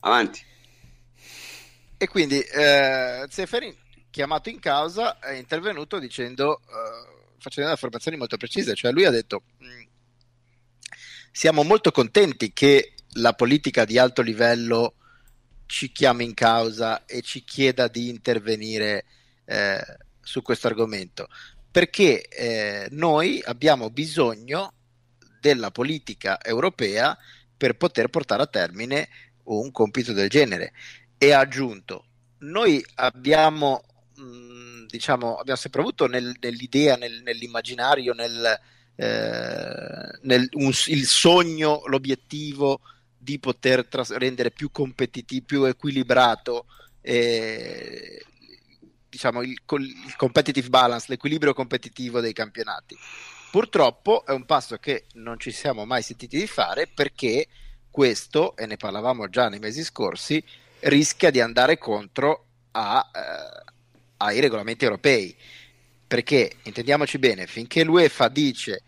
[0.02, 0.42] Avanti.
[1.98, 3.74] E quindi eh, Zeferin,
[4.10, 9.12] chiamato in causa, è intervenuto dicendo, eh, facendo delle affermazioni molto precise, cioè lui ha
[9.12, 9.82] detto mm,
[11.32, 14.96] siamo molto contenti che la politica di alto livello
[15.66, 19.06] ci chiami in causa e ci chieda di intervenire
[19.46, 19.82] eh,
[20.22, 21.28] su questo argomento,
[21.72, 24.74] perché eh, noi abbiamo bisogno
[25.40, 27.18] della politica europea
[27.58, 29.10] per poter portare a termine
[29.46, 30.74] un compito del genere.
[31.18, 32.06] E ha aggiunto,
[32.40, 33.84] noi abbiamo,
[34.16, 38.60] mh, mm, diciamo, abbiamo sempre avuto nel, nell'idea, nel, nell'immaginario, nel,
[38.96, 42.82] eh, nel, un, il sogno, l'obiettivo
[43.24, 46.66] di poter tras- rendere più competitivo, più equilibrato
[47.02, 48.24] eh,
[49.10, 52.98] diciamo, il, il competitive balance, l'equilibrio competitivo dei campionati.
[53.52, 57.48] Purtroppo è un passo che non ci siamo mai sentiti di fare perché
[57.92, 60.44] questo, e ne parlavamo già nei mesi scorsi,
[60.80, 63.72] rischia di andare contro a, eh,
[64.18, 65.36] ai regolamenti europei.
[66.08, 68.84] Perché, intendiamoci bene, finché l'UEFA dice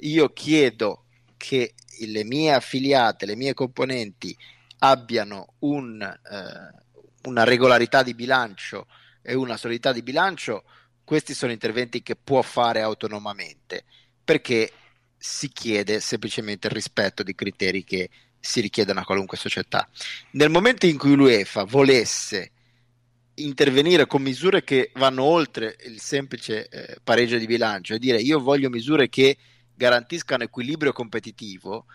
[0.00, 1.04] io chiedo
[1.36, 1.74] che
[2.06, 4.36] le mie affiliate, le mie componenti
[4.78, 6.82] abbiano un, eh,
[7.22, 8.86] una regolarità di bilancio
[9.22, 10.64] e una solidità di bilancio,
[11.04, 13.84] questi sono interventi che può fare autonomamente
[14.22, 14.70] perché
[15.16, 19.88] si chiede semplicemente il rispetto di criteri che si richiedono a qualunque società.
[20.32, 22.52] Nel momento in cui l'UEFA volesse
[23.34, 28.40] intervenire con misure che vanno oltre il semplice eh, pareggio di bilancio e dire io
[28.40, 29.36] voglio misure che
[29.78, 31.86] garantiscano equilibrio competitivo,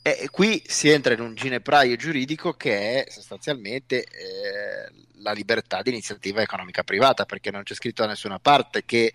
[0.00, 5.90] eh, qui si entra in un ginepraio giuridico che è sostanzialmente eh, la libertà di
[5.90, 9.12] iniziativa economica privata, perché non c'è scritto da nessuna parte che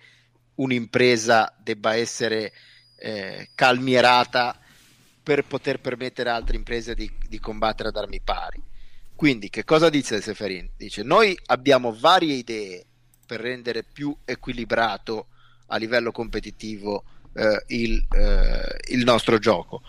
[0.56, 2.52] un'impresa debba essere
[2.96, 4.60] eh, calmierata
[5.22, 8.62] per poter permettere a altre imprese di, di, combattere ad armi pari.
[9.14, 10.68] Quindi, che cosa dice Seferin?
[10.76, 12.84] Dice: Noi abbiamo varie idee
[13.24, 15.28] per rendere più equilibrato
[15.68, 17.04] a livello competitivo
[17.34, 19.82] eh, il, eh, il nostro gioco.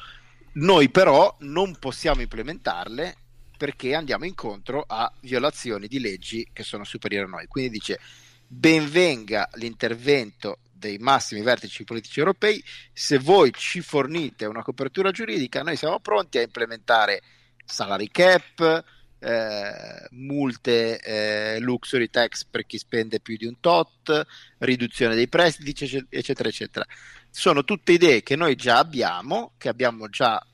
[0.53, 3.15] Noi però non possiamo implementarle
[3.57, 7.47] perché andiamo incontro a violazioni di leggi che sono superiori a noi.
[7.47, 7.99] Quindi dice
[8.45, 15.77] benvenga l'intervento dei massimi vertici politici europei, se voi ci fornite una copertura giuridica, noi
[15.77, 17.21] siamo pronti a implementare
[17.63, 18.83] salary cap,
[19.23, 24.25] eh, multe eh, luxury tax per chi spende più di un tot,
[24.59, 26.85] riduzione dei prestiti, eccetera, eccetera.
[27.29, 30.45] Sono tutte idee che noi già abbiamo, che abbiamo già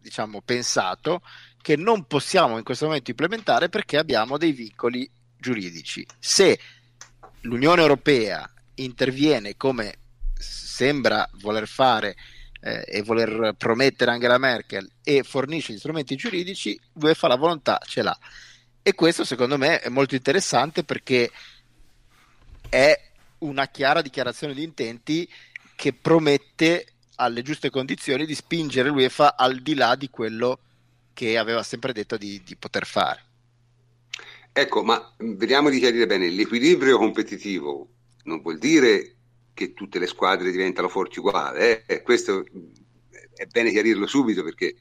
[0.00, 1.20] diciamo, pensato,
[1.60, 6.04] che non possiamo in questo momento implementare perché abbiamo dei vincoli giuridici.
[6.18, 6.58] Se
[7.42, 9.98] l'Unione Europea interviene come
[10.38, 12.16] sembra voler fare
[12.62, 18.02] eh, e voler promettere Angela Merkel e fornisce gli strumenti giuridici, UEFA la volontà ce
[18.02, 18.16] l'ha.
[18.80, 21.30] E questo secondo me è molto interessante perché
[22.68, 22.98] è
[23.38, 25.28] una chiara dichiarazione di intenti
[25.74, 26.86] che promette
[27.16, 30.60] alle giuste condizioni di spingere l'UEFA al di là di quello
[31.12, 33.24] che aveva sempre detto di, di poter fare.
[34.52, 37.88] Ecco, ma vediamo di chiarire bene, l'equilibrio competitivo
[38.24, 39.16] non vuol dire
[39.54, 42.02] che tutte le squadre diventano forti uguali, eh?
[42.02, 42.44] questo
[43.34, 44.74] è bene chiarirlo subito perché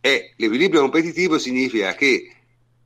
[0.00, 2.36] è, l'equilibrio competitivo significa che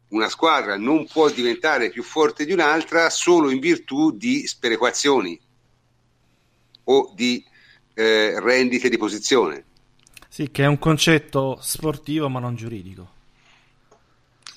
[0.08, 5.40] una squadra non può diventare più forte di un'altra solo in virtù di sperequazioni
[6.84, 7.44] o di
[7.94, 9.64] eh, rendite di posizione.
[10.28, 13.14] Sì, che è un concetto sportivo ma non giuridico.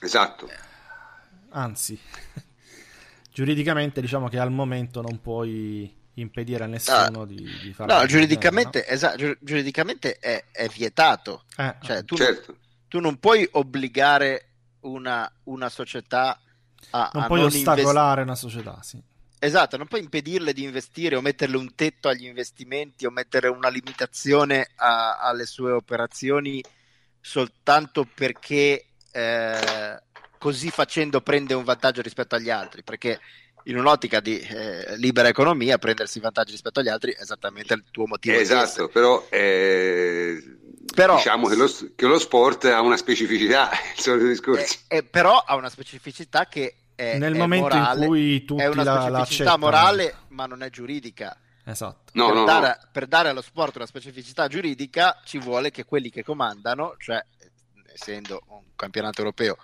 [0.02, 0.50] Esatto.
[1.52, 1.98] Anzi,
[3.34, 5.92] giuridicamente diciamo che al momento non puoi
[6.22, 7.94] impedire a nessuno ah, di, di fare...
[7.94, 8.94] No, giuridicamente, no?
[8.94, 11.44] Esatto, giuridicamente è, è vietato.
[11.58, 12.52] Eh, cioè, tu, certo.
[12.52, 14.50] non, tu, non, puoi obbligare
[14.82, 16.40] una, una società
[16.92, 17.10] a...
[17.14, 18.44] Non a puoi non ostacolare invest...
[18.44, 19.02] una società, sì.
[19.42, 23.70] Esatto, non puoi impedirle di investire o metterle un tetto agli investimenti o mettere una
[23.70, 26.62] limitazione a, alle sue operazioni
[27.22, 30.02] soltanto perché eh,
[30.38, 33.20] così facendo prende un vantaggio rispetto agli altri, perché
[33.64, 38.08] in un'ottica di eh, libera economia prendersi vantaggi rispetto agli altri è esattamente il tuo
[38.08, 38.38] motivo.
[38.38, 40.58] Esatto, però, eh,
[40.94, 44.80] però, diciamo che lo, che lo, sport ha una specificità, il solito discorso.
[44.88, 48.62] Eh, eh, però ha una specificità che è, nel è momento morale, in cui tutti
[48.62, 51.38] è una la, specificità morale, ma non è giuridica.
[51.66, 52.12] Esatto.
[52.14, 52.90] No, per, no, dare, no.
[52.92, 57.24] per, dare, allo sport una specificità giuridica ci vuole che quelli che comandano, cioè
[57.94, 59.58] essendo un campionato europeo,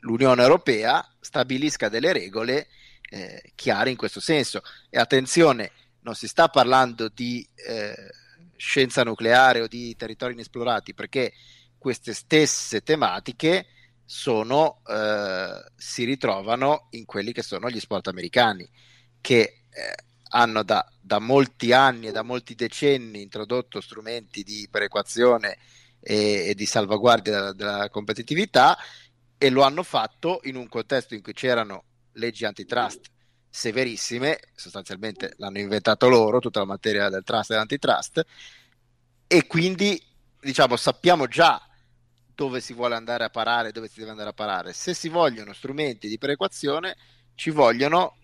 [0.00, 2.68] l'Unione Europea stabilisca delle regole
[3.10, 4.62] eh, chiare in questo senso.
[4.90, 7.94] E attenzione, non si sta parlando di eh,
[8.56, 11.32] scienza nucleare o di territori inesplorati, perché
[11.78, 13.66] queste stesse tematiche
[14.04, 18.68] sono, eh, si ritrovano in quelli che sono gli sport americani,
[19.20, 19.94] che eh,
[20.30, 25.58] hanno da, da, molti anni e da molti decenni introdotto strumenti di perequazione
[26.00, 28.76] e, e di salvaguardia della, della competitività
[29.38, 31.84] e lo hanno fatto in un contesto in cui c'erano
[32.14, 33.10] leggi antitrust
[33.48, 38.24] severissime, sostanzialmente l'hanno inventato loro, tutta la materia del trust e dell'antitrust,
[39.28, 40.00] e quindi
[40.40, 41.60] diciamo sappiamo già
[42.34, 44.72] dove si vuole andare a parare, dove si deve andare a parare.
[44.72, 46.96] Se si vogliono strumenti di perequazione,
[47.36, 48.16] ci vogliono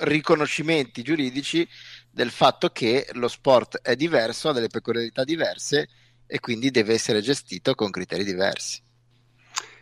[0.00, 1.68] riconoscimenti giuridici
[2.10, 5.88] del fatto che lo sport è diverso, ha delle peculiarità diverse
[6.26, 8.80] e quindi deve essere gestito con criteri diversi.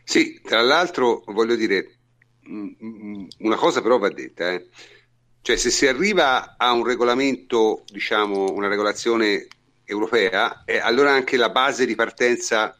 [0.02, 1.97] Sì, tra l'altro voglio dire,
[2.49, 4.68] una cosa però va detta, eh.
[5.42, 9.46] cioè se si arriva a un regolamento, diciamo una regolazione
[9.84, 12.78] europea, eh, allora anche la base di partenza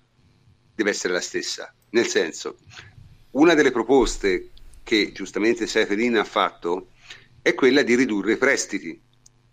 [0.75, 1.73] deve essere la stessa.
[1.91, 2.59] Nel senso,
[3.33, 4.51] una delle proposte
[4.83, 6.89] che giustamente Seferin ha fatto
[7.43, 9.01] è quella di ridurre i prestiti.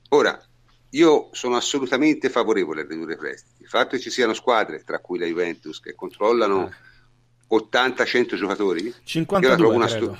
[0.10, 0.40] Ora,
[0.92, 3.64] io sono assolutamente favorevole a ridurre i prestiti.
[3.64, 6.72] Il fatto che ci siano squadre, tra cui la Juventus, che controllano
[7.50, 10.16] 80-100 giocatori, 52 una stu-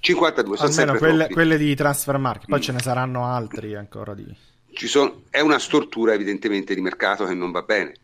[0.00, 2.62] 52, almeno quelle, quelle, di transfer market, poi mm.
[2.62, 4.26] ce ne saranno altri ancora di...
[4.74, 7.94] Sono, è una stortura evidentemente di mercato che non va bene.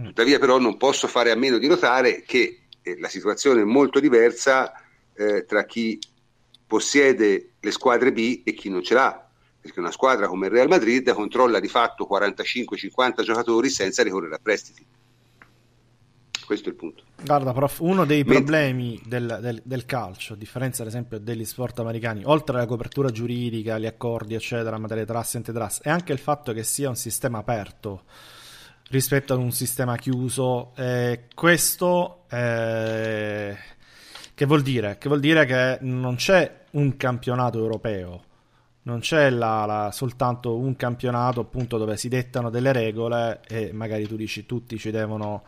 [0.00, 0.06] Mm.
[0.06, 3.98] Tuttavia però non posso fare a meno di notare che eh, la situazione è molto
[3.98, 4.72] diversa
[5.14, 5.98] eh, tra chi
[6.66, 9.26] possiede le squadre B e chi non ce l'ha,
[9.60, 14.40] perché una squadra come il Real Madrid controlla di fatto 45-50 giocatori senza ricorrere a
[14.42, 14.84] prestiti.
[16.52, 17.04] Questo è il punto.
[17.22, 21.78] Guarda, prof, uno dei problemi del, del, del, calcio, a differenza ad esempio degli sport
[21.78, 26.18] americani, oltre alla copertura giuridica, gli accordi, eccetera, materia trust e antitrust, è anche il
[26.18, 28.02] fatto che sia un sistema aperto
[28.90, 30.72] rispetto ad un sistema chiuso.
[30.76, 33.56] Eh, questo eh,
[34.34, 34.98] che vuol dire?
[34.98, 38.24] Che vuol dire che non c'è un campionato europeo,
[38.84, 44.06] non c'è la, la, soltanto un campionato appunto dove si dettano delle regole e magari
[44.08, 45.44] tu dici tutti ci devono,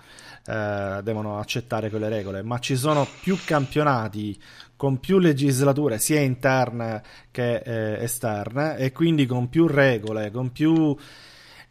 [0.46, 4.40] eh, devono accettare quelle regole, ma ci sono più campionati
[4.76, 10.96] con più legislature sia interne che eh, esterne e quindi con più regole, con più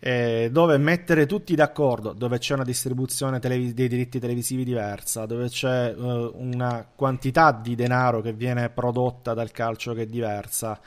[0.06, 5.48] eh, dove mettere tutti d'accordo, dove c'è una distribuzione televis- dei diritti televisivi diversa, dove
[5.48, 10.78] c'è uh, una quantità di denaro che viene prodotta dal calcio che è diversa.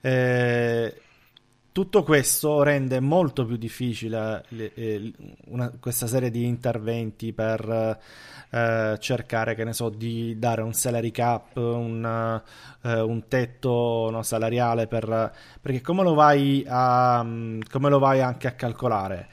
[0.00, 1.00] Eh,
[1.72, 5.12] tutto questo rende molto più difficile eh,
[5.46, 7.98] una, questa serie di interventi per
[8.50, 12.42] eh, cercare, che ne so, di dare un salary cap, un,
[12.82, 17.24] eh, un tetto no, salariale per, perché come lo vai a,
[17.70, 19.28] come lo vai anche a calcolare?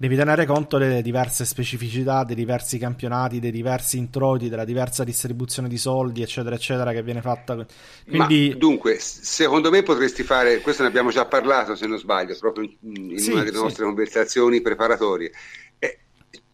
[0.00, 5.68] Devi tenere conto delle diverse specificità, dei diversi campionati, dei diversi introiti, della diversa distribuzione
[5.68, 7.66] di soldi, eccetera, eccetera, che viene fatta.
[8.08, 8.48] Quindi...
[8.48, 12.66] Ma, dunque, secondo me potresti fare, questo ne abbiamo già parlato se non sbaglio, proprio
[12.80, 13.62] in, sì, una delle sì.
[13.62, 15.32] nostre conversazioni preparatorie.
[15.78, 15.98] Eh,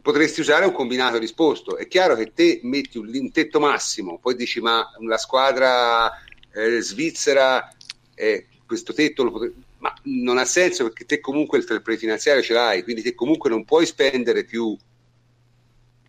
[0.02, 1.76] potresti usare un combinato disposto.
[1.76, 6.10] È chiaro che te metti un, un tetto massimo, poi dici ma la squadra
[6.52, 7.72] eh, svizzera
[8.12, 11.96] eh, questo tetto lo potresti ma non ha senso perché te comunque il fair play
[11.96, 14.76] finanziario ce l'hai, quindi te comunque non puoi spendere più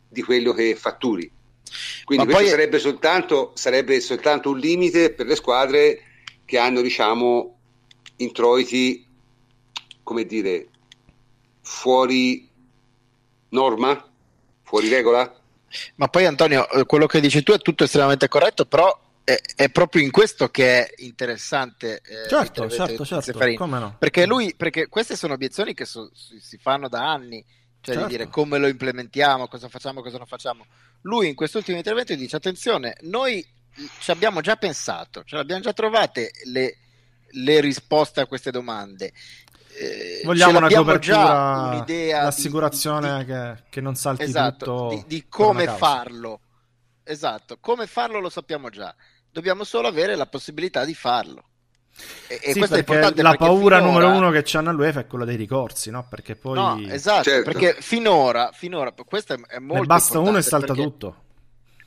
[0.09, 1.31] di quello che fatturi.
[2.03, 6.01] Quindi ma questo sarebbe, soltanto, sarebbe soltanto un limite per le squadre
[6.45, 7.57] che hanno, diciamo,
[8.17, 9.05] introiti,
[10.01, 10.69] come dire,
[11.61, 12.49] fuori
[13.49, 14.09] norma,
[14.63, 15.39] fuori regola.
[15.95, 18.97] Ma poi Antonio, eh, quello che dici tu è tutto estremamente corretto, però
[19.27, 22.01] è, è, proprio in questo che è interessante.
[22.01, 23.65] Eh, certo, certo, certo.
[23.65, 23.97] No?
[23.99, 27.43] Perché lui, perché queste sono obiezioni che so, si fanno da anni,
[27.81, 28.09] cioè certo.
[28.09, 30.65] di dire come lo implementiamo, cosa facciamo, cosa non facciamo.
[31.01, 33.45] Lui in quest'ultimo intervento dice: attenzione, noi
[33.99, 36.77] ci abbiamo già pensato, ce l'abbiamo già trovate le,
[37.31, 39.11] le risposte a queste domande.
[39.77, 45.03] Eh, Vogliamo una copertura, un'idea l'assicurazione di, di, che, che, non salti esatto, tutto di,
[45.05, 46.39] di come farlo.
[47.03, 48.93] Esatto, come farlo lo sappiamo già
[49.31, 51.43] dobbiamo solo avere la possibilità di farlo.
[52.27, 53.91] E, sì, questo è importante la paura finora...
[53.91, 56.05] numero uno che c'hanno all'UEFA è quella dei ricorsi, no?
[56.07, 56.55] Perché poi.
[56.55, 57.51] No, esatto, certo.
[57.51, 59.81] perché finora, finora, questo è molto.
[59.81, 60.81] Ne basta uno e salta perché...
[60.83, 61.21] tutto.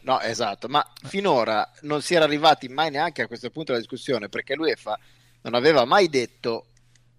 [0.02, 4.28] No, esatto, ma finora non si era arrivati mai neanche a questo punto della discussione
[4.28, 4.98] perché l'UEFA
[5.42, 6.68] non aveva mai detto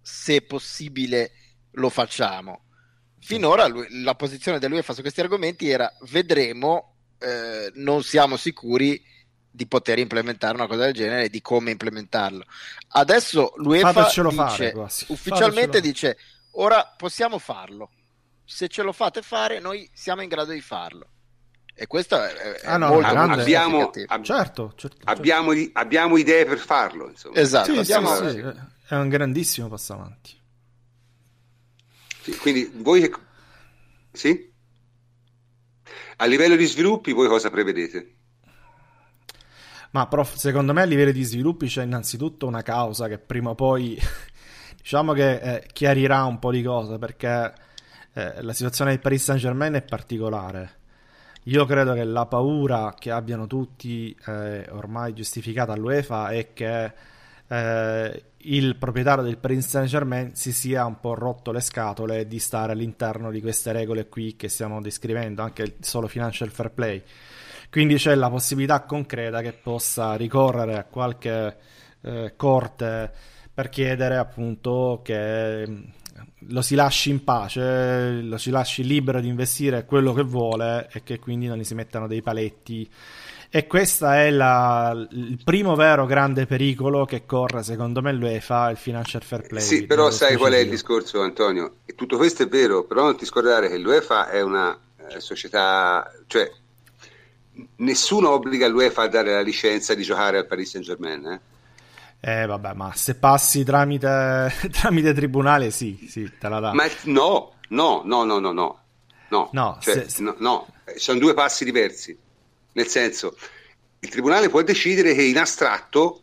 [0.01, 1.31] se possibile
[1.71, 2.63] lo facciamo.
[3.19, 9.01] Finora la posizione dell'UEFA su questi argomenti era vedremo, eh, non siamo sicuri
[9.51, 12.45] di poter implementare una cosa del genere e di come implementarlo.
[12.89, 14.73] Adesso l'UEFA dice, fare,
[15.07, 16.17] ufficialmente dice
[16.51, 17.91] ora possiamo farlo.
[18.45, 21.07] Se ce lo fate fare, noi siamo in grado di farlo.
[21.73, 24.97] E questo è, è ah, no, molto, molto abbiamo, ab- certo, certo, certo.
[25.05, 27.09] Abbiamo, abbiamo, idee per farlo.
[27.09, 27.39] Insomma.
[27.39, 28.15] Esatto, sì, abbiamo...
[28.15, 28.43] sì, sì,
[28.87, 30.39] è un grandissimo passo avanti.
[32.39, 33.11] quindi voi...
[34.11, 34.51] Sì?
[36.17, 38.15] A livello di sviluppi, voi cosa prevedete?
[39.91, 43.55] Ma prof, secondo me a livello di sviluppi c'è innanzitutto una causa che prima o
[43.55, 43.99] poi
[44.77, 47.53] diciamo che eh, chiarirà un po' di cose perché
[48.13, 50.79] eh, la situazione del Paris Saint Germain è particolare.
[51.45, 56.93] Io credo che la paura che abbiano tutti eh, ormai giustificata all'UEFA è che
[57.47, 62.39] eh, il proprietario del Paris Saint Germain si sia un po' rotto le scatole di
[62.39, 67.03] stare all'interno di queste regole qui che stiamo descrivendo, anche solo financial fair play.
[67.71, 71.57] Quindi c'è la possibilità concreta che possa ricorrere a qualche
[72.01, 73.11] eh, corte
[73.53, 75.83] per chiedere appunto che mm,
[76.49, 81.01] lo si lasci in pace, lo si lasci libero di investire quello che vuole e
[81.03, 82.89] che quindi non gli si mettano dei paletti
[83.53, 88.77] e questo è la, il primo vero grande pericolo che corre, secondo me, l'UEFA, il
[88.77, 89.61] financial fair play.
[89.61, 91.79] Sì, però sai qual è il discorso, Antonio?
[91.83, 96.09] E tutto questo è vero, però non ti scordare che l'UEFA è una eh, società,
[96.27, 96.49] cioè
[97.77, 101.25] nessuno obbliga l'UEFA a dare la licenza di giocare al Paris Saint Germain.
[101.25, 101.39] Eh?
[102.23, 106.73] Eh vabbè, ma se passi tramite, tramite tribunale, sì, sì, te la dà.
[106.73, 108.79] Ma no, no, no, no, no, no.
[109.29, 112.17] No, no, cioè, se, no, no, sono due passi diversi.
[112.73, 113.35] Nel senso,
[113.99, 116.21] il tribunale può decidere che in astratto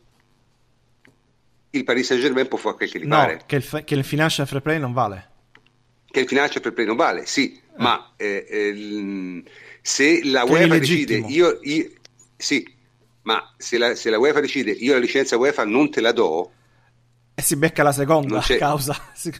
[1.70, 3.43] il Paris Saint Germain può fare quel che gli no, pare.
[3.47, 5.30] Che il, che il financial fair play non vale.
[6.11, 7.61] Che il financial fair play non vale, sì, eh.
[7.76, 9.43] ma eh, eh,
[9.89, 11.91] se la che UEFA decide, io, io,
[12.36, 12.76] sì,
[13.22, 16.53] ma se la, se la UEFA decide io la licenza UEFA non te la do,
[17.34, 18.97] e si becca la seconda causa.
[19.14, 19.32] Si,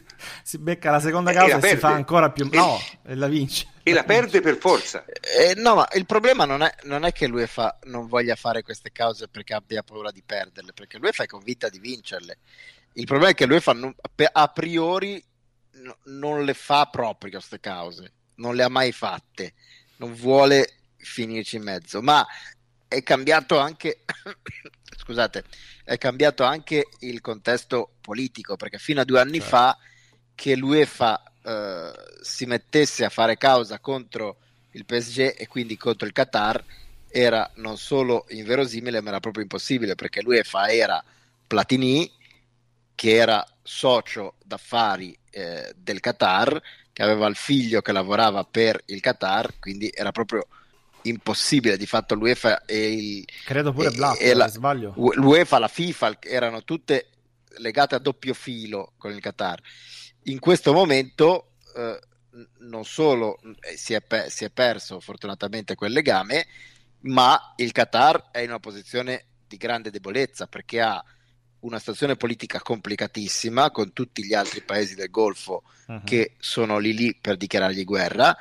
[0.43, 2.49] si, becca la seconda causa e, e si fa ancora più.
[2.51, 3.67] No, e la vince.
[3.83, 5.05] E la perde per forza.
[5.05, 8.91] Eh, no, ma il problema non è, non è che l'UEFA non voglia fare queste
[8.91, 12.37] cause perché abbia paura di perderle, perché l'UEFA è convinta di vincerle.
[12.93, 13.93] Il problema è che l'UEFA non,
[14.31, 15.23] a priori
[15.71, 19.53] no, non le fa proprio queste cause, non le ha mai fatte,
[19.99, 22.25] non vuole finirci in mezzo, ma
[22.87, 24.01] è cambiato anche
[25.09, 25.43] scusate,
[25.83, 29.47] è cambiato anche il contesto politico, perché fino a due anni certo.
[29.55, 29.77] fa
[30.35, 31.91] che l'UEFA eh,
[32.21, 34.37] si mettesse a fare causa contro
[34.71, 36.63] il PSG e quindi contro il Qatar
[37.07, 41.03] era non solo inverosimile, ma era proprio impossibile, perché l'UEFA era
[41.47, 42.11] Platini,
[42.93, 46.61] che era socio d'affari eh, del Qatar,
[46.91, 50.47] che aveva il figlio che lavorava per il Qatar, quindi era proprio
[51.03, 54.93] impossibile di fatto l'UEFA e il credo pure Black e la, sbaglio.
[54.95, 57.07] l'UEFA la FIFA erano tutte
[57.57, 59.61] legate a doppio filo con il Qatar.
[60.23, 61.99] In questo momento eh,
[62.59, 66.45] non solo eh, si è, pe- si è perso fortunatamente quel legame
[67.01, 71.03] ma il Qatar è in una posizione di grande debolezza perché ha
[71.61, 76.03] una situazione politica complicatissima con tutti gli altri paesi del Golfo uh-huh.
[76.03, 78.35] che sono lì lì per dichiarargli guerra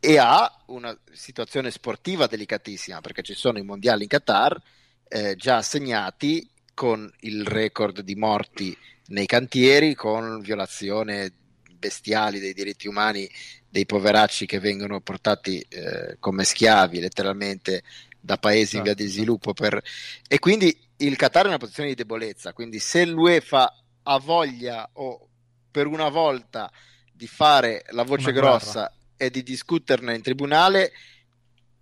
[0.00, 4.60] e ha una situazione sportiva delicatissima perché ci sono i mondiali in Qatar
[5.08, 11.32] eh, già assegnati con il record di morti nei cantieri, con violazione
[11.72, 13.28] bestiali dei diritti umani
[13.68, 17.82] dei poveracci che vengono portati eh, come schiavi letteralmente
[18.20, 19.16] da paesi in via di certo.
[19.16, 19.82] sviluppo per...
[20.26, 23.72] e quindi il Qatar è in una posizione di debolezza quindi se l'UEFA
[24.04, 25.28] ha voglia o
[25.70, 26.70] per una volta
[27.12, 30.92] di fare la voce una grossa guerra e di discuterne in tribunale,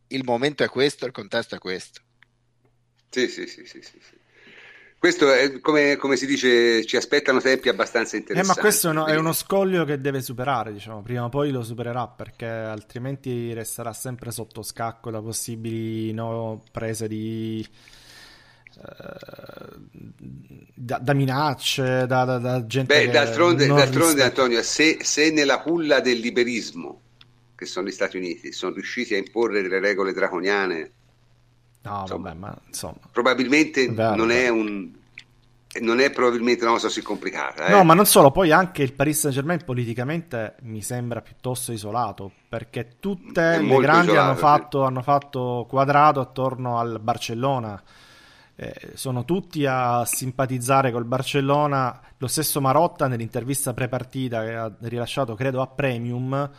[0.08, 2.00] il momento è questo, il contesto è questo.
[3.08, 4.20] Sì, sì, sì, sì, sì.
[4.98, 8.52] Questo è come, come, si dice, ci aspettano tempi abbastanza interessanti.
[8.52, 11.50] Eh, ma questo è, uno, è uno scoglio che deve superare, diciamo, prima o poi
[11.50, 17.66] lo supererà perché altrimenti resterà sempre sotto scacco da possibili no, prese di
[20.74, 22.94] da, da, minacce, da, da, da gente.
[22.94, 27.00] Beh, d'altronde, d'altronde Antonio, se, se, nella culla del liberismo
[27.54, 30.90] che sono gli Stati Uniti, sono riusciti a imporre delle regole draconiane.
[31.82, 32.98] No, insomma, vabbè, ma insomma.
[33.10, 35.00] Probabilmente vero, non è un
[35.80, 37.66] non è probabilmente una cosa così complicata.
[37.66, 37.70] Eh?
[37.70, 42.30] No, ma non solo, poi anche il Paris Saint Germain politicamente mi sembra piuttosto isolato,
[42.48, 44.86] perché tutte le grandi isolato, hanno, fatto, sì.
[44.86, 47.82] hanno, fatto, quadrato attorno al Barcellona.
[48.54, 52.00] Eh, sono tutti a simpatizzare col Barcellona.
[52.18, 56.50] Lo stesso Marotta nell'intervista pre-partita che ha rilasciato, credo, a Premium,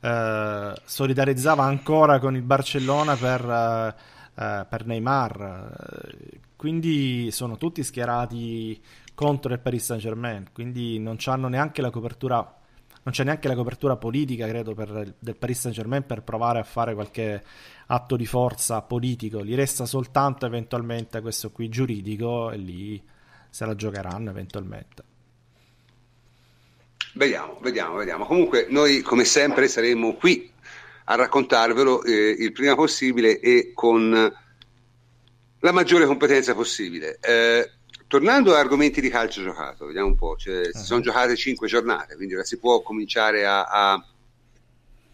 [0.00, 3.94] eh, solidarizzava ancora con il Barcellona per, eh,
[4.42, 6.36] eh, per Neymar.
[6.56, 8.80] Quindi sono tutti schierati
[9.14, 12.57] contro il Paris Saint Germain, quindi non hanno neanche la copertura
[13.08, 16.62] non c'è neanche la copertura politica, credo, per, del Paris Saint Germain per provare a
[16.62, 17.42] fare qualche
[17.86, 19.42] atto di forza politico.
[19.42, 23.02] Gli resta soltanto eventualmente questo qui giuridico e lì
[23.48, 25.02] se la giocheranno eventualmente.
[27.14, 28.26] Vediamo, vediamo, vediamo.
[28.26, 30.52] Comunque noi come sempre saremo qui
[31.04, 34.10] a raccontarvelo eh, il prima possibile e con
[35.60, 37.18] la maggiore competenza possibile.
[37.22, 37.70] Eh,
[38.08, 40.78] tornando a argomenti di calcio giocato, vediamo un po', cioè, uh-huh.
[40.78, 44.04] si sono giocate cinque giornate, quindi ora si può cominciare a, a,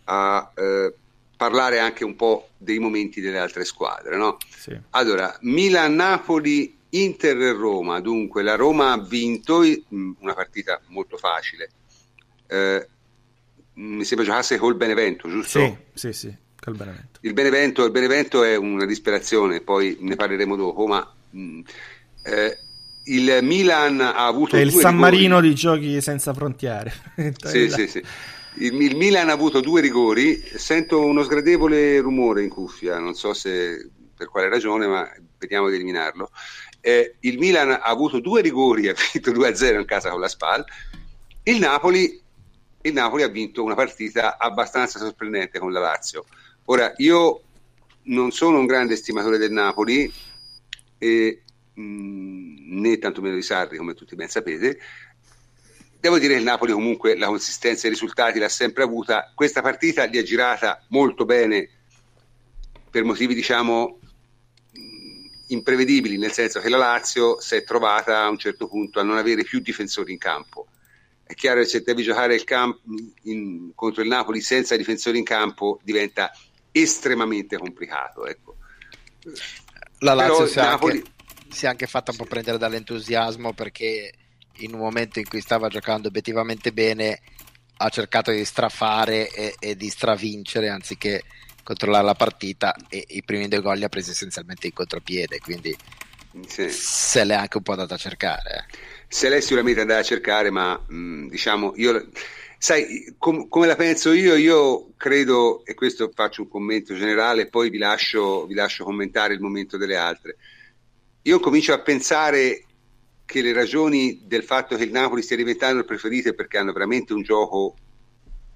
[0.05, 0.95] a eh,
[1.37, 4.17] parlare anche un po' dei momenti delle altre squadre.
[4.17, 4.39] No?
[4.49, 4.79] Sì.
[4.91, 11.71] Allora, Milan-Napoli, Inter e Roma, dunque la Roma ha vinto mm, una partita molto facile.
[12.47, 12.89] Eh,
[13.75, 15.59] mi sembra giocasse col Benevento, giusto?
[15.59, 16.37] Sì, sì, sì.
[16.61, 17.19] Col Benevento.
[17.23, 21.61] Il, Benevento, il Benevento è una disperazione, poi ne parleremo dopo, ma mh, mm,
[22.23, 22.59] eh,
[23.05, 24.57] il Milan ha avuto...
[24.57, 24.97] È il San rigori.
[24.99, 26.93] Marino di giochi senza frontiere.
[27.45, 28.03] sì, sì, sì.
[28.57, 33.35] Il, il, Milan ha avuto due rigori, sento uno sgradevole rumore in cuffia, non so
[33.35, 36.31] se per quale ragione, ma vediamo di eliminarlo.
[36.81, 40.65] Eh, il Milan ha avuto due rigori, ha vinto 2-0 in casa con la SPAL.
[41.43, 42.21] Il Napoli,
[42.83, 46.25] il Napoli ha vinto una partita abbastanza sorprendente con la Lazio.
[46.67, 47.43] Ora, io
[48.05, 50.11] non sono un grande stimatore del Napoli,
[50.99, 51.43] e,
[51.75, 54.79] mh, né tantomeno di Sarri, come tutti ben sapete,
[56.05, 59.33] Devo dire che il Napoli comunque la consistenza e i risultati l'ha sempre avuta.
[59.35, 61.67] Questa partita li ha girata molto bene
[62.91, 64.01] per motivi diciamo
[65.47, 69.17] imprevedibili, nel senso che la Lazio si è trovata a un certo punto a non
[69.17, 70.67] avere più difensori in campo.
[71.23, 72.81] È chiaro che se devi giocare il camp-
[73.23, 76.31] in, contro il Napoli senza difensori in campo diventa
[76.71, 78.27] estremamente complicato.
[78.27, 78.57] Ecco.
[80.01, 80.99] La Lazio si, Napoli...
[80.99, 81.14] anche,
[81.55, 84.13] si, è anche fatta un po' prendere dall'entusiasmo perché
[84.59, 87.21] in un momento in cui stava giocando obiettivamente bene
[87.79, 91.23] ha cercato di strafare e, e di stravincere anziché
[91.63, 95.77] controllare la partita e i primi due gol li ha presi essenzialmente in contropiede quindi
[96.47, 96.69] sì.
[96.69, 98.79] se l'è anche un po' andata a cercare eh.
[99.09, 102.09] se l'è sicuramente andata a cercare ma mh, diciamo io
[102.59, 107.71] sai com- come la penso io io credo e questo faccio un commento generale poi
[107.71, 110.37] vi lascio, vi lascio commentare il momento delle altre
[111.27, 112.65] io comincio a pensare
[113.25, 116.73] che le ragioni del fatto che il Napoli stia diventando il preferito è perché hanno
[116.73, 117.77] veramente un gioco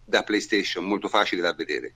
[0.05, 1.95] da PlayStation molto facile da vedere.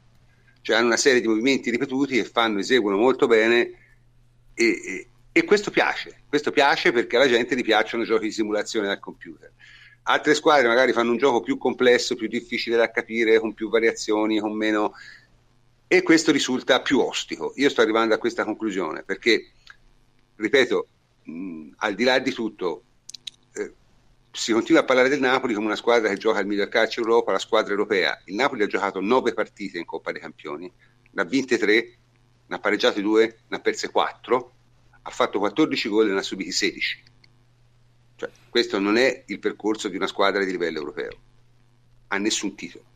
[0.63, 3.73] Cioè hanno una serie di movimenti ripetuti che fanno, eseguono molto bene
[4.55, 6.23] e, e, e questo piace.
[6.27, 9.53] Questo piace perché alla gente gli piacciono i giochi di simulazione dal computer.
[10.05, 14.41] Altre squadre magari fanno un gioco più complesso, più difficile da capire, con più variazioni,
[14.41, 14.95] con meno...
[15.87, 17.53] E questo risulta più ostico.
[17.57, 19.53] Io sto arrivando a questa conclusione perché,
[20.43, 20.89] ripeto,
[21.25, 22.83] mh, al di là di tutto,
[23.55, 23.73] eh,
[24.31, 27.33] si continua a parlare del Napoli come una squadra che gioca al miglior calcio Europa,
[27.33, 28.21] la squadra europea.
[28.27, 30.71] Il Napoli ha giocato nove partite in Coppa dei Campioni,
[31.11, 31.97] ne ha vinte tre,
[32.47, 34.53] ne ha pareggiate due, ne ha perse quattro,
[35.03, 37.03] ha fatto 14 gol e ne ha subiti 16.
[38.17, 41.11] Cioè, questo non è il percorso di una squadra di livello europeo,
[42.09, 42.91] ha nessun titolo.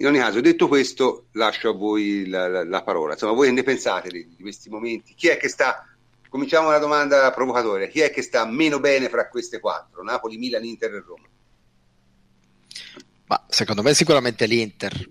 [0.00, 3.12] In ogni caso, detto questo, lascio a voi la, la, la parola.
[3.12, 5.12] Insomma, voi ne pensate di questi momenti?
[5.14, 5.89] Chi è che sta
[6.30, 7.88] Cominciamo una domanda provocatoria.
[7.88, 10.04] Chi è che sta meno bene fra queste quattro?
[10.04, 11.28] Napoli, Milan, Inter e Roma?
[13.26, 15.10] Ma secondo me sicuramente l'Inter,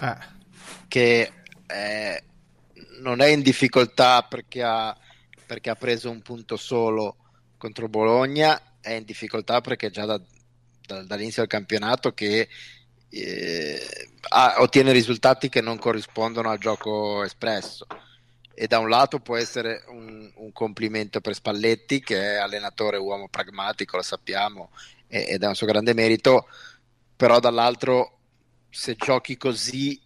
[0.00, 0.16] eh.
[0.86, 1.32] che
[1.64, 2.22] è,
[3.00, 4.94] non è in difficoltà perché ha,
[5.46, 7.16] perché ha, preso un punto solo
[7.56, 10.20] contro Bologna, è in difficoltà perché già da,
[10.86, 12.48] da, dall'inizio del campionato che
[13.08, 17.86] eh, ha, ottiene risultati che non corrispondono al gioco espresso
[18.60, 23.26] e da un lato può essere un, un, complimento per Spalletti che è allenatore uomo
[23.26, 24.70] pragmatico, lo sappiamo,
[25.08, 26.46] ed è un suo grande merito,
[27.16, 28.18] però dall'altro
[28.68, 29.98] se giochi così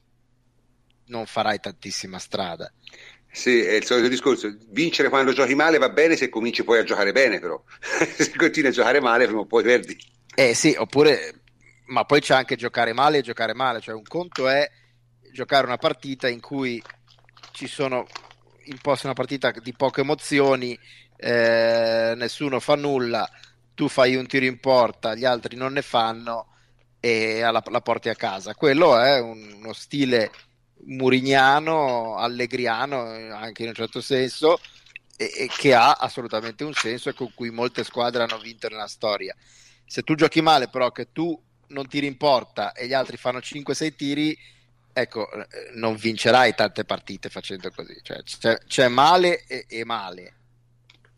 [1.06, 2.72] non farai tantissima strada.
[3.28, 4.56] Sì, è il solito discorso.
[4.68, 7.60] Vincere quando giochi male va bene se cominci poi a giocare bene, però
[8.16, 9.98] se continui a giocare male prima o poi perdi.
[10.32, 11.42] Eh sì, oppure,
[11.86, 14.70] ma poi c'è anche giocare male e giocare male, cioè un conto è
[15.32, 16.80] giocare una partita in cui
[17.50, 18.06] ci sono
[18.66, 20.78] imposti una partita di poche emozioni,
[21.16, 23.28] eh, nessuno fa nulla,
[23.74, 26.48] tu fai un tiro in porta, gli altri non ne fanno
[27.00, 28.54] e la, la porti a casa.
[28.54, 30.30] Quello è un, uno stile
[30.86, 34.58] murignano, allegriano anche in un certo senso
[35.16, 38.86] e, e, che ha assolutamente un senso e con cui molte squadre hanno vinto nella
[38.86, 39.34] storia.
[39.86, 41.38] Se tu giochi male però che tu
[41.68, 44.38] non tiri in porta e gli altri fanno 5-6 tiri,
[44.94, 50.34] ecco, eh, non vincerai tante partite facendo così, cioè, c'è, c'è male e, e, male.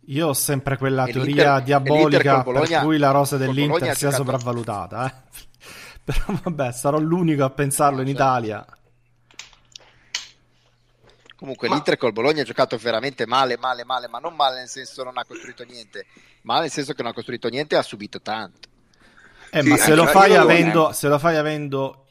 [0.07, 4.17] Io ho sempre quella e teoria diabolica Bologna, per cui la rosa dell'Inter sia giocato...
[4.17, 5.41] sopravvalutata, eh?
[6.03, 8.23] però vabbè, sarò l'unico a pensarlo in certo.
[8.23, 8.67] Italia.
[11.37, 11.75] Comunque ma...
[11.75, 15.19] l'Inter col Bologna ha giocato veramente male, male, male, ma non male nel senso non
[15.19, 16.07] ha costruito niente,
[16.43, 18.69] male nel senso che non ha costruito niente e ha subito tanto.
[19.51, 22.06] Eh, sì, ma se lo, avendo, se lo fai avendo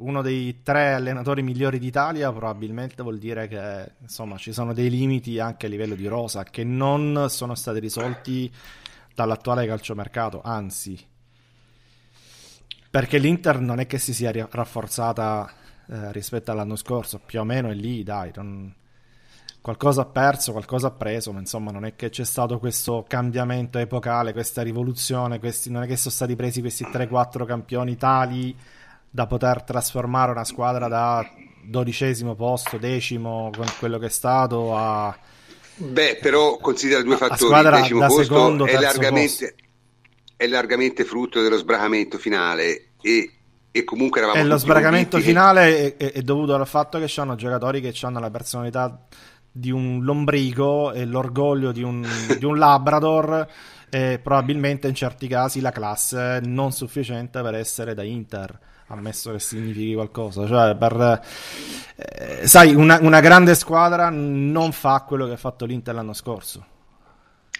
[0.00, 5.38] uno dei tre allenatori migliori d'Italia, probabilmente vuol dire che insomma ci sono dei limiti
[5.38, 8.52] anche a livello di rosa che non sono stati risolti
[9.14, 10.98] dall'attuale calciomercato, anzi,
[12.90, 15.52] perché l'Inter non è che si sia rafforzata
[15.88, 18.74] eh, rispetto all'anno scorso, più o meno è lì, dai, non...
[19.60, 23.78] qualcosa ha perso, qualcosa ha preso, ma insomma non è che c'è stato questo cambiamento
[23.78, 25.70] epocale, questa rivoluzione, questi...
[25.70, 28.56] non è che sono stati presi questi 3-4 campioni tali
[29.10, 31.28] da poter trasformare una squadra da
[31.64, 35.16] dodicesimo posto, decimo con quello che è stato a...
[35.76, 37.54] Beh, però considera due fattori.
[37.54, 39.64] Il decimo posto secondo, è, largamente, posto.
[40.36, 43.32] è largamente frutto dello sbracamento finale e,
[43.70, 44.40] e comunque eravamo...
[44.40, 48.20] E lo sbracamento finale è, è, dovuto al fatto che ci hanno giocatori che hanno
[48.20, 49.06] la personalità
[49.50, 52.06] di un lombrico e l'orgoglio di un,
[52.38, 53.48] di un labrador
[53.88, 59.38] e probabilmente in certi casi la classe non sufficiente per essere da Inter ammesso che
[59.38, 60.46] significhi qualcosa.
[60.46, 61.20] Cioè, per,
[61.96, 66.66] eh, sai, una, una, grande squadra non fa quello che ha fatto l'Inter l'anno scorso.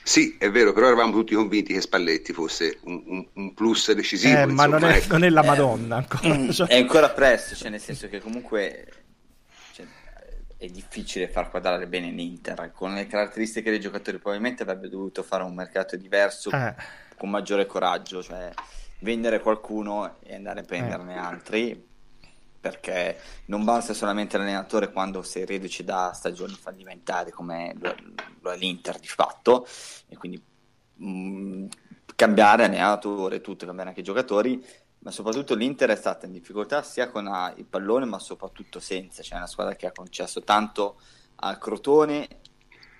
[0.02, 4.40] Sì, è vero, però eravamo tutti convinti che Spalletti fosse un, un, un plus decisivo.
[4.40, 5.12] Eh, ma non è, ecco.
[5.12, 6.34] non è, la Madonna ancora.
[6.34, 6.66] Mm, cioè.
[6.68, 8.88] È ancora presto, cioè nel senso che comunque
[9.72, 9.86] cioè,
[10.56, 12.72] è difficile far quadrare bene l'Inter.
[12.74, 16.74] Con le caratteristiche dei giocatori probabilmente avrebbe dovuto fare un mercato diverso, eh.
[17.16, 18.22] con maggiore coraggio.
[18.22, 18.50] Cioè,
[19.00, 21.18] vendere qualcuno e andare a prenderne eh.
[21.18, 21.88] altri
[22.60, 28.98] perché non basta solamente l'allenatore quando sei reduce da stagioni fallimentari come lo, è l'Inter
[28.98, 29.66] di fatto
[30.08, 30.42] e quindi
[30.96, 31.66] mh, mm,
[32.14, 34.62] cambiare allenatore tutto, cambiare anche i giocatori
[35.02, 39.38] ma soprattutto l'Inter è stata in difficoltà sia con il pallone ma soprattutto senza, cioè
[39.38, 41.00] una squadra che ha concesso tanto
[41.36, 42.28] al Crotone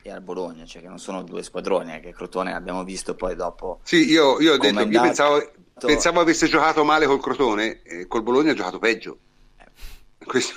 [0.02, 3.36] e al Bologna, cioè che non sono due squadroni, eh, che Crotone abbiamo visto poi
[3.36, 3.80] dopo.
[3.82, 5.50] Sì, io, io ho detto, io pensavo,
[5.86, 9.18] pensavo, avesse giocato male col Crotone, e col Bologna ha giocato peggio.
[9.58, 10.24] Eh.
[10.24, 10.54] Questo.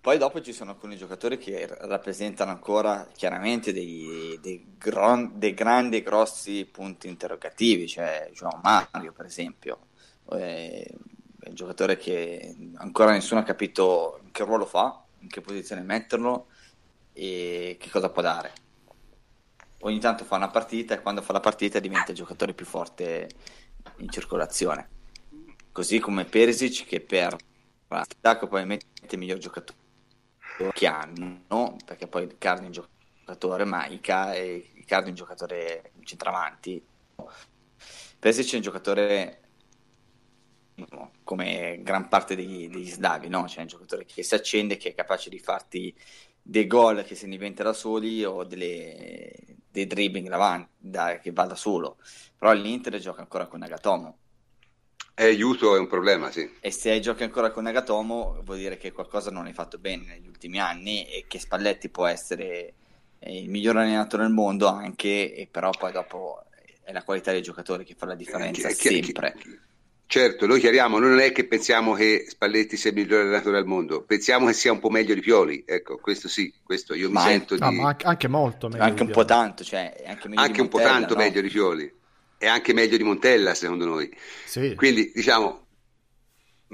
[0.00, 5.98] Poi dopo ci sono alcuni giocatori che rappresentano ancora chiaramente dei, dei, gron, dei grandi
[5.98, 9.88] e grossi punti interrogativi, cioè João Mario per esempio,
[10.30, 16.46] è un giocatore che ancora nessuno ha capito che ruolo fa, in che posizione metterlo,
[17.12, 18.52] e che cosa può dare.
[19.80, 23.28] Ogni tanto fa una partita e quando fa la partita diventa il giocatore più forte
[23.98, 24.88] in circolazione.
[25.72, 27.36] Così come Perisic che per
[27.88, 29.78] la attacco probabilmente è il miglior giocatore
[30.72, 35.92] che hanno, perché poi il Cardi è un giocatore, ma è, Icardi è un giocatore
[36.04, 36.84] centravanti.
[38.18, 39.40] Perisic è un giocatore
[41.24, 43.46] come gran parte degli, degli slavi, no?
[43.48, 45.94] Cioè un giocatore che si accende, che è capace di farti
[46.42, 49.32] dei gol che se ne inventa da soli o delle,
[49.70, 51.98] dei dribbling davanti, da, che va da solo.
[52.36, 54.18] Però l'Inter gioca ancora con Nagatomo.
[55.14, 56.50] E aiuto è un problema, sì.
[56.60, 60.26] E se giochi ancora con Nagatomo vuol dire che qualcosa non hai fatto bene negli
[60.26, 62.74] ultimi anni e che Spalletti può essere
[63.18, 66.44] eh, il miglior allenatore del mondo anche, e però poi dopo
[66.82, 69.34] è la qualità dei giocatori che fa la differenza eh, chi, sempre.
[69.36, 69.58] Chi, chi,
[70.10, 73.64] Certo, noi chiariamo, noi non è che pensiamo che Spalletti sia il migliore allenatore al
[73.64, 77.22] mondo, pensiamo che sia un po' meglio di Pioli, ecco, questo sì, questo io ma
[77.22, 77.78] mi sento no, di...
[78.02, 81.20] anche molto meglio Anche un po' tanto, cioè, anche, anche un po' tanto no?
[81.20, 81.94] meglio di Pioli,
[82.38, 84.12] e anche meglio di Montella secondo noi.
[84.46, 84.74] Sì.
[84.74, 85.66] Quindi, diciamo,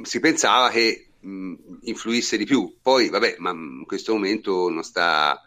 [0.01, 5.39] si pensava che mh, influisse di più, poi vabbè, ma in questo momento non sta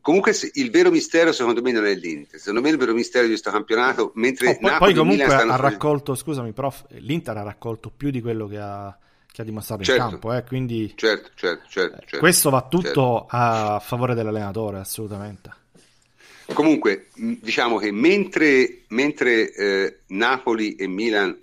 [0.00, 3.30] comunque il vero mistero secondo me non è l'Inter secondo me il vero mistero di
[3.30, 8.10] questo campionato mentre oh, poi, poi comunque ha raccolto scusami prof l'Inter ha raccolto più
[8.10, 8.96] di quello che ha,
[9.30, 12.18] che ha dimostrato certo, in campo eh, quindi certo, certo, certo, eh, certo.
[12.18, 13.26] questo va tutto certo.
[13.28, 15.52] a favore dell'allenatore assolutamente.
[16.54, 21.36] Comunque diciamo che mentre, mentre eh, Napoli e Milan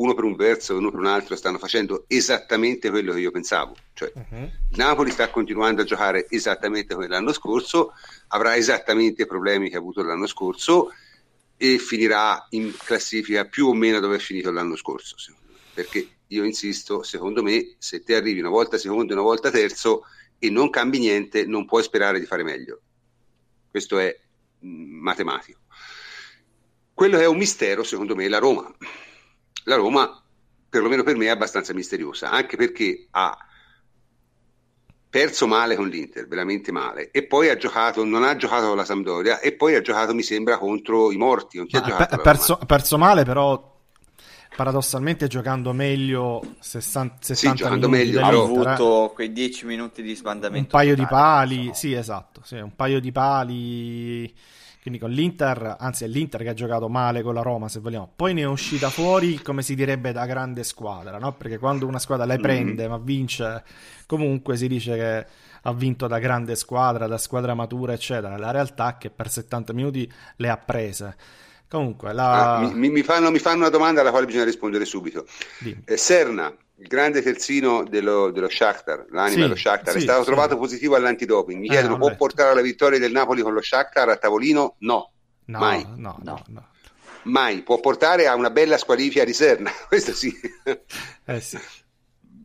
[0.00, 3.30] uno per un verso e uno per un altro stanno facendo esattamente quello che io
[3.30, 3.76] pensavo.
[3.92, 4.50] Cioè, uh-huh.
[4.70, 7.92] Napoli sta continuando a giocare esattamente come l'anno scorso,
[8.28, 10.90] avrà esattamente i problemi che ha avuto l'anno scorso
[11.56, 15.16] e finirà in classifica più o meno dove è finito l'anno scorso.
[15.74, 20.04] Perché io insisto, secondo me, se te arrivi una volta secondo e una volta terzo
[20.38, 22.80] e non cambi niente, non puoi sperare di fare meglio.
[23.70, 24.18] Questo è
[24.60, 25.58] mh, matematico.
[26.94, 28.74] Quello che è un mistero, secondo me, è la Roma
[29.64, 30.22] la Roma,
[30.68, 33.36] perlomeno per me, è abbastanza misteriosa, anche perché ha
[35.10, 38.84] perso male con l'Inter, veramente male, e poi ha giocato, non ha giocato con la
[38.84, 41.56] Sampdoria, e poi ha giocato, mi sembra, contro i morti.
[41.56, 43.70] Non ha per, perso, perso male, però
[44.54, 49.14] paradossalmente giocando meglio 60, 70 sì, giocando meglio, ha avuto eh.
[49.14, 51.74] quei 10 minuti di sbandamento un paio totale, di pali, so.
[51.74, 54.34] sì esatto sì, un paio di pali
[54.90, 58.10] quindi con l'Inter, anzi è l'Inter che ha giocato male con la Roma se vogliamo,
[58.16, 61.32] poi ne è uscita fuori come si direbbe da grande squadra, no?
[61.34, 62.90] perché quando una squadra le prende mm.
[62.90, 63.62] ma vince,
[64.06, 65.26] comunque si dice che
[65.62, 69.72] ha vinto da grande squadra, da squadra matura eccetera, la realtà è che per 70
[69.72, 71.16] minuti le ha prese.
[71.68, 72.56] Comunque, la...
[72.56, 75.24] ah, mi, mi, fanno, mi, fanno, una domanda alla quale bisogna rispondere subito.
[75.84, 80.20] Eh, Serna, il grande terzino dello, dello Shakhtar, l'anima sì, dello Shakhtar, sì, è stato
[80.20, 80.26] sì.
[80.26, 81.60] trovato positivo all'antidoping.
[81.60, 84.76] Mi eh, chiedono, può portare alla vittoria del Napoli con lo Shakhtar a tavolino?
[84.78, 85.12] No,
[85.44, 85.84] no mai.
[85.96, 86.68] No, no, no.
[87.24, 87.60] Mai.
[87.62, 90.34] Può portare a una bella squalifica di Serna, questo sì.
[91.24, 91.58] Eh, sì.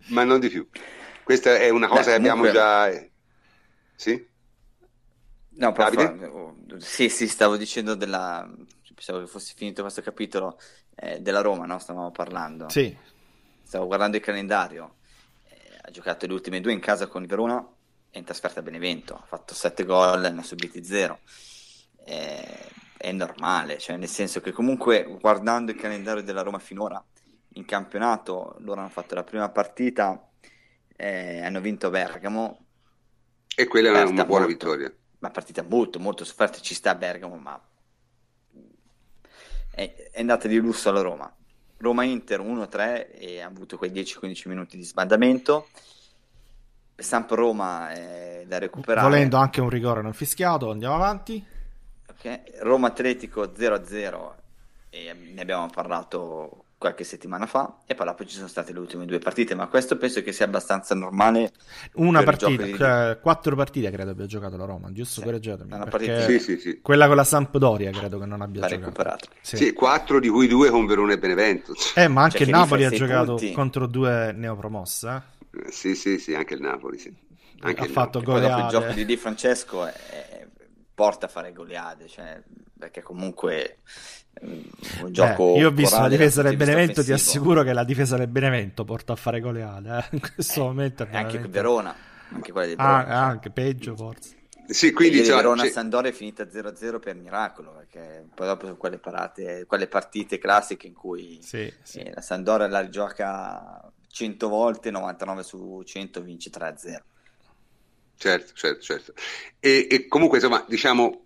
[0.07, 0.67] Ma non di più.
[1.23, 2.59] Questa è una cosa Beh, che abbiamo comunque...
[2.59, 2.89] già...
[2.89, 3.11] Eh,
[3.95, 4.27] sì?
[5.51, 6.43] No, Davide?
[6.79, 8.47] Sì, sì, stavo dicendo della...
[8.93, 10.59] Pensavo che fosse finito questo capitolo
[10.95, 11.79] eh, della Roma, no?
[11.79, 12.67] Stavamo parlando.
[12.69, 13.13] Sì
[13.65, 14.95] stavo guardando il calendario,
[15.49, 17.67] eh, ha giocato le ultime due in casa con il Verona
[18.11, 21.19] e in trasferta a Benevento, ha fatto 7 gol, ne ha subiti 0.
[22.05, 27.03] Eh, è normale, cioè nel senso che comunque guardando il calendario della Roma finora,
[27.53, 30.29] in campionato loro hanno fatto la prima partita,
[30.95, 32.65] eh, hanno vinto Bergamo.
[33.55, 34.93] E quella è una buona molto, vittoria.
[35.19, 37.59] Una partita molto, molto sofferta, ci sta Bergamo, ma
[39.71, 41.35] è, è andata di lusso alla Roma.
[41.77, 45.67] Roma-Inter 1-3 e ha avuto quei 10-15 minuti di sbandamento.
[46.95, 49.07] Samp-Roma è da recuperare.
[49.07, 51.43] Volendo anche un rigore non fischiato, andiamo avanti.
[52.09, 52.41] Okay.
[52.59, 54.33] Roma-Atletico 0-0
[54.89, 59.05] e ne abbiamo parlato qualche settimana fa e poi dopo ci sono state le ultime
[59.05, 61.51] due partite, ma questo penso che sia abbastanza normale.
[61.93, 62.75] Una partita, di...
[62.75, 65.19] cioè, quattro partite credo abbia giocato la Roma, giusto?
[65.19, 65.69] Sì, Correggetemi.
[65.69, 66.21] Partita...
[66.21, 66.81] Sì, sì, sì.
[66.81, 68.85] Quella con la Sampdoria credo che non abbia Va giocato.
[68.85, 69.27] recuperato.
[69.41, 69.57] Sì.
[69.57, 69.73] sì.
[69.73, 71.73] quattro di cui due con Verona e Benevento.
[71.95, 73.51] Eh, ma anche cioè, il Napoli ha giocato punti.
[73.53, 75.23] contro due neopromosse.
[75.53, 75.71] Eh?
[75.71, 77.13] Sì, sì, sì, anche il Napoli, sì.
[77.61, 78.63] Anche ha fatto goleade.
[78.63, 80.45] Il gioco di Di Francesco è...
[80.93, 82.41] porta a fare goleade, cioè,
[82.77, 83.79] perché comunque
[84.41, 87.17] un gioco Beh, io ho visto la difesa del Benevento offensivo.
[87.17, 90.05] ti assicuro che la difesa del Benevento porta a fare goleade eh?
[90.11, 91.37] in questo eh, momento è veramente...
[91.37, 91.95] anche Verona
[92.31, 95.69] anche quella di Verona ah, anche peggio forse sì, quindi cioè, Verona c'è...
[95.69, 100.87] Sandoria è finita 0-0 per miracolo perché poi dopo sono quelle, parate, quelle partite classiche
[100.87, 101.99] in cui sì, sì.
[101.99, 106.99] Eh, la Sandoria la rigioca 100 volte 99 su 100 vince 3-0
[108.17, 109.13] certo certo certo
[109.59, 111.24] e, e comunque insomma diciamo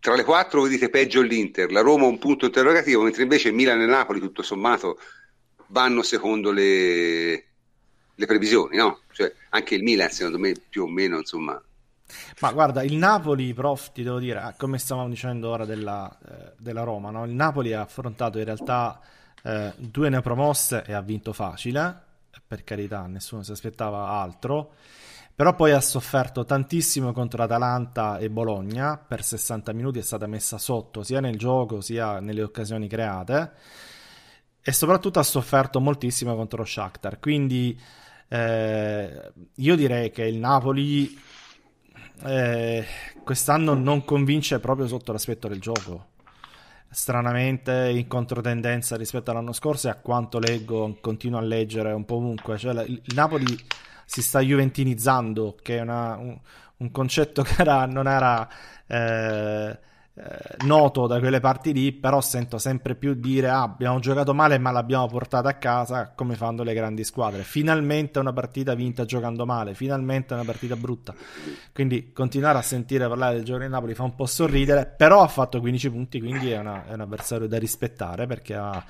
[0.00, 3.86] tra le quattro vedete peggio l'Inter, la Roma un punto interrogativo, mentre invece Milan e
[3.86, 4.98] Napoli tutto sommato
[5.68, 7.44] vanno secondo le,
[8.14, 9.00] le previsioni, no?
[9.12, 11.60] Cioè, anche il Milan secondo me più o meno insomma
[12.40, 16.82] ma guarda, il Napoli, prof, ti devo dire, come stavamo dicendo ora della, eh, della
[16.82, 17.24] Roma, no?
[17.24, 19.00] il Napoli ha affrontato in realtà
[19.42, 22.06] eh, due neopromosse e ha vinto facile,
[22.46, 24.72] per carità, nessuno si aspettava altro.
[25.38, 30.58] Però poi ha sofferto tantissimo contro Atalanta e Bologna, per 60 minuti è stata messa
[30.58, 33.52] sotto sia nel gioco sia nelle occasioni create
[34.60, 37.20] e soprattutto ha sofferto moltissimo contro Shakhtar.
[37.20, 37.80] Quindi
[38.26, 41.16] eh, io direi che il Napoli
[42.24, 42.84] eh,
[43.22, 46.06] quest'anno non convince proprio sotto l'aspetto del gioco.
[46.90, 52.16] Stranamente in controtendenza rispetto all'anno scorso e a quanto leggo, continuo a leggere un po'
[52.16, 52.58] ovunque.
[52.58, 53.56] Cioè, il Napoli
[54.08, 56.38] si sta juventinizzando, che è una, un,
[56.78, 58.48] un, concetto che era, non era
[58.86, 59.78] eh,
[60.14, 64.56] eh, noto da quelle parti lì, però sento sempre più dire ah, abbiamo giocato male
[64.56, 67.42] ma l'abbiamo portata a casa come fanno le grandi squadre.
[67.42, 71.14] Finalmente una partita vinta giocando male, finalmente una partita brutta.
[71.74, 75.28] Quindi continuare a sentire parlare del gioco di Napoli fa un po' sorridere, però ha
[75.28, 78.82] fatto 15 punti, quindi è, una, è un avversario da rispettare perché ha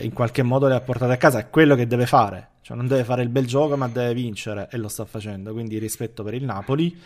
[0.00, 2.86] in qualche modo le ha portate a casa, è quello che deve fare, cioè non
[2.86, 6.34] deve fare il bel gioco ma deve vincere e lo sta facendo, quindi rispetto per
[6.34, 6.98] il Napoli.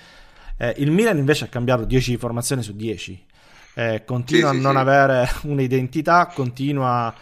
[0.56, 3.26] Eh, il Milan invece ha cambiato 10 formazioni su 10,
[3.74, 4.78] eh, continua sì, a non sì.
[4.78, 7.12] avere un'identità, continua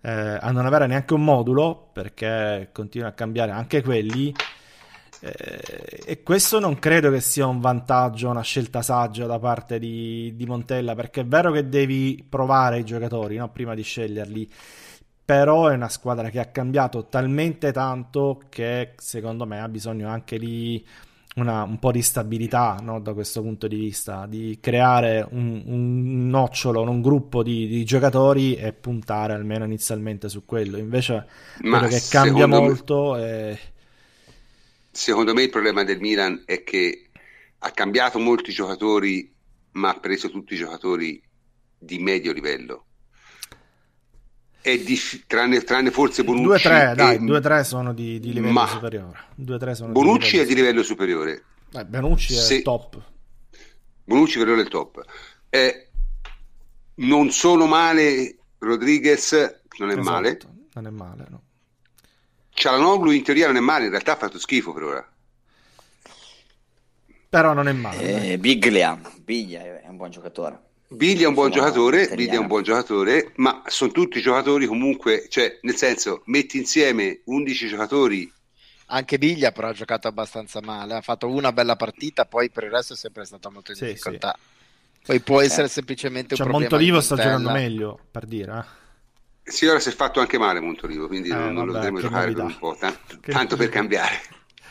[0.00, 4.34] eh, a non avere neanche un modulo perché continua a cambiare anche quelli.
[5.20, 10.32] Eh, e questo non credo che sia un vantaggio, una scelta saggia da parte di,
[10.36, 13.50] di Montella, perché è vero che devi provare i giocatori no?
[13.50, 14.48] prima di sceglierli,
[15.24, 20.38] però è una squadra che ha cambiato talmente tanto che secondo me ha bisogno anche
[20.38, 20.84] di
[21.34, 23.00] una, un po' di stabilità no?
[23.00, 28.54] da questo punto di vista, di creare un, un nocciolo, un gruppo di, di, giocatori
[28.54, 30.78] e puntare almeno inizialmente su quello.
[30.78, 31.26] Invece
[31.62, 33.20] Ma quello che cambia molto me...
[33.20, 33.58] è
[34.98, 37.10] Secondo me il problema del Milan è che
[37.56, 39.32] ha cambiato molti giocatori,
[39.72, 41.22] ma ha preso tutti i giocatori
[41.78, 42.86] di medio livello.
[44.60, 46.66] Dif- tranne, tranne, forse Bonucci.
[46.66, 49.18] 2-3, dai, 2-3 sono di, di livello ma superiore.
[49.36, 51.44] Bonucci di è di livello superiore.
[51.72, 52.62] Eh, Bonucci è Se...
[52.62, 53.00] top.
[54.02, 55.04] Bonucci per ora è il top.
[55.48, 55.90] Eh,
[56.96, 59.32] non sono male Rodriguez,
[59.78, 60.38] non è esatto, male.
[60.72, 61.42] Non è male, no.
[62.58, 65.08] Cialanoglu in teoria non è male, in realtà ha fatto schifo per ora.
[67.28, 68.32] Però non è male.
[68.32, 70.60] Eh, Biglia, Biglia è un buon giocatore.
[70.88, 75.26] Biglia è un buon giocatore, Biglia è un buon giocatore, ma sono tutti giocatori comunque,
[75.28, 78.32] cioè nel senso, metti insieme 11 giocatori
[78.90, 82.70] anche Biglia però ha giocato abbastanza male, ha fatto una bella partita, poi per il
[82.70, 84.34] resto è sempre stata molto in sì, difficoltà.
[84.34, 85.04] Sì.
[85.04, 85.70] Poi può essere eh.
[85.70, 86.70] semplicemente un cioè, problema.
[86.70, 88.58] Montolivo sta giocando meglio, per dire.
[88.58, 88.87] Eh.
[89.48, 92.32] Sì, ora si è fatto anche male Montolivo, quindi eh, non, non lo dovremmo giocare
[92.32, 94.20] per un po', tanto, tanto per cambiare.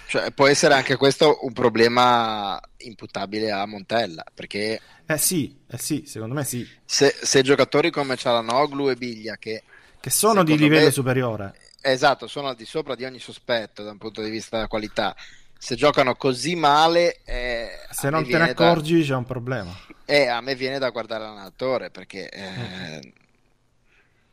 [0.07, 4.79] Cioè, può essere anche questo un problema imputabile a Montella, perché...
[5.05, 6.65] Eh sì, eh sì, secondo me sì.
[6.85, 9.63] Se, se giocatori come Cialanoglu e Biglia, che...
[9.99, 11.55] Che sono di livello me, superiore.
[11.81, 15.13] Esatto, sono al di sopra di ogni sospetto da un punto di vista della qualità.
[15.57, 17.19] Se giocano così male...
[17.25, 19.05] Eh, se non te ne accorgi da...
[19.05, 19.77] c'è un problema.
[20.05, 22.29] Eh, a me viene da guardare l'allenatore, perché...
[22.29, 23.25] Eh, mm.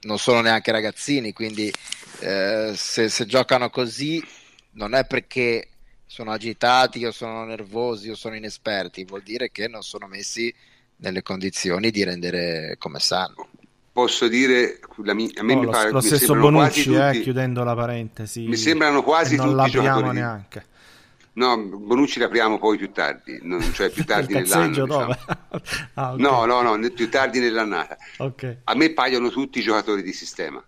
[0.05, 1.73] Non sono neanche ragazzini, quindi
[2.21, 4.23] eh, se, se giocano così
[4.73, 5.69] non è perché
[6.07, 10.53] sono agitati o sono nervosi o sono inesperti, vuol dire che non sono messi
[10.97, 13.49] nelle condizioni di rendere come sanno.
[13.93, 18.47] Posso dire, a me oh, mi pare lo stesso Bonucci, eh, tutti, chiudendo la parentesi,
[18.47, 20.17] mi sembrano quasi non tutti giocatori.
[20.17, 20.67] neanche.
[21.37, 24.85] No, Bonucci l'apriamo poi più tardi, non, cioè più tardi nell'anno.
[24.85, 25.17] Diciamo.
[25.95, 26.23] ah, okay.
[26.23, 27.97] No, no, no, più tardi nell'annata.
[28.19, 28.59] Okay.
[28.65, 30.65] A me paiono tutti giocatori di sistema.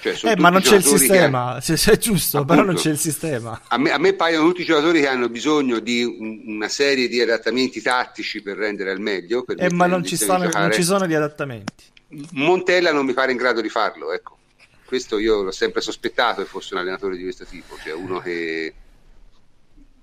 [0.00, 1.60] Cioè, eh, ma non c'è il sistema, che...
[1.62, 3.60] se, se è giusto, Appunto, però non c'è il sistema.
[3.66, 7.08] A me, a me, paiono tutti i giocatori che hanno bisogno di un, una serie
[7.08, 9.44] di adattamenti tattici per rendere al meglio.
[9.46, 11.84] Eh, ma non ci, stanno, non ci, sono gli adattamenti.
[12.32, 14.36] Montella non mi pare in grado di farlo, ecco.
[14.84, 18.72] Questo io l'ho sempre sospettato che fosse un allenatore di questo tipo, cioè uno che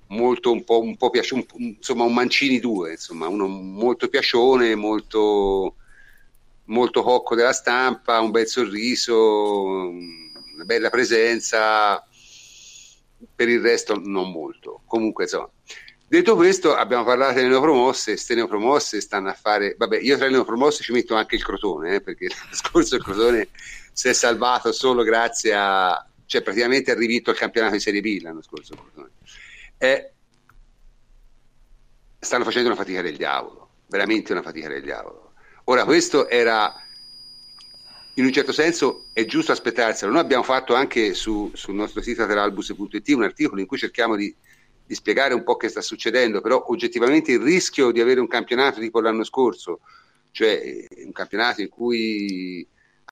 [0.07, 4.76] molto un po', un po piace, un, insomma un Mancini 2, insomma, uno molto piacione,
[4.76, 5.76] molto
[6.65, 12.03] molto cocco della stampa, un bel sorriso, una bella presenza,
[13.36, 14.82] per il resto non molto.
[14.86, 15.49] Comunque, insomma,
[16.07, 20.32] detto questo, abbiamo parlato delle neopromosse, queste neopromosse stanno a fare, vabbè, io tra le
[20.32, 23.49] neopromosse ci metto anche il Crotone, eh, perché l'anno scorso il Crotone
[23.91, 28.19] si è salvato solo grazie a, cioè praticamente ha rivinto il campionato di Serie B
[28.22, 29.11] l'anno scorso il Crotone.
[29.77, 30.11] Eh,
[32.19, 35.26] stanno facendo una fatica del diavolo, veramente una fatica del diavolo
[35.68, 36.73] Ora, questo era
[38.18, 40.11] in un certo senso è giusto aspettarselo.
[40.11, 44.34] Noi abbiamo fatto anche su, sul nostro sito ateralbus.it un articolo in cui cerchiamo di,
[44.85, 48.80] di, spiegare un po' che sta succedendo, però oggettivamente il rischio di avere un campionato
[48.80, 49.80] tipo l'anno scorso,
[50.30, 52.68] cioè un campionato in cui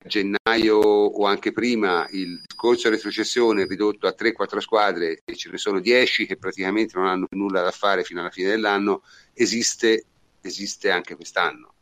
[0.05, 5.49] gennaio o anche prima il discorso di retrocessione è ridotto a 3-4 squadre e ce
[5.49, 9.03] ne sono 10 che praticamente non hanno nulla da fare fino alla fine dell'anno,
[9.33, 10.05] esiste,
[10.41, 11.73] esiste anche quest'anno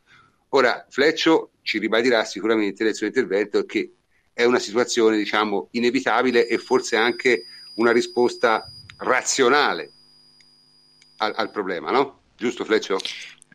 [0.54, 3.94] Ora, Fleccio ci ribadirà sicuramente nel suo intervento che
[4.34, 7.44] è una situazione, diciamo, inevitabile e forse anche
[7.76, 9.92] una risposta razionale
[11.18, 12.20] al, al problema, no?
[12.36, 12.98] Giusto, Fleccio?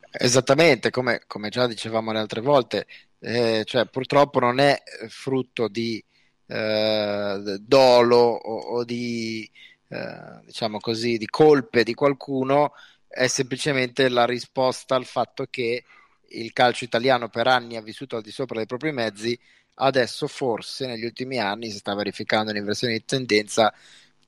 [0.10, 2.88] Esattamente, come, come già dicevamo le altre volte,
[3.20, 6.04] eh, cioè purtroppo non è frutto di
[6.48, 9.50] eh, dolo o, o di,
[9.90, 12.74] eh, diciamo così, di colpe di qualcuno,
[13.08, 15.84] è semplicemente la risposta al fatto che
[16.30, 19.38] il calcio italiano per anni ha vissuto al di sopra dei propri mezzi,
[19.76, 23.74] adesso forse negli ultimi anni si sta verificando un'inversione di tendenza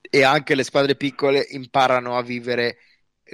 [0.00, 2.78] e anche le squadre piccole imparano a vivere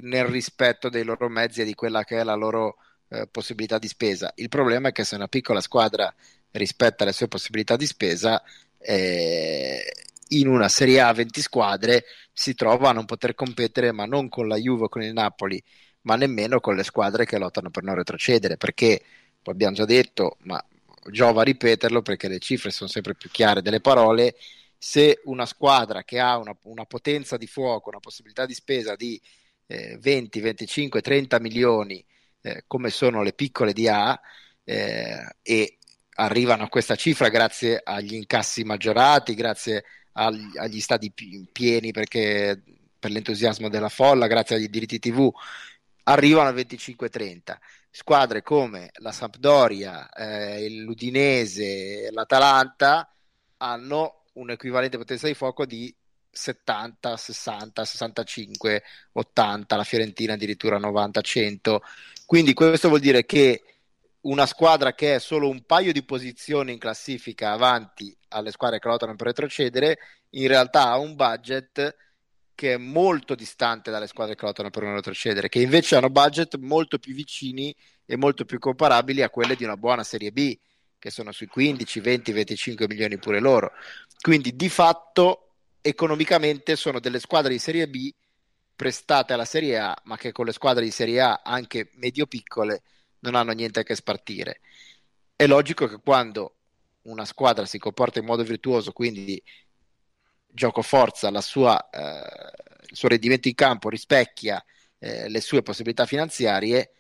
[0.03, 2.77] nel rispetto dei loro mezzi e di quella che è la loro
[3.09, 4.33] eh, possibilità di spesa.
[4.37, 6.13] Il problema è che se una piccola squadra
[6.53, 8.43] rispetta le sue possibilità di spesa,
[8.79, 9.93] eh,
[10.29, 14.49] in una Serie A 20 squadre si trova a non poter competere, ma non con
[14.49, 15.63] la Juve o con il Napoli,
[16.03, 19.03] ma nemmeno con le squadre che lottano per non retrocedere, perché
[19.43, 20.63] poi abbiamo già detto, ma
[21.11, 24.37] giova ripeterlo perché le cifre sono sempre più chiare delle parole,
[24.77, 29.21] se una squadra che ha una, una potenza di fuoco, una possibilità di spesa di
[29.67, 32.05] eh, 20, 25, 30 milioni,
[32.47, 34.19] eh, come sono le piccole di A,
[34.65, 35.79] eh, e
[36.19, 41.13] arrivano a questa cifra grazie agli incassi maggiorati, grazie agli, agli stadi
[41.53, 42.63] pieni perché
[42.99, 45.31] per l'entusiasmo della folla, grazie agli diritti TV
[46.05, 47.57] arrivano a 25-30.
[47.91, 53.11] Squadre come la Sampdoria, eh, l'Udinese, l'Atalanta
[53.59, 55.93] hanno un equivalente potenza di fuoco di
[56.37, 58.83] 70, 60, 65,
[59.13, 61.83] 80, la Fiorentina addirittura 90, 100.
[62.27, 63.63] Quindi questo vuol dire che
[64.23, 68.89] una squadra che è solo un paio di posizioni in classifica avanti alle squadre che
[68.89, 69.99] lottano per retrocedere,
[70.31, 71.97] in realtà ha un budget
[72.55, 76.57] che è molto distante dalle squadre che lottano per non retrocedere, che invece hanno budget
[76.57, 80.59] molto più vicini e molto più comparabili a quelle di una buona Serie B,
[80.99, 83.73] che sono sui 15, 20, 25 milioni pure loro.
[84.21, 85.46] Quindi di fatto
[85.87, 88.13] economicamente sono delle squadre di Serie B
[88.75, 92.83] prestate alla Serie A, ma che con le squadre di Serie A, anche medio-piccole,
[93.21, 94.61] non hanno niente a che spartire.
[95.35, 96.57] È logico che quando
[97.03, 99.41] una squadra si comporta in modo virtuoso, quindi
[100.49, 102.53] gioco forza, sua, eh,
[102.89, 104.63] il suo rendimento in campo rispecchia
[104.99, 106.91] eh, le sue possibilità finanziarie,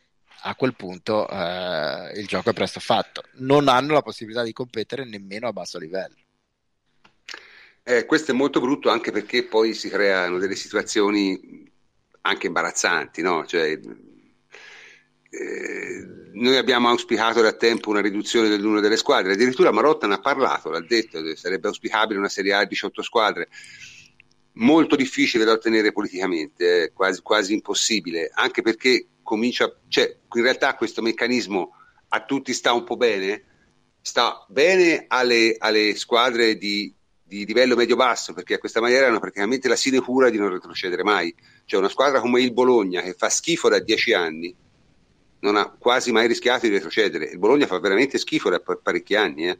[0.43, 3.23] a quel punto eh, il gioco è presto fatto.
[3.35, 6.26] Non hanno la possibilità di competere nemmeno a basso livello.
[7.89, 11.71] Eh, questo è molto brutto anche perché poi si creano delle situazioni
[12.23, 13.47] anche imbarazzanti, no?
[13.47, 13.79] Cioè,
[15.31, 20.15] eh, noi abbiamo auspicato da tempo una riduzione del numero delle squadre, addirittura Marotta ne
[20.15, 23.49] ha parlato, l'ha detto, sarebbe auspicabile una Serie A di 18 squadre,
[24.55, 30.75] molto difficile da ottenere politicamente, eh, quasi, quasi, impossibile, anche perché comincia, cioè, in realtà
[30.75, 31.71] questo meccanismo
[32.09, 33.45] a tutti sta un po' bene,
[34.01, 36.93] sta bene alle, alle squadre di,
[37.27, 41.35] di livello medio-basso, perché a questa maniera hanno praticamente la sinecura di non retrocedere mai.
[41.65, 44.55] Cioè una squadra come il Bologna, che fa schifo da dieci anni,
[45.40, 47.27] non ha quasi mai rischiato di retrocedere.
[47.27, 49.48] Il Bologna fa veramente schifo da parecchi anni.
[49.48, 49.59] Eh.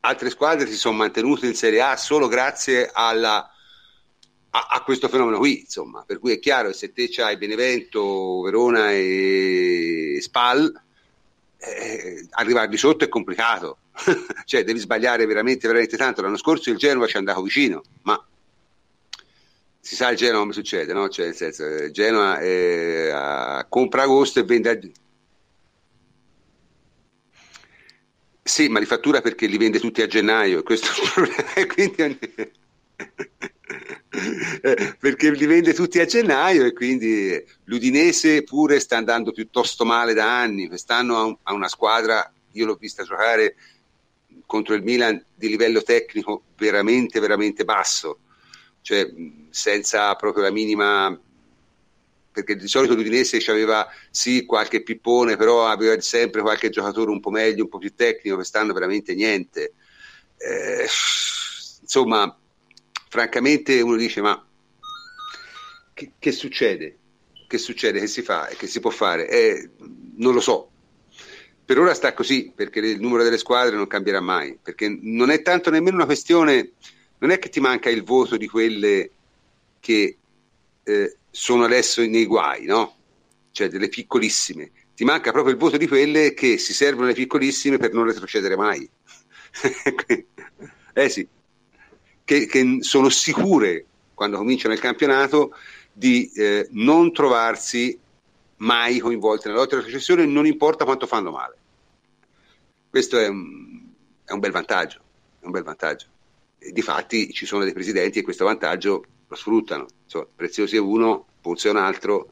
[0.00, 3.50] Altre squadre si sono mantenute in Serie A solo grazie alla,
[4.50, 6.04] a, a, questo fenomeno qui, insomma.
[6.06, 10.82] Per cui è chiaro se te c'hai Benevento, Verona e Spal,
[11.58, 13.78] eh, arrivare di sotto è complicato.
[14.44, 16.22] cioè devi sbagliare veramente, veramente tanto.
[16.22, 18.22] L'anno scorso il Genova ci è andato vicino, ma
[19.80, 21.08] si sa il Genoa come succede, no?
[21.08, 24.78] Cioè, nel senso, il Genoa eh, compra agosto e vende a...
[28.42, 31.74] Sì, ma li fattura perché li vende tutti a gennaio, questo è il problema.
[31.74, 32.18] Quindi...
[34.98, 40.40] perché li vende tutti a gennaio e quindi l'Udinese pure sta andando piuttosto male da
[40.40, 40.68] anni.
[40.68, 43.54] Quest'anno ha, una squadra, io l'ho vista giocare
[44.50, 48.18] contro il Milan di livello tecnico veramente, veramente basso
[48.82, 49.08] cioè
[49.50, 51.18] senza proprio la minima
[52.32, 57.30] perché di solito l'Udinese aveva sì qualche pippone, però aveva sempre qualche giocatore un po'
[57.30, 59.74] meglio, un po' più tecnico, quest'anno veramente niente.
[60.36, 60.86] Eh,
[61.82, 62.38] insomma,
[63.08, 64.46] francamente uno dice ma
[65.92, 66.98] che, che, succede?
[67.48, 67.98] Che succede?
[67.98, 68.46] Che si fa?
[68.46, 69.28] Che si può fare?
[69.28, 69.70] Eh,
[70.16, 70.70] non lo so.
[71.70, 75.40] Per ora sta così, perché il numero delle squadre non cambierà mai, perché non è
[75.40, 76.72] tanto nemmeno una questione
[77.18, 79.08] non è che ti manca il voto di quelle
[79.78, 80.18] che
[80.82, 82.96] eh, sono adesso nei guai, no?
[83.52, 84.72] Cioè delle piccolissime.
[84.96, 88.56] Ti manca proprio il voto di quelle che si servono le piccolissime per non retrocedere
[88.56, 88.90] mai.
[90.92, 91.24] eh sì,
[92.24, 95.54] che, che, sono sicure quando cominciano il campionato
[95.92, 97.96] di eh, non trovarsi
[98.56, 101.58] mai coinvolte nella lotta alla retrocessione, non importa quanto fanno male.
[102.90, 103.92] Questo è un,
[104.24, 105.00] è un bel vantaggio,
[105.38, 106.06] è un bel vantaggio
[106.72, 109.86] difatti ci sono dei presidenti che questo vantaggio lo sfruttano.
[110.04, 112.28] Insomma, Preziosi è uno, Pozzo è un altro,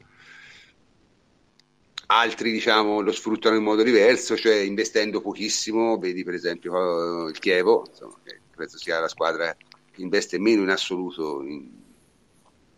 [2.07, 7.85] altri diciamo, lo sfruttano in modo diverso, cioè investendo pochissimo, vedi per esempio il Chievo,
[7.89, 9.55] insomma, che penso sia la squadra
[9.91, 11.69] che investe meno in assoluto in,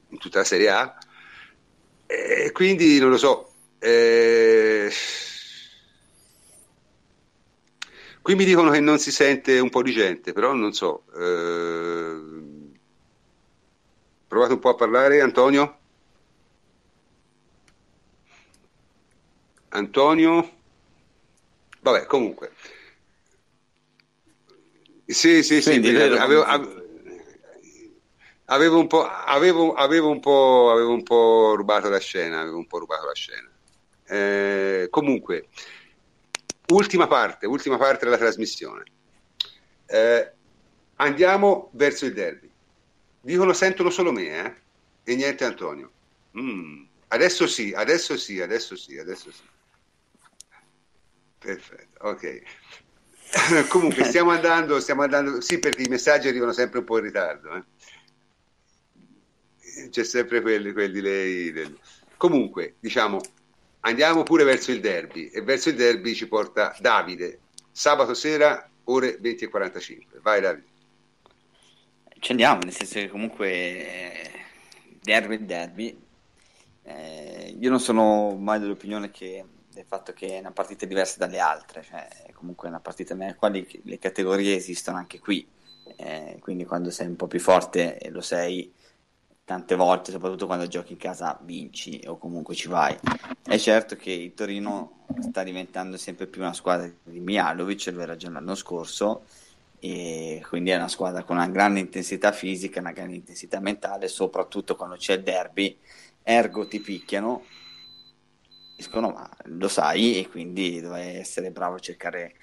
[0.10, 0.98] in tutta la Serie A.
[2.06, 3.52] E quindi non lo so.
[3.80, 4.92] Eh,
[8.22, 11.04] Qui mi dicono che non si sente un po' di gente, però non so.
[11.16, 12.40] Eh...
[14.28, 15.78] Provate un po' a parlare, Antonio?
[19.70, 20.52] Antonio?
[21.82, 22.52] Vabbè, comunque.
[25.06, 26.46] Sì, sì, sì, avevo,
[28.46, 32.68] avevo, un po', avevo, avevo, un po', avevo un po' rubato la scena, avevo un
[32.68, 33.50] po' rubato la scena.
[34.06, 35.48] Eh, comunque,
[36.72, 38.84] ultima parte, ultima parte della trasmissione.
[39.86, 40.32] Eh,
[40.96, 42.50] andiamo verso il derby.
[43.22, 44.56] Dicono sentono solo me, eh?
[45.04, 45.92] E niente Antonio.
[46.38, 46.84] Mm.
[47.10, 49.44] Adesso sì, adesso sì, adesso sì, adesso sì.
[51.38, 52.42] Perfetto, ok.
[53.68, 57.56] Comunque stiamo andando, stiamo andando, sì perché i messaggi arrivano sempre un po' in ritardo.
[57.56, 57.64] Eh?
[59.90, 61.52] C'è sempre quelli, quelli lei.
[61.52, 61.78] Del...
[62.18, 63.20] Comunque, diciamo,
[63.82, 67.40] andiamo pure verso il derby e verso il derby ci porta Davide.
[67.72, 70.68] Sabato sera ore 20 e 45 vai Davide.
[72.20, 74.32] Ci andiamo nel senso che comunque eh,
[75.02, 76.02] derby e derby.
[76.84, 81.40] Eh, io non sono mai dell'opinione che del fatto che è una partita diversa dalle
[81.40, 85.48] altre cioè è comunque una partita nella quale le categorie esistono anche qui.
[85.98, 88.72] Eh, quindi quando sei un po' più forte e lo sei
[89.52, 92.98] tante volte, soprattutto quando giochi in casa, vinci o comunque ci vai.
[93.44, 98.16] È certo che il Torino sta diventando sempre più una squadra di Mialovic, lo era
[98.16, 99.26] già l'anno scorso,
[99.78, 104.78] e quindi è una squadra con una grande intensità fisica, una grande intensità mentale, soprattutto
[104.78, 105.78] quando c'è il derby,
[106.24, 107.44] ergo ti picchiano,
[108.94, 112.36] ma lo sai e quindi dovrai essere bravo a cercare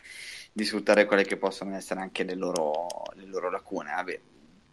[0.52, 3.92] di sfruttare quelle che possono essere anche le loro, le loro lacune.
[3.92, 4.20] Vabbè,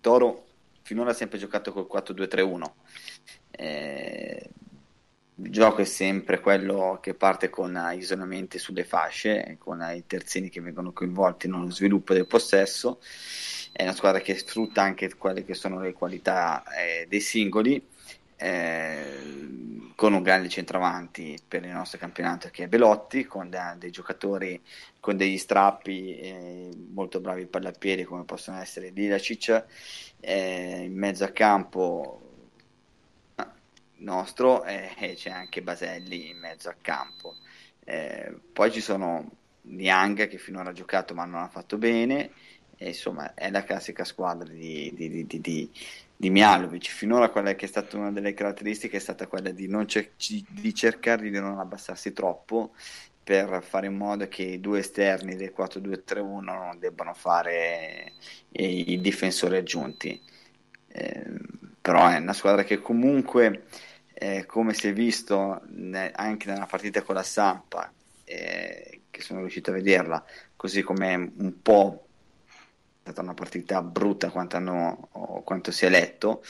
[0.02, 0.48] Toro
[0.86, 2.72] finora ha sempre giocato col 4-2-3-1.
[3.50, 4.50] Eh,
[5.38, 10.62] il gioco è sempre quello che parte con isolamenti sulle fasce, con i terzini che
[10.62, 13.02] vengono coinvolti nello sviluppo del possesso.
[13.72, 17.84] È una squadra che sfrutta anche quelle che sono le qualità eh, dei singoli
[18.38, 23.92] eh, con un grande centravanti per il nostro campionato che è Belotti, con de- dei
[23.92, 24.62] giocatori
[25.00, 29.66] con degli strappi eh, molto bravi per la piedi come possono essere Dilacic,
[30.20, 32.26] eh, in mezzo a campo
[33.98, 37.36] nostro e c'è anche Baselli in mezzo a campo.
[37.84, 39.30] Eh, poi ci sono
[39.62, 42.32] Niang che finora ha giocato ma non ha fatto bene,
[42.78, 45.72] e, insomma è la classica squadra di, di, di, di
[46.16, 46.88] di Mialovic.
[46.90, 50.14] Finora quella che è stata una delle caratteristiche è stata quella di, cer-
[50.50, 52.74] di cercare di non abbassarsi troppo
[53.24, 58.14] per fare in modo che i due esterni del 4-2-3-1 non debbano fare
[58.52, 60.22] i, i difensori aggiunti.
[60.88, 61.24] Eh,
[61.82, 63.66] però è una squadra che comunque,
[64.14, 67.92] eh, come si è visto ne- anche nella partita con la Sampa,
[68.24, 70.24] eh, che sono riuscito a vederla,
[70.56, 72.05] così come un po'
[73.06, 75.10] stata una partita brutta quanto, hanno,
[75.44, 76.44] quanto si è letto,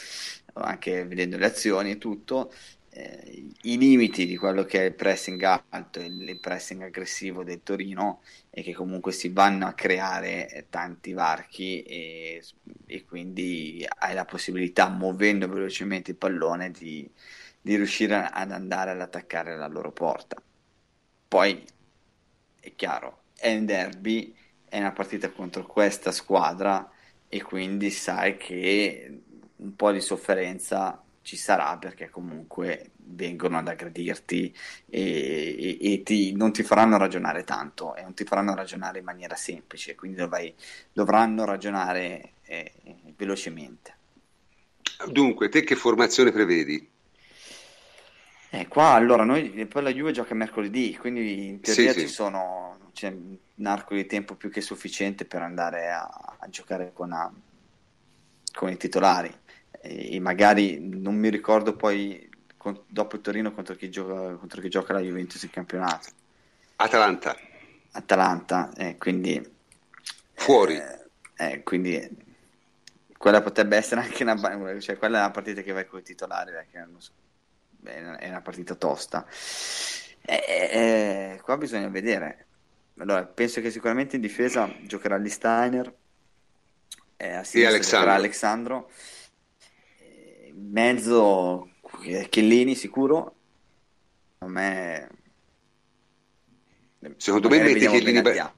[0.54, 2.54] anche vedendo le azioni e tutto.
[2.92, 7.62] Eh, I limiti di quello che è il pressing alto e il pressing aggressivo del
[7.62, 12.42] Torino è che comunque si vanno a creare tanti varchi e,
[12.86, 17.06] e quindi hai la possibilità, muovendo velocemente il pallone, di,
[17.60, 20.42] di riuscire ad andare ad attaccare la loro porta.
[21.28, 21.66] Poi
[22.62, 24.34] è chiaro, è un derby
[24.76, 26.92] è una partita contro questa squadra
[27.30, 29.22] e quindi sai che
[29.56, 34.54] un po' di sofferenza ci sarà perché comunque vengono ad aggredirti
[34.90, 39.06] e, e, e ti, non ti faranno ragionare tanto e non ti faranno ragionare in
[39.06, 40.54] maniera semplice, quindi dovrai,
[40.92, 42.74] dovranno ragionare eh,
[43.16, 43.94] velocemente.
[45.08, 46.86] Dunque, te che formazione prevedi?
[48.50, 52.14] Eh, qua allora noi poi la Juve gioca mercoledì, quindi in teoria sì, ci sì.
[52.14, 53.14] sono c'è
[53.56, 56.04] un arco di tempo più che sufficiente per andare a,
[56.38, 57.32] a giocare con, a,
[58.54, 59.34] con, i titolari.
[59.82, 64.62] E, e, magari non mi ricordo poi con, dopo il Torino contro chi, gioca, contro
[64.62, 66.10] chi gioca la Juventus in campionato.
[66.78, 67.36] Atalanta.
[67.92, 69.42] Atalanta, eh, quindi
[70.34, 70.76] fuori.
[70.76, 71.04] Eh,
[71.38, 72.24] eh, quindi
[73.18, 74.38] quella potrebbe essere anche una,
[74.80, 77.12] cioè, quella è una partita che vai con i titolari perché so,
[77.84, 79.26] è una partita tosta.
[80.22, 82.45] Eh, eh, qua bisogna vedere
[82.98, 85.94] allora, penso che sicuramente in difesa giocherà Lee Steiner,
[87.18, 88.12] eh, a sinistra Alexandro.
[88.12, 88.92] Alexandro.
[90.00, 91.70] Eh, mezzo
[92.30, 93.36] Chiellini sicuro.
[94.40, 95.10] A me...
[97.18, 98.54] Secondo me, metti Chiellini, Bar...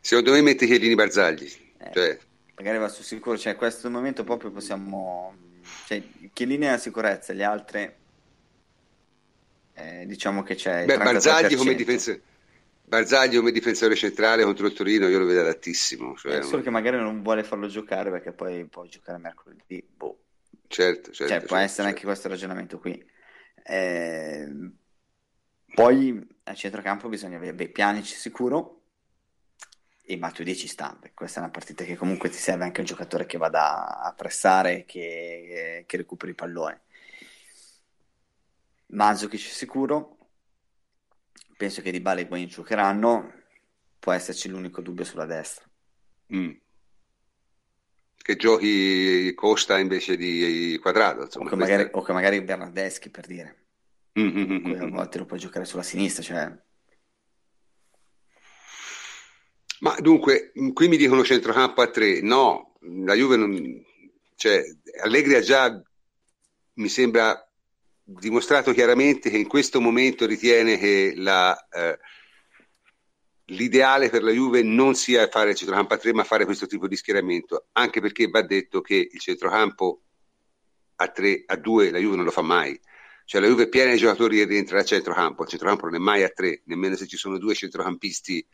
[0.00, 1.50] Secondo me metti Chiellini Barzagli.
[1.78, 2.18] Eh, cioè...
[2.56, 5.34] Magari va su sicuro, cioè in questo momento proprio possiamo...
[5.86, 6.02] Cioè,
[6.32, 7.92] Chiellini è la sicurezza, gli altri...
[9.74, 10.84] Eh, diciamo che c'è...
[10.84, 12.22] Beh, Barzagli come difensore
[12.94, 16.14] Barzagli come difensore centrale contro il Torino io lo vedo adattissimo.
[16.16, 19.84] Cioè, eh, solo che magari non vuole farlo giocare perché poi può giocare mercoledì.
[19.96, 20.24] Boh.
[20.66, 21.12] Certo, certo.
[21.12, 21.88] Cioè, certo, può essere certo.
[21.88, 23.04] anche questo ragionamento qui.
[23.64, 24.48] Eh,
[25.74, 28.82] poi a centrocampo bisogna avere beh, Pjanic sicuro
[30.02, 30.98] e Matuidi ci sta.
[31.12, 34.84] Questa è una partita che comunque ti serve anche un giocatore che vada a pressare
[34.84, 36.82] che, che recuperi il pallone.
[38.86, 40.13] Mandzukic sicuro,
[41.56, 43.32] penso che Di Bale e Guain giocheranno,
[43.98, 45.64] può esserci l'unico dubbio sulla destra.
[46.34, 46.50] Mm.
[48.16, 51.24] Che giochi Costa invece di Quadrato.
[51.24, 53.66] Insomma, o, che magari, o, che magari, Bernardeschi per dire.
[54.18, 54.80] Mm-hmm.
[54.80, 56.22] A volte lo puoi giocare sulla sinistra.
[56.22, 56.52] Cioè...
[59.80, 62.22] Ma dunque, qui mi dicono centrocampo a tre.
[62.22, 63.84] No, la Juve non...
[64.36, 64.62] Cioè,
[65.02, 65.82] Allegri ha già,
[66.74, 67.43] mi sembra,
[68.04, 71.98] dimostrato chiaramente che in questo momento ritiene che la, eh,
[73.46, 76.86] l'ideale per la Juve non sia fare il centrocampo a 3 ma fare questo tipo
[76.86, 80.02] di schieramento anche perché va detto che il centrocampo
[80.96, 82.78] a 3 a 2 la Juve non lo fa mai.
[83.24, 85.98] Cioè la Juve è piena di giocatori che rientrano al centrocampo il centrocampo non è
[85.98, 88.46] mai a 3 nemmeno se ci sono due centrocampisti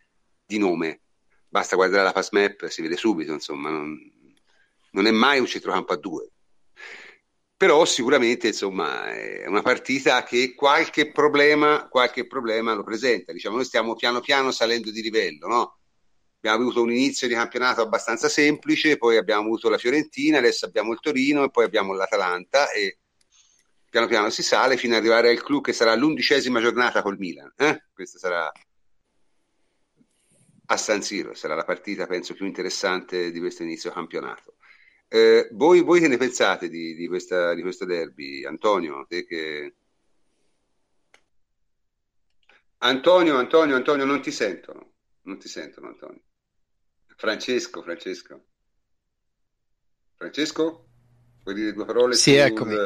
[0.46, 1.00] di nome.
[1.48, 3.98] Basta guardare la pass map si vede subito insomma non,
[4.92, 6.30] non è mai un centrocampo a 2
[7.60, 13.34] però sicuramente insomma è una partita che qualche problema, qualche problema lo presenta.
[13.34, 15.78] Diciamo, noi stiamo piano piano salendo di livello, no?
[16.38, 20.92] Abbiamo avuto un inizio di campionato abbastanza semplice, poi abbiamo avuto la Fiorentina, adesso abbiamo
[20.92, 23.00] il Torino e poi abbiamo l'Atalanta e
[23.90, 27.52] piano piano si sale fino ad arrivare al clou che sarà l'undicesima giornata col Milan.
[27.58, 27.88] Eh?
[27.92, 28.50] Questa sarà
[30.64, 34.54] a San Siro, sarà la partita penso più interessante di questo inizio campionato.
[35.12, 38.44] Eh, voi, voi, che ne pensate di, di, questa, di questo derby?
[38.44, 39.74] Antonio, te che...
[42.78, 44.92] Antonio, Antonio, Antonio, non ti sentono.
[45.22, 46.20] Non ti sentono, Antonio.
[47.16, 48.44] Francesco, Francesco.
[50.16, 50.86] Francesco?
[51.42, 52.14] Vuoi dire due parole?
[52.14, 52.40] Sì, sul...
[52.40, 52.76] eccomi.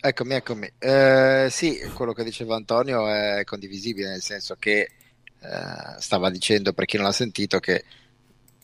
[0.00, 0.72] Eccomi, eccomi.
[0.78, 6.86] Eh, sì, quello che diceva Antonio è condivisibile, nel senso che eh, stava dicendo, per
[6.86, 7.84] chi non l'ha sentito, che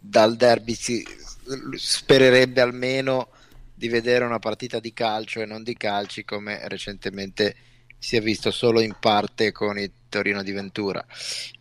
[0.06, 1.02] dal derby si,
[1.76, 3.30] spererebbe almeno
[3.74, 7.56] di vedere una partita di calcio e non di calci come recentemente
[7.98, 11.04] si è visto solo in parte con il Torino di Ventura.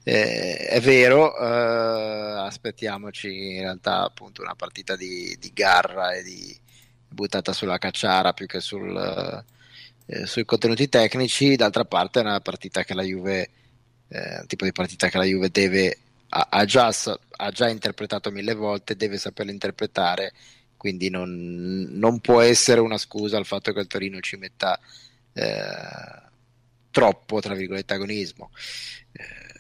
[0.04, 6.56] Eh, è vero, eh, aspettiamoci in realtà appunto una partita di, di, garra e di
[7.08, 9.46] buttata sulla cacciara più che sul,
[10.06, 13.50] eh, sui contenuti tecnici, d'altra parte è una partita che la Juve,
[14.10, 15.98] eh, un tipo di partita che la Juve deve
[16.34, 16.92] ha, già,
[17.32, 20.34] ha già interpretato mille volte, deve saperlo interpretare,
[20.76, 24.80] quindi non, non, può essere una scusa il fatto che il Torino ci metta
[25.34, 26.22] eh,
[26.90, 28.52] troppo, tra virgolette, agonismo.
[29.12, 29.52] Eh,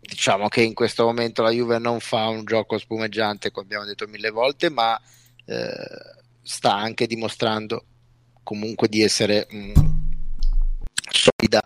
[0.00, 4.06] diciamo che in questo momento la Juve non fa un gioco spumeggiante, come abbiamo detto
[4.06, 5.00] mille volte, ma
[5.46, 7.86] eh, sta anche dimostrando
[8.42, 9.72] comunque di essere mh, mm,
[11.10, 11.62] solida,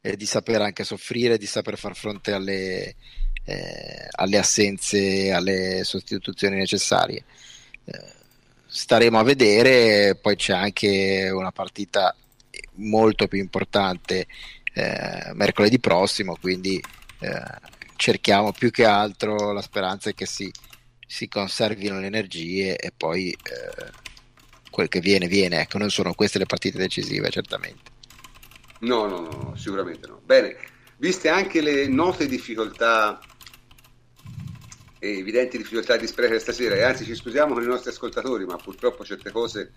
[0.00, 2.94] eh, di saper anche soffrire, di saper far fronte alle,
[3.44, 7.24] eh, alle assenze, alle sostituzioni necessarie.
[7.84, 8.12] Eh,
[8.66, 12.14] staremo a vedere, poi c'è anche una partita
[12.74, 14.26] molto più importante
[14.72, 16.82] eh, mercoledì prossimo, quindi
[17.20, 17.42] eh,
[17.96, 20.50] cerchiamo più che altro la speranza che si,
[21.06, 23.90] si conservino le energie e poi eh,
[24.70, 27.90] quel che viene viene, ecco, non sono queste le partite decisive certamente.
[28.80, 30.20] No, no, no, sicuramente no.
[30.24, 30.56] Bene,
[30.96, 33.20] viste anche le note difficoltà
[35.02, 36.76] e evidenti difficoltà di spreco stasera.
[36.76, 39.72] E anzi ci scusiamo con i nostri ascoltatori ma purtroppo certe cose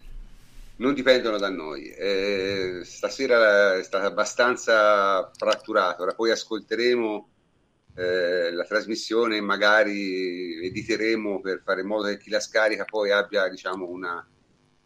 [0.76, 1.90] non dipendono da noi.
[1.90, 7.30] Eh, stasera è stata abbastanza fratturata ora poi ascolteremo
[7.96, 13.12] eh, la trasmissione e magari editeremo per fare in modo che chi la scarica poi
[13.12, 14.28] abbia diciamo una,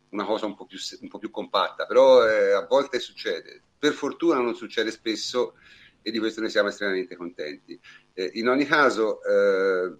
[0.09, 1.87] una cosa un po' più, un po più compatta.
[1.87, 3.63] Però eh, a volte succede.
[3.79, 5.55] Per fortuna non succede spesso
[6.01, 7.79] e di questo noi siamo estremamente contenti.
[8.13, 9.93] Eh, in ogni caso eh,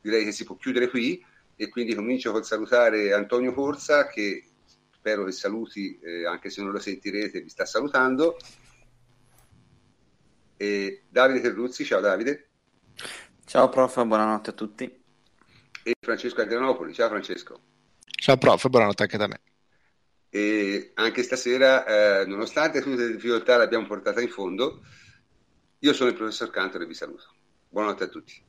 [0.00, 1.24] direi che si può chiudere qui
[1.56, 4.44] e quindi comincio col salutare Antonio Corsa che
[4.90, 8.36] spero che saluti, eh, anche se non lo sentirete, vi sta salutando.
[10.56, 12.48] E Davide Terruzzi, ciao Davide.
[13.46, 14.84] Ciao prof, buonanotte a tutti.
[15.82, 17.60] E Francesco Adrianopoli, ciao Francesco.
[18.04, 19.40] Ciao prof, buonanotte anche da me.
[20.28, 24.82] E anche stasera, eh, nonostante tutte le difficoltà l'abbiamo portata in fondo,
[25.78, 27.34] io sono il professor Cantor e vi saluto.
[27.70, 28.48] Buonanotte a tutti.